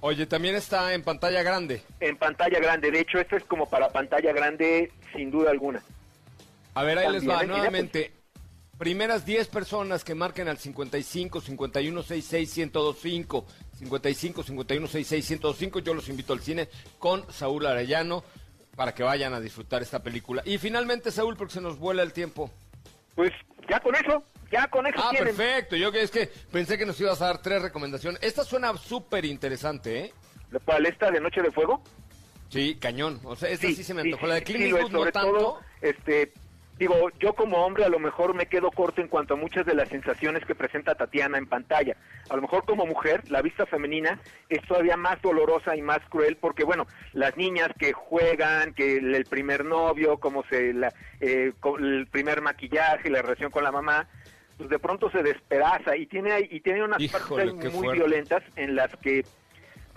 Oye, 0.00 0.26
también 0.26 0.54
está 0.54 0.94
en 0.94 1.02
pantalla 1.02 1.42
grande. 1.42 1.82
En 2.00 2.16
pantalla 2.16 2.60
grande, 2.60 2.90
de 2.90 3.00
hecho, 3.00 3.18
esto 3.18 3.36
es 3.36 3.44
como 3.44 3.68
para 3.68 3.90
pantalla 3.90 4.32
grande 4.32 4.92
sin 5.12 5.30
duda 5.30 5.50
alguna. 5.50 5.82
A 6.78 6.84
ver, 6.84 6.96
ahí 6.98 7.10
les 7.12 7.28
va 7.28 7.40
en 7.42 7.48
nuevamente. 7.48 8.12
Primeras 8.78 9.26
10 9.26 9.48
personas 9.48 10.04
que 10.04 10.14
marquen 10.14 10.46
al 10.46 10.58
55 10.58 11.40
51 11.40 12.02
66 12.04 12.56
1025, 12.72 13.44
55 13.80 14.42
51 14.44 14.86
66 14.86 15.30
1025, 15.40 15.78
yo 15.80 15.94
los 15.94 16.08
invito 16.08 16.32
al 16.34 16.40
cine 16.40 16.68
con 17.00 17.24
Saúl 17.32 17.66
Arellano 17.66 18.22
para 18.76 18.94
que 18.94 19.02
vayan 19.02 19.34
a 19.34 19.40
disfrutar 19.40 19.82
esta 19.82 20.00
película. 20.04 20.42
Y 20.44 20.58
finalmente, 20.58 21.10
Saúl, 21.10 21.36
porque 21.36 21.54
se 21.54 21.60
nos 21.60 21.80
vuela 21.80 22.04
el 22.04 22.12
tiempo. 22.12 22.48
Pues 23.16 23.32
ya 23.68 23.80
con 23.80 23.96
eso, 23.96 24.22
ya 24.52 24.68
con 24.68 24.86
eso 24.86 25.00
Ah, 25.02 25.10
tienen. 25.10 25.34
perfecto. 25.34 25.74
Yo 25.74 25.90
que 25.90 26.02
es 26.02 26.12
que 26.12 26.30
pensé 26.52 26.78
que 26.78 26.86
nos 26.86 27.00
ibas 27.00 27.20
a 27.20 27.26
dar 27.26 27.42
tres 27.42 27.60
recomendaciones. 27.60 28.22
Esta 28.22 28.44
suena 28.44 28.76
súper 28.76 29.24
interesante, 29.24 29.98
¿eh? 29.98 30.12
¿Cuál 30.64 30.86
esta 30.86 31.10
de 31.10 31.20
Noche 31.20 31.42
de 31.42 31.50
Fuego? 31.50 31.82
Sí, 32.48 32.76
cañón. 32.80 33.20
O 33.24 33.34
sea, 33.34 33.48
esta 33.50 33.66
sí, 33.66 33.82
se 33.82 33.92
me 33.92 34.02
sí, 34.02 34.08
antojó. 34.12 34.28
La 34.28 34.34
de 34.36 34.40
sí, 34.40 34.46
Clint 34.46 34.62
sí, 34.62 34.70
Eastwood 34.70 34.92
no 34.92 35.10
tanto. 35.10 35.32
todo, 35.32 35.60
este, 35.82 36.32
digo, 36.78 37.10
yo 37.18 37.34
como 37.34 37.64
hombre 37.64 37.84
a 37.84 37.88
lo 37.88 37.98
mejor 37.98 38.34
me 38.34 38.46
quedo 38.46 38.70
corto 38.70 39.00
en 39.00 39.08
cuanto 39.08 39.34
a 39.34 39.36
muchas 39.36 39.66
de 39.66 39.74
las 39.74 39.88
sensaciones 39.88 40.44
que 40.44 40.54
presenta 40.54 40.94
Tatiana 40.94 41.38
en 41.38 41.46
pantalla. 41.46 41.96
A 42.30 42.36
lo 42.36 42.42
mejor 42.42 42.64
como 42.64 42.86
mujer, 42.86 43.22
la 43.30 43.42
vista 43.42 43.66
femenina 43.66 44.20
es 44.48 44.62
todavía 44.66 44.96
más 44.96 45.20
dolorosa 45.22 45.76
y 45.76 45.82
más 45.82 46.00
cruel 46.08 46.36
porque, 46.36 46.64
bueno, 46.64 46.86
las 47.12 47.36
niñas 47.36 47.70
que 47.78 47.92
juegan, 47.92 48.74
que 48.74 48.96
el, 48.96 49.24
primer 49.24 49.64
novio, 49.64 50.18
como 50.18 50.44
se, 50.44 50.72
la, 50.72 50.92
eh, 51.20 51.52
el 51.80 52.06
primer 52.06 52.40
maquillaje, 52.40 53.10
la 53.10 53.22
relación 53.22 53.50
con 53.50 53.64
la 53.64 53.72
mamá, 53.72 54.08
pues 54.56 54.70
de 54.70 54.78
pronto 54.78 55.10
se 55.10 55.22
despedaza 55.22 55.96
y 55.96 56.06
tiene 56.06 56.48
y 56.50 56.60
tiene 56.60 56.82
unas 56.82 57.00
Híjole, 57.00 57.46
partes 57.46 57.72
muy 57.72 57.84
fuerte. 57.84 57.98
violentas 57.98 58.42
en 58.56 58.74
las 58.74 58.94
que 58.96 59.24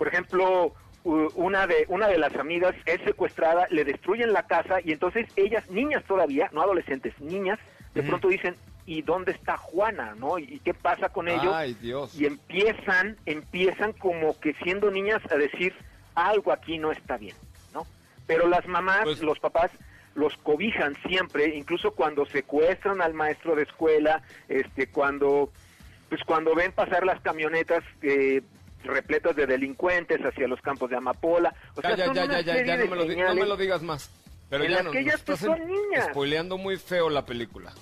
por 0.02 0.08
ejemplo, 0.08 0.74
una 1.04 1.66
de 1.66 1.84
una 1.88 2.08
de 2.08 2.18
las 2.18 2.34
amigas 2.36 2.74
es 2.86 3.00
secuestrada, 3.02 3.66
le 3.70 3.84
destruyen 3.84 4.32
la 4.32 4.44
casa 4.44 4.80
y 4.84 4.92
entonces 4.92 5.28
ellas, 5.36 5.68
niñas 5.70 6.04
todavía, 6.04 6.48
no 6.52 6.62
adolescentes, 6.62 7.18
niñas, 7.20 7.58
de 7.94 8.02
pronto 8.02 8.28
dicen, 8.28 8.56
¿y 8.86 9.02
dónde 9.02 9.32
está 9.32 9.56
Juana? 9.56 10.14
¿No? 10.16 10.38
¿Y 10.38 10.60
qué 10.60 10.74
pasa 10.74 11.08
con 11.08 11.28
ellos? 11.28 11.52
Ay, 11.54 11.74
Dios. 11.74 12.18
Y 12.18 12.26
empiezan, 12.26 13.16
empiezan 13.26 13.92
como 13.92 14.38
que 14.40 14.54
siendo 14.62 14.90
niñas 14.90 15.20
a 15.30 15.36
decir, 15.36 15.74
algo 16.14 16.52
aquí 16.52 16.78
no 16.78 16.92
está 16.92 17.16
bien, 17.16 17.36
¿no? 17.74 17.86
Pero 18.26 18.48
las 18.48 18.66
mamás, 18.66 19.04
Pues- 19.04 19.22
los 19.22 19.38
papás, 19.40 19.70
los 20.14 20.36
cobijan 20.38 20.96
siempre, 21.06 21.56
incluso 21.56 21.92
cuando 21.92 22.26
secuestran 22.26 23.00
al 23.00 23.14
maestro 23.14 23.56
de 23.56 23.62
escuela, 23.62 24.22
este, 24.48 24.86
cuando, 24.86 25.50
pues 26.08 26.22
cuando 26.24 26.54
ven 26.54 26.72
pasar 26.72 27.04
las 27.04 27.20
camionetas 27.20 27.82
eh, 28.02 28.42
repletas 28.84 29.34
de 29.36 29.46
delincuentes 29.46 30.20
hacia 30.20 30.46
los 30.48 30.60
campos 30.60 30.90
de 30.90 30.96
amapola. 30.96 31.54
O 31.76 31.82
Ya, 31.82 31.96
sea, 31.96 32.06
ya, 32.12 32.26
ya, 32.26 32.40
ya, 32.40 32.64
ya, 32.64 32.76
no 32.76 32.86
me, 32.86 32.96
lo, 32.96 33.02
di- 33.02 33.08
no 33.08 33.14
señales. 33.14 33.42
me 33.42 33.46
lo 33.48 33.56
digas 33.56 33.82
más. 33.82 34.10
Pero 34.50 34.64
En 34.64 34.70
ya 34.70 34.76
las 34.76 34.84
no, 34.86 34.90
que 34.90 35.00
ellas, 35.00 35.22
pues, 35.24 35.40
son 35.40 35.66
niñas. 35.66 36.06
spoileando 36.10 36.58
muy 36.58 36.76
feo 36.76 37.08
la 37.08 37.24
película. 37.24 37.72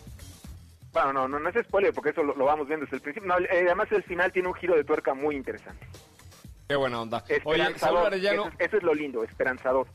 Bueno, 0.93 1.13
no, 1.13 1.29
no, 1.29 1.39
no 1.39 1.49
es 1.49 1.65
spoiler 1.67 1.93
porque 1.95 2.11
eso 2.11 2.23
lo, 2.23 2.35
lo 2.35 2.45
vamos 2.45 2.67
viendo 2.67 2.85
desde 2.85 2.97
el 2.97 3.03
principio. 3.03 3.29
No, 3.29 3.39
eh, 3.39 3.49
además 3.67 3.89
el 3.93 4.03
final 4.03 4.33
tiene 4.33 4.49
un 4.49 4.55
giro 4.55 4.75
de 4.77 4.85
tuerca 4.85 5.15
muy 5.15 5.37
interesante. 5.37 5.87
Qué 6.69 6.77
buena 6.77 7.01
onda. 7.01 7.25
Oye, 7.45 7.79
Saúl. 7.79 7.99
Arellano, 8.07 8.43
Eso, 8.47 8.53
es- 8.59 8.67
eso 8.69 8.77
es 8.77 8.83
lo 8.83 8.95
lindo, 8.95 9.23
esperanzador. 9.25 9.87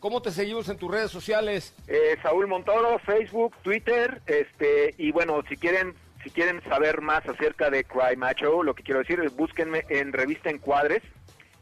¿cómo 0.00 0.20
te 0.20 0.30
seguimos 0.30 0.68
en 0.68 0.76
tus 0.76 0.90
redes 0.90 1.10
sociales? 1.10 1.72
Eh, 1.88 2.18
Saúl 2.22 2.46
Montoro, 2.46 2.98
Facebook, 2.98 3.54
Twitter, 3.62 4.20
este 4.26 4.94
y 4.98 5.10
bueno, 5.12 5.42
si 5.48 5.56
quieren 5.56 5.94
si 6.24 6.30
quieren 6.30 6.62
saber 6.64 7.02
más 7.02 7.24
acerca 7.28 7.70
de 7.70 7.84
Cry 7.84 8.16
Macho, 8.16 8.62
lo 8.62 8.74
que 8.74 8.82
quiero 8.82 9.00
decir 9.00 9.20
es 9.20 9.36
búsquenme 9.36 9.84
en 9.90 10.12
Revista 10.12 10.50
Encuadres 10.50 11.02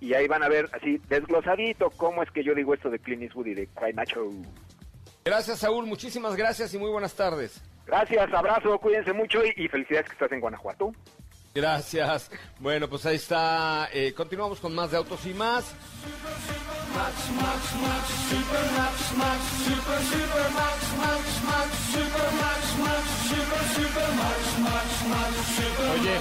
y 0.00 0.14
ahí 0.14 0.28
van 0.28 0.42
a 0.42 0.48
ver 0.48 0.70
así 0.72 1.00
desglosadito 1.08 1.90
cómo 1.90 2.22
es 2.22 2.30
que 2.30 2.42
yo 2.42 2.54
digo 2.54 2.72
esto 2.72 2.88
de 2.88 2.98
Clint 3.00 3.22
Eastwood 3.22 3.46
y 3.46 3.54
de 3.54 3.66
Cry 3.66 3.92
Macho. 3.92 4.30
Gracias, 5.24 5.58
Saúl. 5.58 5.86
Muchísimas 5.86 6.36
gracias 6.36 6.72
y 6.74 6.78
muy 6.78 6.90
buenas 6.90 7.14
tardes. 7.14 7.62
Gracias, 7.86 8.32
abrazo, 8.32 8.78
cuídense 8.78 9.12
mucho 9.12 9.44
y, 9.44 9.52
y 9.56 9.68
felicidades 9.68 10.06
que 10.06 10.12
estás 10.12 10.32
en 10.32 10.40
Guanajuato. 10.40 10.92
Gracias. 11.54 12.30
Bueno, 12.60 12.88
pues 12.88 13.04
ahí 13.04 13.16
está. 13.16 13.88
Eh, 13.92 14.14
continuamos 14.14 14.60
con 14.60 14.74
más 14.74 14.90
de 14.90 14.96
Autos 14.96 15.26
y 15.26 15.34
más. 15.34 15.74
Oye, 25.94 26.16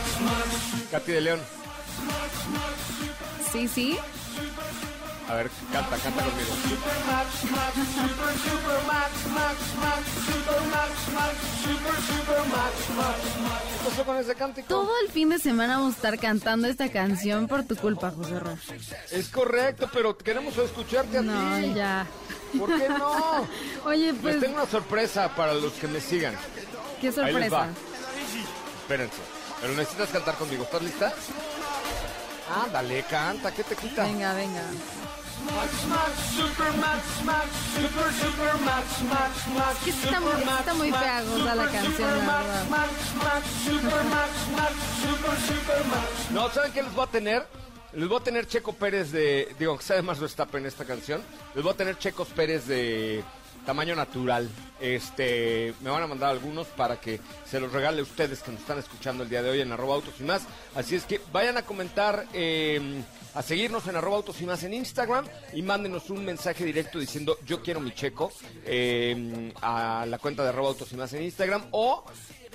Katy 0.91 1.11
de 1.11 1.22
León, 1.22 1.39
Sí, 3.51 3.67
sí. 3.67 3.97
A 5.32 5.36
ver, 5.36 5.49
canta, 5.71 5.95
canta 5.97 6.23
conmigo. 6.25 6.49
¿Qué 12.51 13.89
pasó 13.89 14.03
con 14.05 14.17
ese 14.17 14.36
cántico? 14.36 14.67
Todo 14.67 14.91
el 15.05 15.09
fin 15.11 15.29
de 15.29 15.39
semana 15.39 15.77
vamos 15.77 15.93
a 15.93 15.95
estar 15.95 16.19
cantando 16.19 16.67
esta 16.67 16.89
canción 16.89 17.47
por 17.47 17.63
tu 17.63 17.75
culpa, 17.75 18.11
José 18.11 18.39
Ra. 18.39 18.55
Es 19.11 19.29
correcto, 19.29 19.89
pero 19.93 20.17
queremos 20.17 20.57
escucharte 20.57 21.17
a 21.17 21.21
No, 21.21 21.57
ti. 21.57 21.73
ya. 21.73 22.05
¿Por 22.57 22.77
qué 22.77 22.89
no? 22.89 23.47
Oye, 23.86 24.11
Les 24.11 24.21
pues, 24.21 24.39
tengo 24.39 24.55
una 24.55 24.65
sorpresa 24.69 25.34
para 25.36 25.53
los 25.53 25.73
que 25.73 25.88
me 25.88 25.99
sigan. 26.01 26.36
qué 26.99 27.07
Ahí 27.07 27.34
les 27.34 27.51
va. 27.53 27.65
sorpresa. 27.65 27.67
Espérense. 28.82 29.17
Pero 29.61 29.73
necesitas 29.73 30.09
cantar 30.09 30.36
conmigo. 30.36 30.63
¿Estás 30.63 30.82
lista? 30.82 31.13
Ándale, 32.65 33.03
canta. 33.03 33.51
¿Qué 33.51 33.63
te 33.63 33.75
quita? 33.75 34.03
Venga, 34.03 34.34
venga. 34.34 34.61
Es 39.72 39.84
que 39.84 39.89
está, 39.92 40.20
muy- 40.20 40.32
está 40.60 40.74
muy 40.74 40.92
pegajosa 40.92 41.56
la 41.56 41.64
canción, 41.72 42.10
la 42.28 42.38
verdad. 42.38 42.66
No, 46.32 46.50
¿saben 46.52 46.72
qué 46.74 46.84
les 46.84 46.94
voy 46.94 47.04
a 47.06 47.08
tener? 47.12 47.48
Les 47.94 48.08
voy 48.08 48.20
a 48.20 48.24
tener 48.24 48.48
Checo 48.48 48.74
Pérez 48.74 49.12
de... 49.12 49.54
Digo, 49.60 49.78
que 49.78 49.84
sabe 49.84 50.02
más 50.02 50.20
Verstappen 50.20 50.62
en 50.62 50.68
esta 50.68 50.86
canción. 50.86 51.22
Les 51.56 51.64
voy 51.64 51.74
a 51.74 51.76
tener 51.78 51.98
Checos 51.98 52.30
Pérez 52.30 52.66
de 52.68 53.22
tamaño 53.66 53.96
natural. 53.96 54.50
Este, 54.80 55.74
me 55.82 55.89
van 55.89 56.02
a 56.04 56.08
mandar 56.08 56.30
algunos 56.32 56.68
para 56.68 57.00
que 57.02 57.20
se 57.46 57.60
los 57.60 57.72
regale 57.72 58.00
a 58.00 58.04
ustedes 58.04 58.42
que 58.42 58.52
nos 58.52 58.62
están 58.62 58.80
escuchando 58.80 59.24
el 59.24 59.30
día 59.30 59.42
de 59.44 59.50
hoy 59.50 59.62
en 59.62 59.72
arroba 59.74 59.96
autos 59.96 60.14
y 60.20 60.24
más. 60.24 60.44
Así 60.74 60.96
es 60.96 61.04
que 61.04 61.20
vayan 61.34 61.58
a 61.58 61.64
comentar, 61.64 62.26
eh, 62.34 63.04
a 63.34 63.41
seguirnos 63.41 63.88
en 63.88 63.95
arroba 63.95 64.17
autos 64.17 64.41
y 64.41 64.45
más 64.45 64.63
en 64.63 64.73
Instagram 64.73 65.25
y 65.53 65.61
mándenos 65.61 66.09
un 66.09 66.25
mensaje 66.25 66.65
directo 66.65 66.99
diciendo 66.99 67.38
yo 67.45 67.61
quiero 67.61 67.79
mi 67.79 67.91
checo 67.93 68.32
eh, 68.65 69.51
a 69.61 70.05
la 70.07 70.17
cuenta 70.17 70.43
de 70.43 70.49
arroba 70.49 70.69
autos 70.69 70.91
y 70.91 70.95
más 70.95 71.13
en 71.13 71.23
Instagram 71.23 71.65
o 71.71 72.03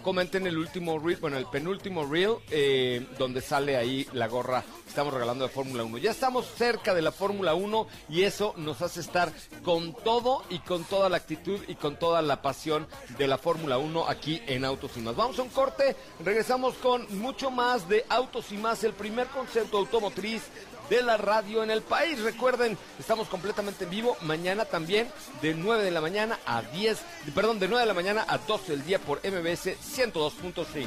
comenten 0.03 0.47
el 0.47 0.57
último 0.57 0.99
reel, 0.99 1.19
bueno, 1.21 1.37
el 1.37 1.47
penúltimo 1.47 2.05
reel, 2.05 2.37
eh, 2.51 3.07
donde 3.19 3.41
sale 3.41 3.77
ahí 3.77 4.07
la 4.13 4.29
gorra 4.29 4.63
que 4.63 4.89
estamos 4.89 5.13
regalando 5.13 5.45
de 5.45 5.51
Fórmula 5.51 5.85
1. 5.85 5.99
Ya 5.99 6.11
estamos 6.11 6.47
cerca 6.57 6.95
de 6.95 7.03
la 7.03 7.13
Fórmula 7.13 7.55
1 7.55 7.87
y 8.09 8.23
eso 8.23 8.55
nos 8.57 8.83
hace 8.83 9.01
estar 9.01 9.33
con 9.63 9.95
todo 9.95 10.45
y 10.51 10.61
con 10.61 10.85
toda 10.85 11.09
la 11.09 11.17
actitud 11.17 11.61
y 11.69 11.75
con 11.75 11.99
toda 11.99 12.23
la 12.23 12.43
pasión 12.43 12.87
de 13.19 13.27
la 13.27 13.39
Fórmula 13.39 13.79
1 13.79 14.09
aquí 14.09 14.41
en 14.47 14.65
Autos 14.65 14.93
y 14.97 15.01
Más. 15.01 15.17
Vamos 15.17 15.39
a 15.39 15.43
un 15.43 15.49
corte, 15.49 15.97
regresamos 16.25 16.75
con 16.77 17.07
mucho 17.19 17.51
más 17.51 17.89
de 17.89 18.05
Autos 18.09 18.53
y 18.53 18.57
Más, 18.57 18.85
el 18.85 18.93
primer 18.93 19.27
concepto 19.29 19.79
automotriz 19.79 20.43
de 20.89 21.03
la 21.03 21.17
radio 21.17 21.63
en 21.63 21.71
el 21.71 21.83
país. 21.83 22.21
Recuerden, 22.21 22.77
estamos 22.99 23.29
completamente 23.29 23.85
en 23.85 23.91
vivo. 23.91 24.17
Mañana 24.23 24.65
también 24.65 25.09
de 25.43 25.55
9 25.55 25.85
de 25.85 25.91
la 25.91 26.01
mañana 26.01 26.39
a 26.47 26.63
10, 26.63 26.99
perdón, 27.35 27.59
de 27.59 27.69
9 27.69 27.83
de 27.83 27.87
la 27.87 27.95
mañana 27.95 28.25
a 28.29 28.39
12 28.39 28.73
del 28.73 28.85
día 28.85 28.99
por 28.99 29.19
MBS 29.19 29.77
102.5. 29.97 30.87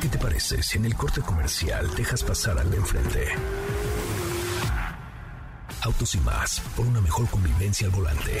¿Qué 0.00 0.08
te 0.08 0.18
parece 0.18 0.62
si 0.62 0.78
en 0.78 0.84
el 0.84 0.96
corte 0.96 1.20
comercial 1.20 1.94
dejas 1.94 2.22
pasar 2.22 2.58
al 2.58 2.70
de 2.70 2.76
enfrente? 2.76 3.28
Autos 5.82 6.14
y 6.14 6.18
más, 6.18 6.60
por 6.76 6.86
una 6.86 7.00
mejor 7.00 7.28
convivencia 7.28 7.86
al 7.86 7.92
volante. 7.92 8.40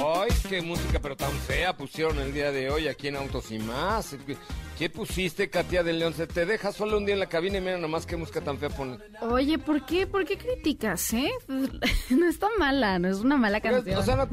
Ay, 0.00 0.28
qué 0.48 0.62
música, 0.62 1.00
pero 1.00 1.16
tan 1.16 1.32
fea 1.32 1.76
pusieron 1.76 2.18
el 2.18 2.32
día 2.32 2.52
de 2.52 2.70
hoy 2.70 2.86
aquí 2.88 3.08
en 3.08 3.16
Autos 3.16 3.50
y 3.50 3.58
más. 3.58 4.16
¿Qué 4.78 4.88
pusiste, 4.88 5.50
Katia 5.50 5.82
de 5.82 5.92
León? 5.92 6.14
Se 6.14 6.28
te 6.28 6.46
deja 6.46 6.70
solo 6.72 6.98
un 6.98 7.04
día 7.04 7.14
en 7.14 7.18
la 7.20 7.28
cabina 7.28 7.58
y 7.58 7.60
mira 7.60 7.78
nomás 7.78 8.06
qué 8.06 8.16
música 8.16 8.40
tan 8.40 8.58
fea 8.58 8.68
pone. 8.70 8.96
Oye, 9.22 9.58
¿por 9.58 9.84
qué? 9.84 10.06
¿Por 10.06 10.24
qué 10.24 10.38
criticas, 10.38 11.12
eh? 11.14 11.32
No 12.10 12.28
está 12.28 12.46
mala, 12.58 12.98
no 13.00 13.08
es 13.08 13.16
una 13.18 13.36
mala 13.36 13.60
canción. 13.60 13.98
O 13.98 14.02
sea, 14.04 14.14
no- 14.14 14.28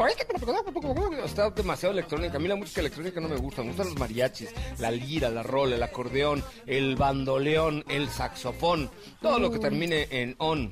está 1.26 1.50
demasiado 1.50 1.94
electrónica. 1.94 2.38
A 2.38 2.40
mí 2.40 2.48
la 2.48 2.56
música 2.56 2.82
electrónica 2.82 3.20
no 3.20 3.28
me 3.28 3.38
gusta. 3.38 3.62
Me 3.64 3.70
gustan 3.70 3.88
los 3.88 3.98
mariachis, 3.98 4.50
la 4.78 4.92
lira, 4.92 5.30
la 5.32 5.42
rola, 5.42 5.76
el 5.78 5.84
acordeón, 5.84 6.44
el 6.68 6.96
bandoleón, 6.96 7.84
el 7.90 8.08
saxofón. 8.10 8.92
Todo 9.22 9.40
lo 9.40 9.50
que 9.52 9.58
termine 9.58 10.08
en 10.12 10.36
on. 10.38 10.72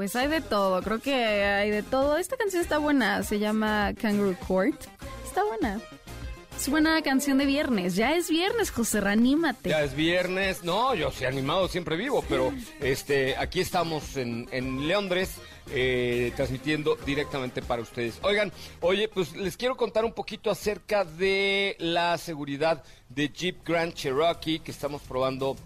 Pues 0.00 0.16
hay 0.16 0.28
de 0.28 0.40
todo, 0.40 0.80
creo 0.80 0.98
que 0.98 1.12
hay 1.12 1.68
de 1.68 1.82
todo. 1.82 2.16
Esta 2.16 2.34
canción 2.38 2.62
está 2.62 2.78
buena, 2.78 3.22
se 3.22 3.38
llama 3.38 3.92
Kangaroo 4.00 4.34
Court. 4.48 4.82
Está 5.26 5.44
buena. 5.44 5.78
Es 6.56 6.70
buena 6.70 7.02
canción 7.02 7.36
de 7.36 7.44
viernes. 7.44 7.96
Ya 7.96 8.14
es 8.14 8.30
viernes, 8.30 8.70
José, 8.70 9.02
reanímate. 9.02 9.68
Ya 9.68 9.82
es 9.82 9.94
viernes. 9.94 10.64
No, 10.64 10.94
yo 10.94 11.10
soy 11.10 11.26
animado, 11.26 11.68
siempre 11.68 11.96
vivo, 11.96 12.24
pero 12.30 12.50
este, 12.80 13.36
aquí 13.36 13.60
estamos 13.60 14.16
en, 14.16 14.48
en 14.52 14.88
Londres. 14.88 15.34
eh, 15.70 16.32
transmitiendo 16.34 16.96
directamente 17.04 17.60
para 17.60 17.82
ustedes. 17.82 18.20
Oigan, 18.22 18.50
oye, 18.80 19.06
pues 19.06 19.36
les 19.36 19.58
quiero 19.58 19.76
contar 19.76 20.06
un 20.06 20.14
poquito 20.14 20.50
acerca 20.50 21.04
de 21.04 21.76
la 21.78 22.16
seguridad 22.16 22.82
de 23.10 23.28
Jeep 23.28 23.66
Grand 23.66 23.92
Cherokee 23.92 24.60
que 24.60 24.70
estamos 24.70 25.02
probando 25.02 25.56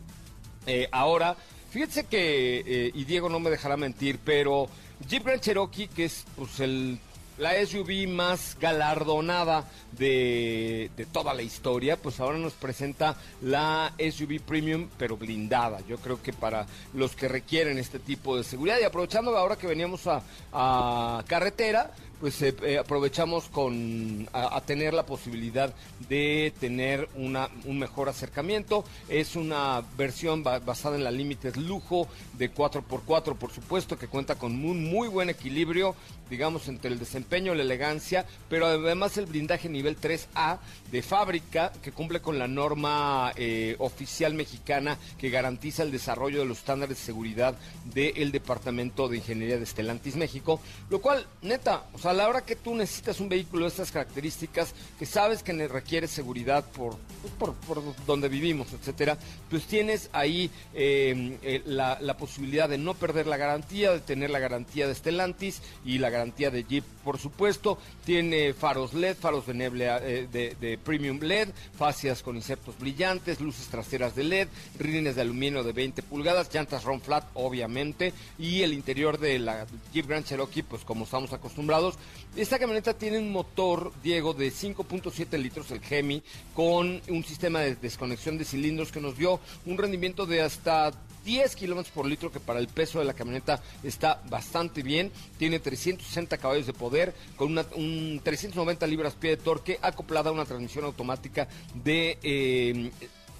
eh, 0.67 0.89
ahora. 0.91 1.37
Fíjense 1.75 2.05
que, 2.05 2.63
eh, 2.65 2.93
y 2.95 3.05
Diego 3.05 3.29
no 3.29 3.41
me 3.41 3.51
dejará 3.51 3.77
mentir, 3.77 4.21
pero 4.25 4.69
Jeep 5.09 5.25
Grand 5.25 5.41
Cherokee, 5.41 5.89
que 5.89 6.05
es 6.05 6.25
pues 6.37 6.61
el 6.61 7.01
la 7.37 7.55
SUV 7.67 8.07
más 8.07 8.57
galardonada 8.61 9.69
de, 9.91 10.89
de 10.97 11.07
toda 11.07 11.35
la 11.35 11.43
historia, 11.43 11.97
pues 11.97 12.21
ahora 12.21 12.39
nos 12.39 12.53
presenta 12.53 13.17
la 13.43 13.93
SUV 13.99 14.41
Premium, 14.41 14.89
pero 14.97 15.17
blindada. 15.17 15.81
Yo 15.89 15.97
creo 15.99 16.23
que 16.23 16.33
para 16.33 16.65
los 16.93 17.17
que 17.17 17.27
requieren 17.27 17.77
este 17.79 17.99
tipo 17.99 18.37
de 18.37 18.45
seguridad 18.45 18.79
y 18.81 18.85
aprovechando 18.85 19.37
ahora 19.37 19.57
que 19.57 19.67
veníamos 19.67 20.07
a, 20.07 20.23
a 20.53 21.25
carretera, 21.27 21.91
pues 22.25 22.41
eh, 22.41 22.57
eh, 22.63 22.79
aprovechamos 22.79 23.51
con 23.51 24.27
a, 24.33 24.59
tener 24.63 24.95
la 24.95 25.05
posibilidad 25.05 25.75
de 26.09 26.55
tener 26.59 27.07
una, 27.17 27.51
un 27.67 27.79
mejor 27.79 28.09
acercamiento. 28.09 28.83
Es 29.11 29.37
una 29.37 29.83
versión 29.99 30.43
ba- 30.43 30.59
basada 30.59 30.97
en 30.97 31.05
la 31.05 31.11
Limited 31.11 31.57
Lujo 31.57 32.09
de 32.39 32.51
4x4, 32.51 33.37
por 33.37 33.53
supuesto, 33.53 33.99
que 33.99 34.09
cuenta 34.09 34.37
con 34.37 34.53
un 34.65 34.85
muy 34.91 35.09
buen 35.09 35.29
equilibrio, 35.29 35.95
digamos, 36.31 36.69
entre 36.69 36.91
el 36.91 36.99
desempeño 36.99 37.55
la 37.55 37.63
elegancia, 37.63 38.27
pero 38.49 38.67
además 38.67 39.17
el 39.19 39.27
blindaje 39.27 39.69
nivel 39.69 40.01
3A 40.01 40.59
de 40.91 41.03
fábrica, 41.03 41.73
que 41.83 41.93
cumple 41.93 42.21
con 42.21 42.39
la 42.39 42.49
norma 42.49 43.33
eh, 43.37 43.77
oficial 43.79 44.35
mexicana 44.35 44.99
que 45.19 45.31
garantiza 45.31 45.83
el 45.83 45.91
desarrollo 45.91 46.41
de 46.41 46.47
los 46.47 46.59
estándares 46.59 46.99
de 46.99 47.05
seguridad 47.05 47.55
del 47.85 48.33
Departamento 48.33 49.09
de 49.09 49.19
Ingeniería 49.19 49.59
de 49.59 49.67
Stellantis 49.67 50.17
México, 50.17 50.61
lo 50.91 51.01
cual, 51.01 51.27
neta, 51.43 51.85
o 51.93 51.99
sea, 51.99 52.13
a 52.13 52.15
la 52.15 52.29
hora 52.29 52.45
que 52.45 52.57
tú 52.57 52.75
necesitas 52.75 53.21
un 53.21 53.29
vehículo 53.29 53.65
de 53.65 53.71
estas 53.71 53.91
características, 53.91 54.75
que 54.99 55.07
sabes 55.07 55.43
que 55.43 55.53
requiere 55.69 56.07
seguridad 56.07 56.65
por, 56.65 56.97
pues, 57.23 57.33
por, 57.35 57.55
por 57.55 57.83
donde 58.07 58.29
vivimos, 58.29 58.73
etcétera, 58.73 59.19
pues 59.51 59.65
tienes 59.65 60.11
ahí 60.13 60.51
eh, 60.75 61.39
eh, 61.43 61.63
la, 61.67 61.99
la 62.01 62.17
posibilidad 62.17 62.69
de 62.69 62.79
no 62.79 62.95
perder 62.95 63.27
la 63.27 63.37
garantía, 63.37 63.93
de 63.93 64.01
tener 64.01 64.31
la 64.31 64.39
garantía 64.39 64.87
de 64.87 64.95
Stellantis 64.95 65.63
y 65.85 65.99
la 65.99 66.11
garantía 66.15 66.51
de 66.51 66.65
Jeep, 66.65 66.85
por 67.05 67.19
supuesto. 67.19 67.79
Tiene 68.05 68.55
faros 68.55 68.95
LED, 68.95 69.17
faros 69.17 69.47
de 69.47 69.55
neblea 69.55 70.01
eh, 70.03 70.27
de, 70.31 70.79
premium 70.79 71.19
LED, 71.21 71.49
fascias 71.77 72.23
con 72.23 72.37
insertos 72.37 72.79
brillantes, 72.79 73.41
luces 73.41 73.67
traseras 73.69 74.15
de 74.15 74.25
LED, 74.25 74.49
rines 74.79 75.17
de 75.17 75.23
aluminio 75.23 75.63
de 75.63 75.73
20 75.73 76.03
pulgadas, 76.03 76.53
llantas 76.53 76.85
Ron 76.85 77.01
Flat, 77.01 77.25
obviamente, 77.35 78.13
y 78.39 78.63
el 78.63 78.73
interior 78.73 79.19
de 79.19 79.39
la 79.39 79.67
Jeep 79.93 80.07
Grand 80.07 80.25
Cherokee, 80.25 80.63
pues 80.63 80.85
como 80.85 81.05
estamos 81.05 81.33
acostumbrados. 81.33 81.97
Esta 82.37 82.59
camioneta 82.59 82.95
tiene 82.95 83.19
un 83.19 83.31
motor, 83.31 83.93
Diego, 84.03 84.35
de 84.35 84.51
5.7 84.51 85.39
litros, 85.39 85.71
el 85.71 85.81
Gemi, 85.81 86.23
con 86.55 87.03
un 87.09 87.25
sistema 87.25 87.61
de 87.61 87.77
desconexión 87.77 88.39
de 88.39 88.45
cilindros 88.45 88.93
que 88.93 89.01
nos 89.01 89.17
dio 89.17 89.41
un 89.67 89.79
rendimiento 89.79 90.27
de 90.27 90.43
hasta 90.43 90.93
10 91.25 91.57
kilómetros 91.57 91.93
por 91.95 92.07
litro, 92.07 92.31
que 92.31 92.41
para 92.41 92.59
el 92.61 92.69
peso 92.69 92.99
de 92.99 93.05
la 93.05 93.15
camioneta 93.15 93.63
está 93.83 94.23
bastante 94.29 94.83
bien. 94.83 95.11
Tiene 95.39 95.59
360 95.59 96.37
caballos 96.39 96.67
de 96.67 96.73
poder, 96.73 97.15
con 97.37 97.53
una, 97.53 97.65
un 97.75 98.21
390 98.23 98.87
libras-pie 98.87 99.31
de 99.31 99.37
torque, 99.39 99.79
acoplada 99.83 100.31
a 100.31 100.33
una 100.33 100.45
transmisión 100.45 100.85
automática 100.85 101.49
de. 101.83 102.19
Eh, 102.23 102.91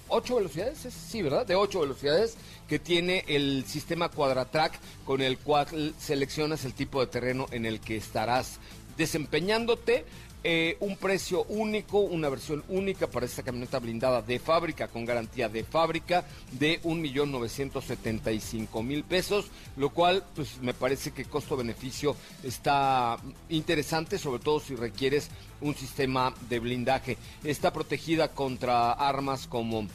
8 0.07 0.35
velocidades, 0.35 0.85
es- 0.85 0.93
sí, 0.93 1.23
¿verdad? 1.23 1.47
De 1.47 1.55
8 1.55 1.79
velocidades, 1.79 2.35
que 2.67 2.77
tiene 2.77 3.23
el 3.27 3.65
sistema 3.67 4.09
Quadratrack, 4.09 4.79
con 5.03 5.19
el 5.21 5.39
cual 5.39 5.95
seleccionas 5.99 6.63
el 6.63 6.73
tipo 6.75 6.99
de 7.01 7.07
terreno 7.07 7.47
en 7.49 7.65
el 7.65 7.79
que 7.79 7.97
estarás 7.97 8.59
desempeñándote. 8.97 10.05
Eh, 10.47 10.77
un 10.81 10.95
precio 10.95 11.43
único, 11.45 12.01
una 12.01 12.29
versión 12.29 12.63
única 12.69 13.07
para 13.07 13.25
esta 13.25 13.41
camioneta 13.41 13.79
blindada 13.79 14.21
de 14.21 14.37
fábrica, 14.37 14.87
con 14.87 15.03
garantía 15.03 15.49
de 15.49 15.63
fábrica, 15.63 16.23
de 16.51 16.79
1.975.000 16.83 19.03
pesos, 19.05 19.47
lo 19.75 19.89
cual 19.89 20.23
pues 20.35 20.61
me 20.61 20.75
parece 20.75 21.09
que 21.09 21.25
costo-beneficio 21.25 22.15
está 22.43 23.17
interesante, 23.49 24.19
sobre 24.19 24.43
todo 24.43 24.59
si 24.59 24.75
requieres 24.75 25.31
un 25.61 25.73
sistema 25.73 26.31
de 26.47 26.59
blindaje. 26.59 27.17
Está 27.43 27.73
protegida 27.73 28.27
contra 28.27 28.91
armas 28.91 29.47
como 29.47 29.87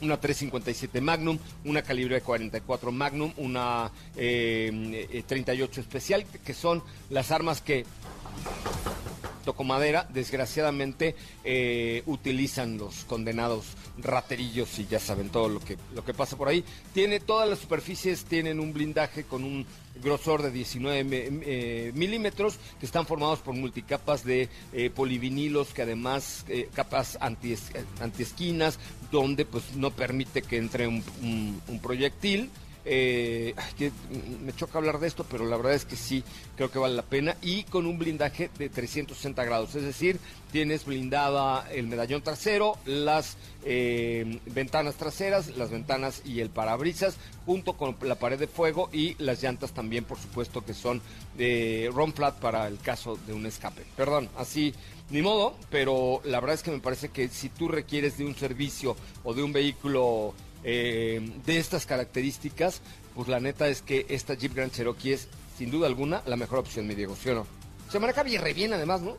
una 0.00 0.18
357 0.18 1.02
Magnum, 1.02 1.38
una 1.66 1.82
calibre 1.82 2.22
44 2.22 2.92
Magnum, 2.92 3.30
una 3.36 3.90
eh, 4.16 5.06
eh, 5.12 5.22
38 5.26 5.82
especial, 5.82 6.24
que 6.24 6.54
son 6.54 6.82
las 7.10 7.30
armas 7.30 7.60
que 7.60 7.84
toco 9.46 9.64
madera, 9.64 10.06
desgraciadamente 10.12 11.14
eh, 11.44 12.02
utilizan 12.04 12.76
los 12.76 13.04
condenados 13.06 13.64
raterillos 13.96 14.78
y 14.78 14.86
ya 14.86 15.00
saben 15.00 15.30
todo 15.30 15.48
lo 15.48 15.60
que 15.60 15.78
lo 15.94 16.04
que 16.04 16.12
pasa 16.12 16.36
por 16.36 16.48
ahí. 16.48 16.62
Tiene 16.92 17.20
todas 17.20 17.48
las 17.48 17.60
superficies 17.60 18.24
tienen 18.24 18.60
un 18.60 18.74
blindaje 18.74 19.24
con 19.24 19.42
un 19.44 19.64
grosor 20.02 20.42
de 20.42 20.50
19 20.50 21.04
mi- 21.04 21.40
eh, 21.46 21.92
milímetros 21.94 22.58
que 22.78 22.84
están 22.84 23.06
formados 23.06 23.38
por 23.38 23.54
multicapas 23.54 24.22
de 24.24 24.50
eh, 24.74 24.90
polivinilos 24.90 25.72
que 25.72 25.80
además 25.82 26.44
capas 26.74 27.16
anti 27.22 27.56
antiesquinas 28.00 28.78
donde 29.10 29.46
pues 29.46 29.74
no 29.76 29.90
permite 29.92 30.42
que 30.42 30.58
entre 30.58 30.86
un 30.88 31.80
proyectil. 31.82 32.50
Eh, 32.88 33.52
me 34.44 34.54
choca 34.54 34.78
hablar 34.78 35.00
de 35.00 35.08
esto, 35.08 35.26
pero 35.28 35.44
la 35.44 35.56
verdad 35.56 35.74
es 35.74 35.84
que 35.84 35.96
sí, 35.96 36.22
creo 36.54 36.70
que 36.70 36.78
vale 36.78 36.94
la 36.94 37.02
pena. 37.02 37.36
Y 37.42 37.64
con 37.64 37.84
un 37.84 37.98
blindaje 37.98 38.48
de 38.58 38.68
360 38.68 39.44
grados, 39.44 39.74
es 39.74 39.82
decir, 39.82 40.20
tienes 40.52 40.84
blindada 40.84 41.68
el 41.72 41.88
medallón 41.88 42.22
trasero, 42.22 42.78
las 42.84 43.36
eh, 43.64 44.38
ventanas 44.46 44.94
traseras, 44.94 45.56
las 45.56 45.70
ventanas 45.70 46.22
y 46.24 46.40
el 46.40 46.50
parabrisas, 46.50 47.16
junto 47.44 47.72
con 47.72 47.96
la 48.02 48.14
pared 48.14 48.38
de 48.38 48.46
fuego 48.46 48.88
y 48.92 49.16
las 49.18 49.42
llantas 49.42 49.72
también, 49.72 50.04
por 50.04 50.18
supuesto, 50.18 50.64
que 50.64 50.72
son 50.72 51.02
de 51.36 51.90
Ron 51.92 52.12
Flat 52.12 52.36
para 52.36 52.68
el 52.68 52.78
caso 52.78 53.18
de 53.26 53.32
un 53.32 53.46
escape. 53.46 53.82
Perdón, 53.96 54.28
así 54.36 54.72
ni 55.10 55.22
modo, 55.22 55.56
pero 55.70 56.20
la 56.24 56.40
verdad 56.40 56.54
es 56.54 56.62
que 56.62 56.70
me 56.70 56.80
parece 56.80 57.08
que 57.08 57.28
si 57.28 57.48
tú 57.48 57.68
requieres 57.68 58.18
de 58.18 58.24
un 58.24 58.34
servicio 58.34 58.96
o 59.24 59.34
de 59.34 59.42
un 59.42 59.52
vehículo 59.52 60.34
eh, 60.68 61.20
de 61.46 61.58
estas 61.58 61.86
características, 61.86 62.80
pues 63.14 63.28
la 63.28 63.38
neta 63.40 63.68
es 63.68 63.82
que 63.82 64.04
esta 64.08 64.34
Jeep 64.34 64.52
Grand 64.54 64.72
Cherokee 64.72 65.12
es, 65.12 65.28
sin 65.56 65.70
duda 65.70 65.86
alguna, 65.86 66.22
la 66.26 66.36
mejor 66.36 66.58
opción, 66.58 66.86
mi 66.88 66.94
Diego, 66.96 67.14
¿sí 67.16 67.30
o 67.30 67.34
no? 67.36 67.46
Se 67.90 68.00
maneja 68.00 68.24
bien, 68.24 68.42
re 68.42 68.52
bien 68.52 68.72
además, 68.72 69.00
¿no? 69.00 69.16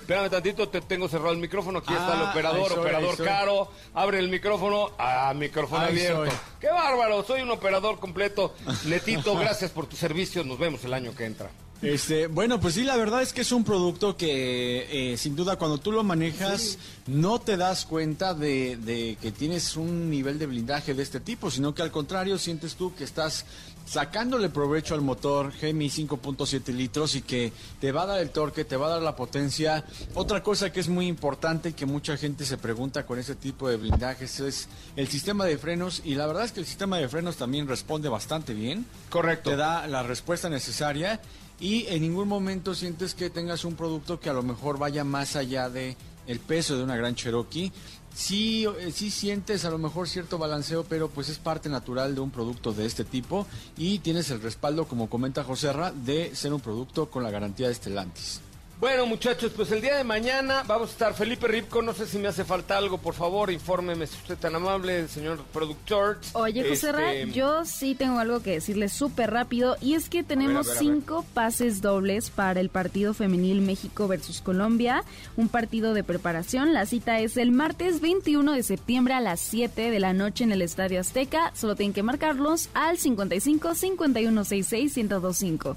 Espérame 0.00 0.28
tantito, 0.28 0.68
te 0.68 0.80
tengo 0.80 1.08
cerrado 1.08 1.30
el 1.32 1.38
micrófono. 1.38 1.78
Aquí 1.78 1.92
está 1.92 2.14
el 2.14 2.22
Ah, 2.26 2.30
operador, 2.30 2.68
soy, 2.68 2.78
operador 2.80 3.16
caro. 3.24 3.70
Abre 3.94 4.18
el 4.18 4.28
micrófono. 4.28 4.90
Ah, 4.98 5.32
micrófono 5.36 5.82
Ahí 5.84 5.90
abierto. 5.92 6.26
soy. 6.26 6.30
¡Qué 6.60 6.68
bárbaro! 6.68 7.22
Soy 7.22 7.42
un 7.42 7.50
operador 7.52 8.00
completo. 8.00 8.54
Netito, 8.86 9.36
gracias 9.38 9.70
por 9.70 9.86
tu 9.86 9.94
servicio. 9.96 10.42
Nos 10.42 10.58
vemos 10.58 10.84
el 10.84 10.94
año 10.94 11.14
que 11.14 11.26
entra. 11.26 11.50
Este, 11.82 12.26
bueno, 12.26 12.60
pues 12.60 12.74
sí, 12.74 12.84
la 12.84 12.96
verdad 12.96 13.22
es 13.22 13.32
que 13.32 13.40
es 13.40 13.52
un 13.52 13.64
producto 13.64 14.14
que 14.16 15.12
eh, 15.12 15.16
sin 15.16 15.34
duda 15.34 15.56
cuando 15.56 15.78
tú 15.78 15.92
lo 15.92 16.04
manejas 16.04 16.76
no 17.06 17.40
te 17.40 17.56
das 17.56 17.86
cuenta 17.86 18.34
de, 18.34 18.76
de 18.76 19.16
que 19.20 19.32
tienes 19.32 19.76
un 19.76 20.10
nivel 20.10 20.38
de 20.38 20.46
blindaje 20.46 20.92
de 20.92 21.02
este 21.02 21.20
tipo, 21.20 21.50
sino 21.50 21.74
que 21.74 21.80
al 21.80 21.90
contrario 21.90 22.36
sientes 22.36 22.74
tú 22.74 22.94
que 22.94 23.04
estás 23.04 23.46
sacándole 23.90 24.50
provecho 24.50 24.94
al 24.94 25.00
motor 25.00 25.52
Gemi 25.52 25.88
5.7 25.88 26.72
litros 26.72 27.16
y 27.16 27.22
que 27.22 27.52
te 27.80 27.90
va 27.90 28.02
a 28.02 28.06
dar 28.06 28.20
el 28.20 28.30
torque, 28.30 28.64
te 28.64 28.76
va 28.76 28.86
a 28.86 28.90
dar 28.90 29.02
la 29.02 29.16
potencia. 29.16 29.84
Otra 30.14 30.42
cosa 30.42 30.70
que 30.70 30.78
es 30.78 30.88
muy 30.88 31.08
importante 31.08 31.70
y 31.70 31.72
que 31.72 31.86
mucha 31.86 32.16
gente 32.16 32.44
se 32.44 32.56
pregunta 32.56 33.04
con 33.04 33.18
este 33.18 33.34
tipo 33.34 33.68
de 33.68 33.76
blindajes 33.76 34.38
es 34.40 34.68
el 34.94 35.08
sistema 35.08 35.44
de 35.44 35.58
frenos 35.58 36.02
y 36.04 36.14
la 36.14 36.26
verdad 36.26 36.44
es 36.44 36.52
que 36.52 36.60
el 36.60 36.66
sistema 36.66 36.98
de 36.98 37.08
frenos 37.08 37.36
también 37.36 37.66
responde 37.66 38.08
bastante 38.08 38.54
bien 38.54 38.86
Correcto. 39.08 39.50
te 39.50 39.56
da 39.56 39.86
la 39.88 40.02
respuesta 40.04 40.48
necesaria 40.48 41.20
y 41.60 41.86
en 41.88 42.02
ningún 42.02 42.26
momento 42.26 42.74
sientes 42.74 43.14
que 43.14 43.30
tengas 43.30 43.64
un 43.64 43.76
producto 43.76 44.18
que 44.18 44.30
a 44.30 44.32
lo 44.32 44.42
mejor 44.42 44.78
vaya 44.78 45.04
más 45.04 45.36
allá 45.36 45.68
de 45.68 45.96
el 46.26 46.40
peso 46.40 46.76
de 46.76 46.84
una 46.84 46.96
gran 46.96 47.14
Cherokee. 47.14 47.72
Sí, 48.14 48.66
eh, 48.66 48.90
sí 48.92 49.10
sientes 49.10 49.64
a 49.64 49.70
lo 49.70 49.78
mejor 49.78 50.08
cierto 50.08 50.38
balanceo, 50.38 50.84
pero 50.84 51.08
pues 51.08 51.28
es 51.28 51.38
parte 51.38 51.68
natural 51.68 52.14
de 52.14 52.20
un 52.20 52.30
producto 52.30 52.72
de 52.72 52.86
este 52.86 53.04
tipo 53.04 53.46
y 53.76 53.98
tienes 54.00 54.30
el 54.30 54.40
respaldo, 54.40 54.88
como 54.88 55.08
comenta 55.08 55.44
Joserra, 55.44 55.92
de 55.92 56.34
ser 56.34 56.52
un 56.52 56.60
producto 56.60 57.10
con 57.10 57.22
la 57.22 57.30
garantía 57.30 57.68
de 57.68 57.74
Stellantis. 57.74 58.40
Bueno, 58.80 59.04
muchachos, 59.04 59.52
pues 59.54 59.70
el 59.72 59.82
día 59.82 59.98
de 59.98 60.04
mañana 60.04 60.62
vamos 60.66 60.88
a 60.88 60.92
estar 60.92 61.14
Felipe 61.14 61.46
Ripco. 61.46 61.82
No 61.82 61.92
sé 61.92 62.06
si 62.06 62.16
me 62.16 62.28
hace 62.28 62.46
falta 62.46 62.78
algo, 62.78 62.96
por 62.96 63.12
favor, 63.12 63.50
infórmeme 63.50 64.06
si 64.06 64.16
usted 64.16 64.34
es 64.34 64.40
tan 64.40 64.54
amable, 64.54 65.06
señor 65.08 65.44
productor. 65.52 66.18
Oye, 66.32 66.66
José 66.66 66.90
Ra, 66.90 67.12
Este, 67.12 67.32
yo 67.32 67.66
sí 67.66 67.94
tengo 67.94 68.18
algo 68.20 68.40
que 68.40 68.52
decirle 68.52 68.88
súper 68.88 69.32
rápido 69.32 69.76
y 69.82 69.96
es 69.96 70.08
que 70.08 70.22
tenemos 70.22 70.66
a 70.66 70.70
ver, 70.70 70.78
a 70.78 70.80
ver. 70.80 70.94
cinco 70.94 71.26
pases 71.34 71.82
dobles 71.82 72.30
para 72.30 72.58
el 72.58 72.70
partido 72.70 73.12
femenil 73.12 73.60
México 73.60 74.08
versus 74.08 74.40
Colombia, 74.40 75.04
un 75.36 75.50
partido 75.50 75.92
de 75.92 76.02
preparación. 76.02 76.72
La 76.72 76.86
cita 76.86 77.20
es 77.20 77.36
el 77.36 77.52
martes 77.52 78.00
21 78.00 78.52
de 78.52 78.62
septiembre 78.62 79.12
a 79.12 79.20
las 79.20 79.40
7 79.40 79.90
de 79.90 80.00
la 80.00 80.14
noche 80.14 80.44
en 80.44 80.52
el 80.52 80.62
Estadio 80.62 81.00
Azteca. 81.00 81.52
Solo 81.54 81.76
tienen 81.76 81.92
que 81.92 82.02
marcarlos 82.02 82.70
al 82.72 82.96
55 82.96 83.74
51 83.74 84.42
66 84.42 84.96
1025. 84.96 85.76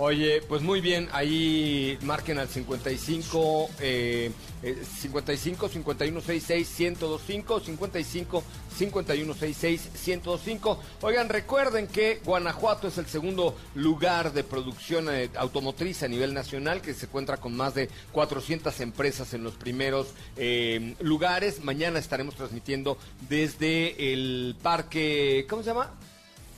Oye, 0.00 0.42
pues 0.42 0.62
muy 0.62 0.80
bien, 0.80 1.08
ahí 1.10 1.98
marquen 2.02 2.38
al 2.38 2.48
55, 2.48 3.68
eh, 3.80 4.30
eh, 4.62 4.84
55, 5.00 5.68
51, 5.68 6.20
66, 6.20 6.78
1025, 6.78 7.60
55, 7.60 8.44
51, 8.76 9.34
66, 9.34 9.90
1025. 10.06 10.80
Oigan, 11.02 11.28
recuerden 11.28 11.88
que 11.88 12.20
Guanajuato 12.24 12.86
es 12.86 12.96
el 12.98 13.06
segundo 13.06 13.56
lugar 13.74 14.32
de 14.32 14.44
producción 14.44 15.08
eh, 15.10 15.30
automotriz 15.34 16.04
a 16.04 16.08
nivel 16.08 16.32
nacional, 16.32 16.80
que 16.80 16.94
se 16.94 17.06
encuentra 17.06 17.38
con 17.38 17.56
más 17.56 17.74
de 17.74 17.88
400 18.12 18.78
empresas 18.78 19.34
en 19.34 19.42
los 19.42 19.54
primeros 19.54 20.14
eh, 20.36 20.94
lugares. 21.00 21.64
Mañana 21.64 21.98
estaremos 21.98 22.36
transmitiendo 22.36 22.98
desde 23.28 24.12
el 24.12 24.54
parque, 24.62 25.44
¿cómo 25.50 25.64
se 25.64 25.70
llama? 25.70 25.90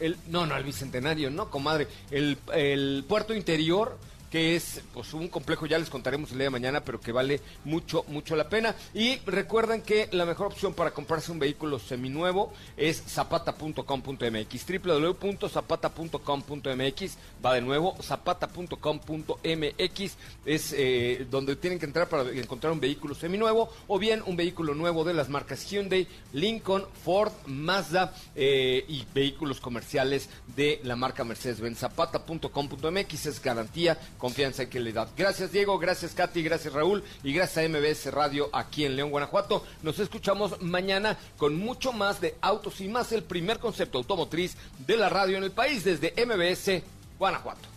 El, 0.00 0.16
no, 0.28 0.46
no, 0.46 0.56
el 0.56 0.64
Bicentenario, 0.64 1.30
no, 1.30 1.50
comadre. 1.50 1.86
El, 2.10 2.38
el 2.52 3.04
puerto 3.06 3.34
interior 3.34 3.98
que 4.30 4.56
es 4.56 4.80
pues 4.94 5.12
un 5.12 5.28
complejo, 5.28 5.66
ya 5.66 5.78
les 5.78 5.90
contaremos 5.90 6.30
el 6.30 6.38
día 6.38 6.44
de 6.44 6.50
mañana, 6.50 6.82
pero 6.84 7.00
que 7.00 7.12
vale 7.12 7.40
mucho, 7.64 8.04
mucho 8.08 8.34
la 8.36 8.48
pena. 8.48 8.74
Y 8.94 9.16
recuerden 9.26 9.82
que 9.82 10.08
la 10.12 10.24
mejor 10.24 10.46
opción 10.46 10.72
para 10.72 10.92
comprarse 10.92 11.30
un 11.32 11.38
vehículo 11.38 11.78
seminuevo 11.78 12.54
es 12.76 13.02
zapata.com.mx, 13.02 14.66
www.zapata.com.mx, 14.84 17.18
va 17.44 17.54
de 17.54 17.60
nuevo, 17.60 17.96
zapata.com.mx, 18.00 20.16
es 20.44 20.74
eh, 20.76 21.26
donde 21.30 21.56
tienen 21.56 21.78
que 21.78 21.86
entrar 21.86 22.08
para 22.08 22.30
encontrar 22.30 22.72
un 22.72 22.80
vehículo 22.80 23.14
seminuevo 23.14 23.70
o 23.88 23.98
bien 23.98 24.22
un 24.26 24.36
vehículo 24.36 24.74
nuevo 24.74 25.04
de 25.04 25.14
las 25.14 25.28
marcas 25.28 25.68
Hyundai, 25.68 26.06
Lincoln, 26.32 26.86
Ford, 27.04 27.32
Mazda 27.46 28.14
eh, 28.36 28.84
y 28.88 29.04
vehículos 29.12 29.60
comerciales 29.60 30.28
de 30.54 30.80
la 30.84 30.94
marca 30.96 31.24
Mercedes-Benz. 31.24 31.78
Zapata.com.mx 31.78 33.26
es 33.26 33.42
garantía 33.42 33.98
confianza 34.20 34.62
y 34.62 34.66
calidad. 34.68 35.08
Gracias 35.16 35.50
Diego, 35.50 35.78
gracias 35.78 36.12
Katy, 36.12 36.42
gracias 36.42 36.72
Raúl 36.72 37.02
y 37.24 37.32
gracias 37.32 37.64
a 37.64 37.68
MBS 37.68 38.12
Radio 38.12 38.50
aquí 38.52 38.84
en 38.84 38.94
León, 38.94 39.10
Guanajuato. 39.10 39.64
Nos 39.82 39.98
escuchamos 39.98 40.60
mañana 40.62 41.18
con 41.36 41.56
mucho 41.56 41.92
más 41.92 42.20
de 42.20 42.36
Autos 42.40 42.80
y 42.80 42.88
más, 42.88 43.10
el 43.10 43.24
primer 43.24 43.58
concepto 43.58 43.98
automotriz 43.98 44.56
de 44.86 44.96
la 44.96 45.08
radio 45.08 45.38
en 45.38 45.44
el 45.44 45.50
país 45.50 45.82
desde 45.82 46.14
MBS 46.24 46.82
Guanajuato. 47.18 47.68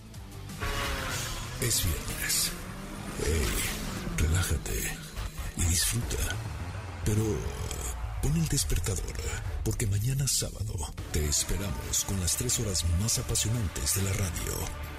Es 1.61 1.83
viernes. 1.85 2.51
relájate 4.17 4.97
y 5.57 5.63
disfruta. 5.63 6.17
Pero 7.05 7.23
pon 8.21 8.35
el 8.35 8.47
despertador, 8.47 9.15
porque 9.63 9.87
mañana 9.87 10.27
sábado 10.27 10.73
te 11.11 11.25
esperamos 11.25 12.03
con 12.05 12.19
las 12.19 12.35
tres 12.35 12.59
horas 12.59 12.85
más 13.01 13.17
apasionantes 13.19 13.95
de 13.95 14.03
la 14.03 14.13
radio. 14.13 14.92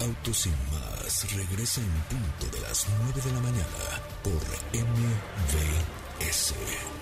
Autos 0.00 0.38
sin 0.38 0.52
más 0.70 1.24
regresa 1.34 1.80
en 1.80 1.90
punto 2.02 2.56
de 2.56 2.60
las 2.62 2.86
9 3.02 3.20
de 3.20 3.32
la 3.32 3.40
mañana 3.40 4.00
por 4.22 4.40
MVS 4.72 6.54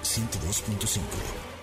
102.5. 0.02 1.55